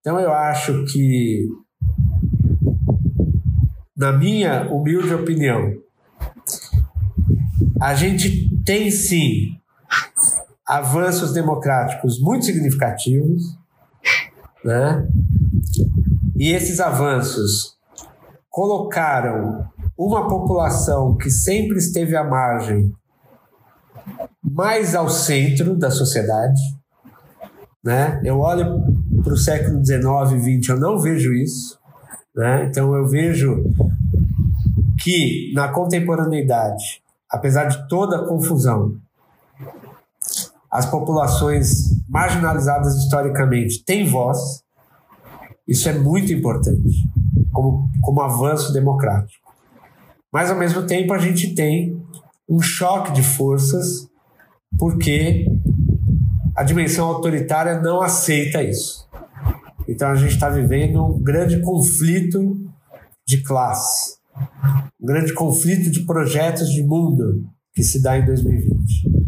Então 0.00 0.18
eu 0.18 0.32
acho 0.32 0.84
que, 0.86 1.46
na 3.96 4.12
minha 4.12 4.70
humilde 4.70 5.14
opinião, 5.14 5.72
a 7.80 7.94
gente 7.94 8.56
tem 8.64 8.90
sim 8.90 9.56
avanços 10.66 11.32
democráticos 11.32 12.20
muito 12.20 12.44
significativos, 12.44 13.56
né? 14.64 15.06
E 16.36 16.52
esses 16.52 16.78
avanços 16.80 17.76
colocaram 18.48 19.66
uma 19.96 20.28
população 20.28 21.16
que 21.16 21.30
sempre 21.30 21.78
esteve 21.78 22.16
à 22.16 22.22
margem 22.22 22.94
mais 24.42 24.94
ao 24.94 25.08
centro 25.08 25.76
da 25.76 25.90
sociedade. 25.90 26.60
Né? 27.82 28.20
Eu 28.24 28.38
olho 28.38 28.80
para 29.22 29.32
o 29.32 29.36
século 29.36 29.84
XIX 29.84 30.06
e 30.34 30.60
XX, 30.60 30.68
eu 30.70 30.80
não 30.80 31.00
vejo 31.00 31.32
isso. 31.32 31.78
Né? 32.34 32.66
Então 32.66 32.94
eu 32.94 33.08
vejo 33.08 33.64
que 35.00 35.52
na 35.54 35.68
contemporaneidade, 35.68 37.02
apesar 37.30 37.64
de 37.64 37.88
toda 37.88 38.16
a 38.16 38.26
confusão, 38.26 38.96
as 40.70 40.86
populações 40.86 41.98
marginalizadas 42.08 42.94
historicamente 42.96 43.82
têm 43.84 44.06
voz. 44.06 44.62
Isso 45.66 45.88
é 45.88 45.92
muito 45.92 46.32
importante, 46.32 47.08
como, 47.52 47.90
como 48.02 48.20
avanço 48.20 48.72
democrático. 48.72 49.48
Mas, 50.32 50.50
ao 50.50 50.58
mesmo 50.58 50.86
tempo, 50.86 51.12
a 51.12 51.18
gente 51.18 51.54
tem 51.54 52.02
um 52.48 52.60
choque 52.60 53.12
de 53.12 53.22
forças, 53.22 54.08
porque 54.78 55.46
a 56.54 56.62
dimensão 56.62 57.08
autoritária 57.08 57.80
não 57.80 58.00
aceita 58.02 58.62
isso. 58.62 59.08
Então, 59.86 60.10
a 60.10 60.16
gente 60.16 60.34
está 60.34 60.50
vivendo 60.50 61.02
um 61.02 61.22
grande 61.22 61.60
conflito 61.62 62.58
de 63.26 63.42
classe, 63.42 64.17
um 65.00 65.06
grande 65.06 65.32
conflito 65.34 65.90
de 65.90 66.00
projetos 66.00 66.68
de 66.70 66.82
mundo 66.82 67.44
que 67.74 67.82
se 67.82 68.02
dá 68.02 68.18
em 68.18 68.24
2020. 68.24 69.18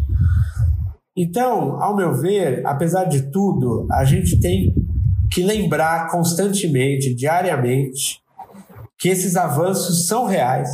Então, 1.15 1.81
ao 1.81 1.95
meu 1.95 2.13
ver, 2.13 2.65
apesar 2.65 3.05
de 3.05 3.31
tudo, 3.31 3.87
a 3.91 4.03
gente 4.05 4.39
tem 4.39 4.73
que 5.31 5.43
lembrar 5.43 6.09
constantemente, 6.09 7.15
diariamente, 7.15 8.19
que 8.97 9.09
esses 9.09 9.35
avanços 9.35 10.07
são 10.07 10.25
reais, 10.25 10.69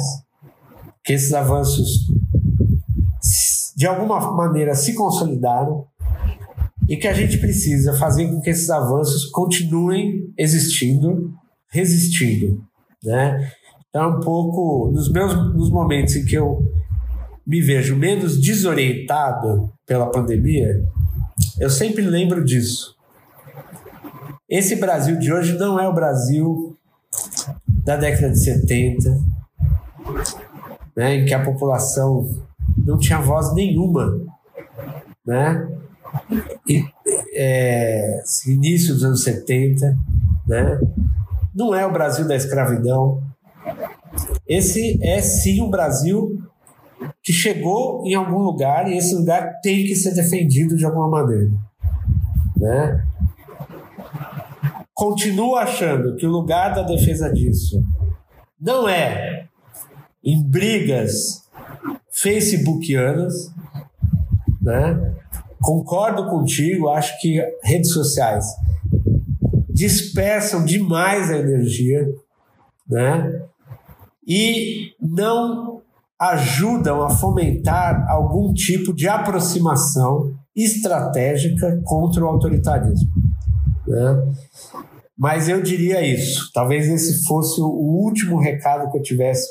que 1.04 1.14
esses 1.14 1.34
avanços 1.34 2.08
de 3.76 3.86
alguma 3.86 4.20
maneira 4.34 4.74
se 4.74 4.94
consolidaram 4.96 5.86
e 6.90 6.98
que 6.98 7.08
a 7.08 7.14
gente 7.14 7.38
precisa 7.38 7.94
fazer 7.94 8.28
com 8.28 8.42
que 8.42 8.50
esses 8.50 8.70
avanços 8.70 9.26
continuem 9.26 10.34
existindo, 10.38 11.34
resistindo, 11.70 12.64
né? 13.04 13.52
Então, 13.98 14.12
um 14.12 14.20
pouco 14.20 14.91
nos 14.91 15.12
meus 15.12 15.34
nos 15.56 15.72
momentos 15.72 16.16
em 16.16 16.24
que 16.24 16.36
eu 16.36 16.72
me 17.48 17.60
vejo 17.60 17.95
menos 17.95 18.39
desorientado 18.39 19.74
pela 19.88 20.12
pandemia, 20.12 20.86
eu 21.60 21.68
sempre 21.68 22.04
lembro 22.04 22.45
disso. 22.45 22.95
Esse 24.48 24.76
Brasil 24.76 25.18
de 25.18 25.34
hoje 25.34 25.58
não 25.58 25.80
é 25.80 25.89
o 25.89 25.95
Brasil 25.95 26.78
da 27.68 27.98
década 27.98 28.30
de 28.30 28.39
70, 28.39 29.20
né, 30.95 31.16
em 31.16 31.26
que 31.26 31.34
a 31.34 31.43
população 31.43 32.30
não 32.78 33.00
tinha 33.00 33.20
voz 33.20 33.52
nenhuma, 33.56 34.22
né? 35.26 35.68
E, 36.70 36.86
é, 37.34 38.22
início 38.45 38.93
dos 38.93 39.04
anos 39.04 39.24
70, 39.24 39.98
né? 40.45 40.80
Não 41.56 41.74
é 41.74 41.84
o 41.84 41.91
Brasil 41.91 42.28
da 42.28 42.36
escravidão. 42.36 43.26
Esse 44.47 44.99
é 45.03 45.22
sim 45.22 45.61
o 45.61 45.70
Brasil 45.70 46.41
que 47.22 47.32
chegou 47.32 48.05
em 48.05 48.15
algum 48.15 48.39
lugar 48.39 48.89
e 48.89 48.97
esse 48.97 49.13
lugar 49.13 49.59
tem 49.61 49.86
que 49.86 49.95
ser 49.95 50.13
defendido 50.13 50.76
de 50.76 50.86
alguma 50.86 51.09
maneira, 51.09 51.51
né? 52.55 53.05
Continuo 54.93 55.55
achando 55.55 56.15
que 56.15 56.26
o 56.26 56.32
lugar 56.32 56.74
da 56.74 56.82
defesa 56.82 57.32
disso 57.32 57.84
não 58.59 58.89
é 58.89 59.47
em 60.24 60.41
brigas 60.43 61.47
facebookianas, 62.11 63.53
né? 64.61 65.13
Concordo 65.61 66.30
contigo, 66.30 66.89
acho 66.89 67.20
que 67.22 67.39
redes 67.63 67.91
sociais 67.91 68.45
dispersam 69.70 70.65
demais 70.65 71.30
a 71.30 71.38
energia, 71.38 72.07
né? 72.89 73.43
E 74.28 74.91
não 74.99 75.82
ajudam 76.19 77.03
a 77.03 77.09
fomentar 77.09 78.05
algum 78.09 78.53
tipo 78.53 78.93
de 78.93 79.07
aproximação 79.07 80.34
estratégica 80.55 81.80
contra 81.84 82.23
o 82.23 82.28
autoritarismo. 82.28 83.11
Né? 83.88 84.34
Mas 85.17 85.47
eu 85.47 85.61
diria 85.61 86.01
isso. 86.01 86.51
Talvez 86.53 86.88
esse 86.88 87.25
fosse 87.25 87.61
o 87.61 87.67
último 87.67 88.39
recado 88.39 88.91
que 88.91 88.97
eu 88.97 89.01
tivesse 89.01 89.47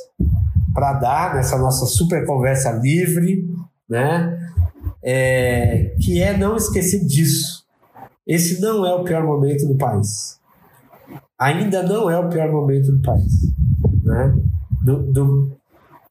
para 0.74 0.92
dar 0.94 1.34
nessa 1.34 1.56
nossa 1.56 1.86
super 1.86 2.26
conversa 2.26 2.70
livre, 2.72 3.48
né? 3.88 4.38
É, 5.02 5.94
que 6.02 6.20
é 6.20 6.36
não 6.36 6.56
esquecer 6.56 7.04
disso. 7.06 7.64
Esse 8.26 8.60
não 8.60 8.84
é 8.84 8.94
o 8.94 9.04
pior 9.04 9.24
momento 9.24 9.66
do 9.66 9.76
país. 9.76 10.38
Ainda 11.38 11.82
não 11.82 12.10
é 12.10 12.18
o 12.18 12.28
pior 12.28 12.50
momento 12.50 12.90
do 12.90 13.00
país. 13.00 13.32
Né? 14.02 14.36
Do, 14.86 15.02
do, 15.12 15.58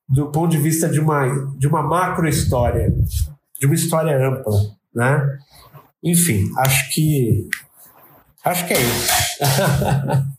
do 0.09 0.25
ponto 0.31 0.51
de 0.51 0.57
vista 0.57 0.89
de 0.89 0.99
uma, 0.99 1.53
de 1.57 1.65
uma 1.65 1.81
macro 1.81 2.27
história, 2.27 2.93
de 3.57 3.65
uma 3.65 3.73
história 3.73 4.27
ampla, 4.27 4.51
né? 4.93 5.37
Enfim, 6.03 6.51
acho 6.57 6.93
que 6.93 7.47
acho 8.43 8.67
que 8.67 8.73
é 8.73 8.81
isso. 8.81 9.13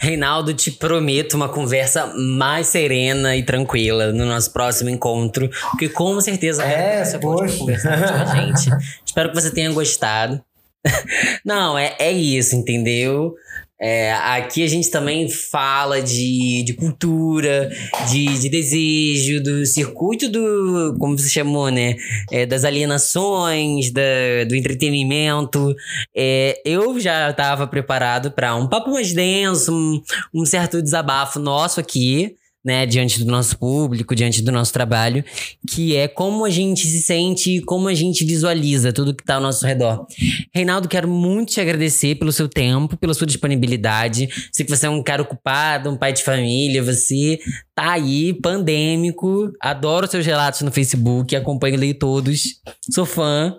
Reinaldo, 0.00 0.52
te 0.54 0.72
prometo 0.72 1.34
uma 1.34 1.48
conversa 1.48 2.12
mais 2.16 2.66
serena 2.66 3.36
e 3.36 3.44
tranquila 3.44 4.12
no 4.12 4.26
nosso 4.26 4.52
próximo 4.52 4.90
encontro, 4.90 5.48
porque 5.70 5.88
com 5.88 6.20
certeza 6.20 6.64
é, 6.64 7.04
você 7.04 7.18
pode 7.18 7.56
conversar 7.56 7.96
com 7.96 8.14
a 8.14 8.24
gente. 8.34 8.70
Espero 9.04 9.28
que 9.28 9.36
você 9.36 9.52
tenha 9.52 9.70
gostado. 9.70 10.42
Não, 11.44 11.78
é, 11.78 11.94
é 12.00 12.10
isso, 12.10 12.56
entendeu? 12.56 13.36
É, 13.78 14.12
aqui 14.12 14.62
a 14.62 14.66
gente 14.66 14.90
também 14.90 15.28
fala 15.28 16.00
de, 16.00 16.62
de 16.64 16.72
cultura, 16.72 17.70
de, 18.10 18.38
de 18.38 18.48
desejo, 18.48 19.42
do 19.42 19.66
circuito 19.66 20.30
do, 20.30 20.96
como 20.98 21.18
você 21.18 21.28
chamou, 21.28 21.70
né? 21.70 21.96
É, 22.30 22.46
das 22.46 22.64
alienações, 22.64 23.90
da, 23.90 24.02
do 24.48 24.56
entretenimento. 24.56 25.74
É, 26.14 26.60
eu 26.64 26.98
já 26.98 27.30
estava 27.30 27.66
preparado 27.66 28.30
para 28.30 28.54
um 28.56 28.66
papo 28.66 28.90
mais 28.92 29.12
denso, 29.12 29.72
um, 29.74 30.02
um 30.32 30.46
certo 30.46 30.80
desabafo 30.80 31.38
nosso 31.38 31.78
aqui 31.78 32.34
né, 32.66 32.84
diante 32.84 33.22
do 33.22 33.30
nosso 33.30 33.56
público, 33.56 34.12
diante 34.12 34.42
do 34.42 34.50
nosso 34.50 34.72
trabalho, 34.72 35.24
que 35.70 35.94
é 35.94 36.08
como 36.08 36.44
a 36.44 36.50
gente 36.50 36.84
se 36.84 37.00
sente, 37.00 37.60
como 37.60 37.86
a 37.86 37.94
gente 37.94 38.24
visualiza 38.24 38.92
tudo 38.92 39.14
que 39.14 39.22
está 39.22 39.36
ao 39.36 39.40
nosso 39.40 39.64
redor. 39.64 40.04
Reinaldo, 40.52 40.88
quero 40.88 41.06
muito 41.06 41.52
te 41.52 41.60
agradecer 41.60 42.16
pelo 42.16 42.32
seu 42.32 42.48
tempo, 42.48 42.96
pela 42.96 43.14
sua 43.14 43.26
disponibilidade. 43.26 44.28
Sei 44.50 44.66
que 44.66 44.76
você 44.76 44.86
é 44.86 44.90
um 44.90 45.00
cara 45.00 45.22
ocupado, 45.22 45.88
um 45.88 45.96
pai 45.96 46.12
de 46.12 46.24
família, 46.24 46.82
você 46.82 47.38
tá 47.72 47.92
aí, 47.92 48.32
pandêmico, 48.32 49.52
adoro 49.60 50.08
seus 50.08 50.26
relatos 50.26 50.62
no 50.62 50.72
Facebook, 50.72 51.36
acompanho 51.36 51.78
leio 51.78 51.94
todos, 51.94 52.60
sou 52.90 53.06
fã. 53.06 53.54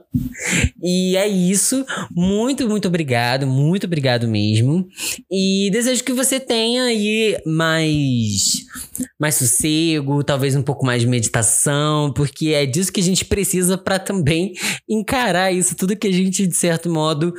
E 0.83 1.15
é 1.15 1.27
isso. 1.27 1.85
Muito, 2.11 2.67
muito 2.67 2.87
obrigado, 2.87 3.47
muito 3.47 3.85
obrigado 3.85 4.27
mesmo. 4.27 4.85
E 5.31 5.69
desejo 5.71 6.03
que 6.03 6.11
você 6.11 6.39
tenha 6.39 6.85
aí 6.85 7.37
mais 7.45 8.65
mais 9.19 9.35
sossego, 9.35 10.23
talvez 10.23 10.55
um 10.55 10.61
pouco 10.61 10.85
mais 10.85 11.01
de 11.01 11.07
meditação, 11.07 12.11
porque 12.13 12.49
é 12.49 12.65
disso 12.65 12.91
que 12.91 12.99
a 12.99 13.03
gente 13.03 13.25
precisa 13.25 13.77
para 13.77 13.99
também 13.99 14.53
encarar 14.87 15.51
isso 15.51 15.75
tudo 15.75 15.95
que 15.95 16.07
a 16.07 16.11
gente 16.11 16.45
de 16.47 16.55
certo 16.55 16.89
modo 16.89 17.33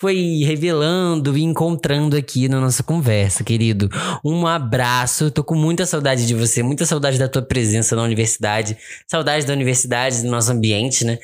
foi 0.00 0.42
revelando 0.44 1.36
e 1.36 1.42
encontrando 1.42 2.16
aqui 2.16 2.48
na 2.48 2.60
nossa 2.60 2.82
conversa, 2.82 3.42
querido. 3.42 3.88
Um 4.24 4.46
abraço, 4.46 5.30
tô 5.30 5.42
com 5.42 5.56
muita 5.56 5.84
saudade 5.86 6.24
de 6.24 6.34
você, 6.34 6.62
muita 6.62 6.86
saudade 6.86 7.18
da 7.18 7.28
tua 7.28 7.42
presença 7.42 7.96
na 7.96 8.02
universidade, 8.02 8.76
saudade 9.08 9.44
da 9.44 9.52
universidade, 9.52 10.22
do 10.22 10.30
nosso 10.30 10.52
ambiente, 10.52 11.04
né? 11.04 11.18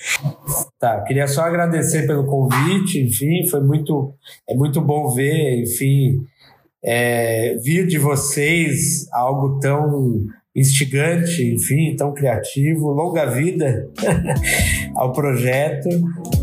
Tá, 0.78 1.02
queria 1.02 1.28
só 1.28 1.42
agradecer 1.42 2.06
pelo 2.06 2.26
convite, 2.26 3.00
enfim, 3.00 3.46
foi 3.48 3.60
muito, 3.60 4.12
é 4.48 4.54
muito 4.54 4.80
bom 4.80 5.08
ver, 5.10 5.62
enfim, 5.62 6.18
é, 6.84 7.56
vir 7.62 7.86
de 7.86 7.98
vocês 7.98 9.06
algo 9.12 9.58
tão 9.58 10.24
instigante, 10.54 11.42
enfim, 11.54 11.96
tão 11.96 12.12
criativo. 12.12 12.90
Longa 12.90 13.26
vida 13.26 13.88
ao 14.94 15.12
projeto 15.12 15.88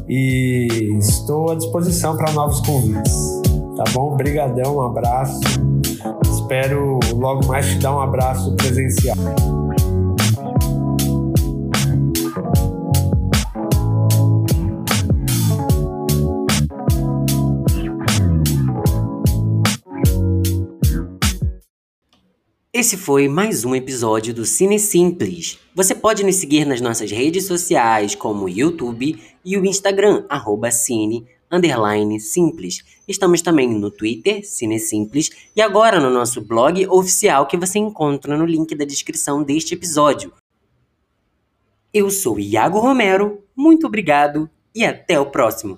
e 0.09 0.67
estou 0.99 1.51
à 1.51 1.55
disposição 1.55 2.17
para 2.17 2.31
novos 2.33 2.59
convites. 2.61 3.41
Tá 3.77 3.83
bom? 3.93 4.13
Obrigadão, 4.13 4.77
um 4.77 4.81
abraço. 4.81 5.39
Espero 6.25 6.99
logo 7.13 7.45
mais 7.45 7.67
te 7.67 7.79
dar 7.79 7.95
um 7.95 8.01
abraço 8.01 8.53
presencial. 8.55 9.17
Esse 22.81 22.97
foi 22.97 23.27
mais 23.27 23.63
um 23.63 23.75
episódio 23.75 24.33
do 24.33 24.43
Cine 24.43 24.79
Simples. 24.79 25.59
Você 25.75 25.93
pode 25.93 26.23
nos 26.23 26.37
seguir 26.37 26.65
nas 26.65 26.81
nossas 26.81 27.11
redes 27.11 27.45
sociais, 27.45 28.15
como 28.15 28.45
o 28.45 28.49
YouTube 28.49 29.21
e 29.45 29.55
o 29.55 29.63
Instagram, 29.63 30.25
arroba 30.27 30.71
Cine 30.71 31.27
simples. 32.19 32.83
Estamos 33.07 33.43
também 33.43 33.69
no 33.69 33.91
Twitter, 33.91 34.43
Cine 34.43 34.79
Simples, 34.79 35.29
e 35.55 35.61
agora 35.61 35.99
no 35.99 36.09
nosso 36.09 36.41
blog 36.41 36.87
oficial 36.87 37.45
que 37.45 37.55
você 37.55 37.77
encontra 37.77 38.35
no 38.35 38.47
link 38.47 38.73
da 38.73 38.83
descrição 38.83 39.43
deste 39.43 39.75
episódio. 39.75 40.33
Eu 41.93 42.09
sou 42.09 42.39
Iago 42.39 42.79
Romero, 42.79 43.43
muito 43.55 43.85
obrigado 43.85 44.49
e 44.73 44.83
até 44.83 45.19
o 45.19 45.27
próximo. 45.27 45.77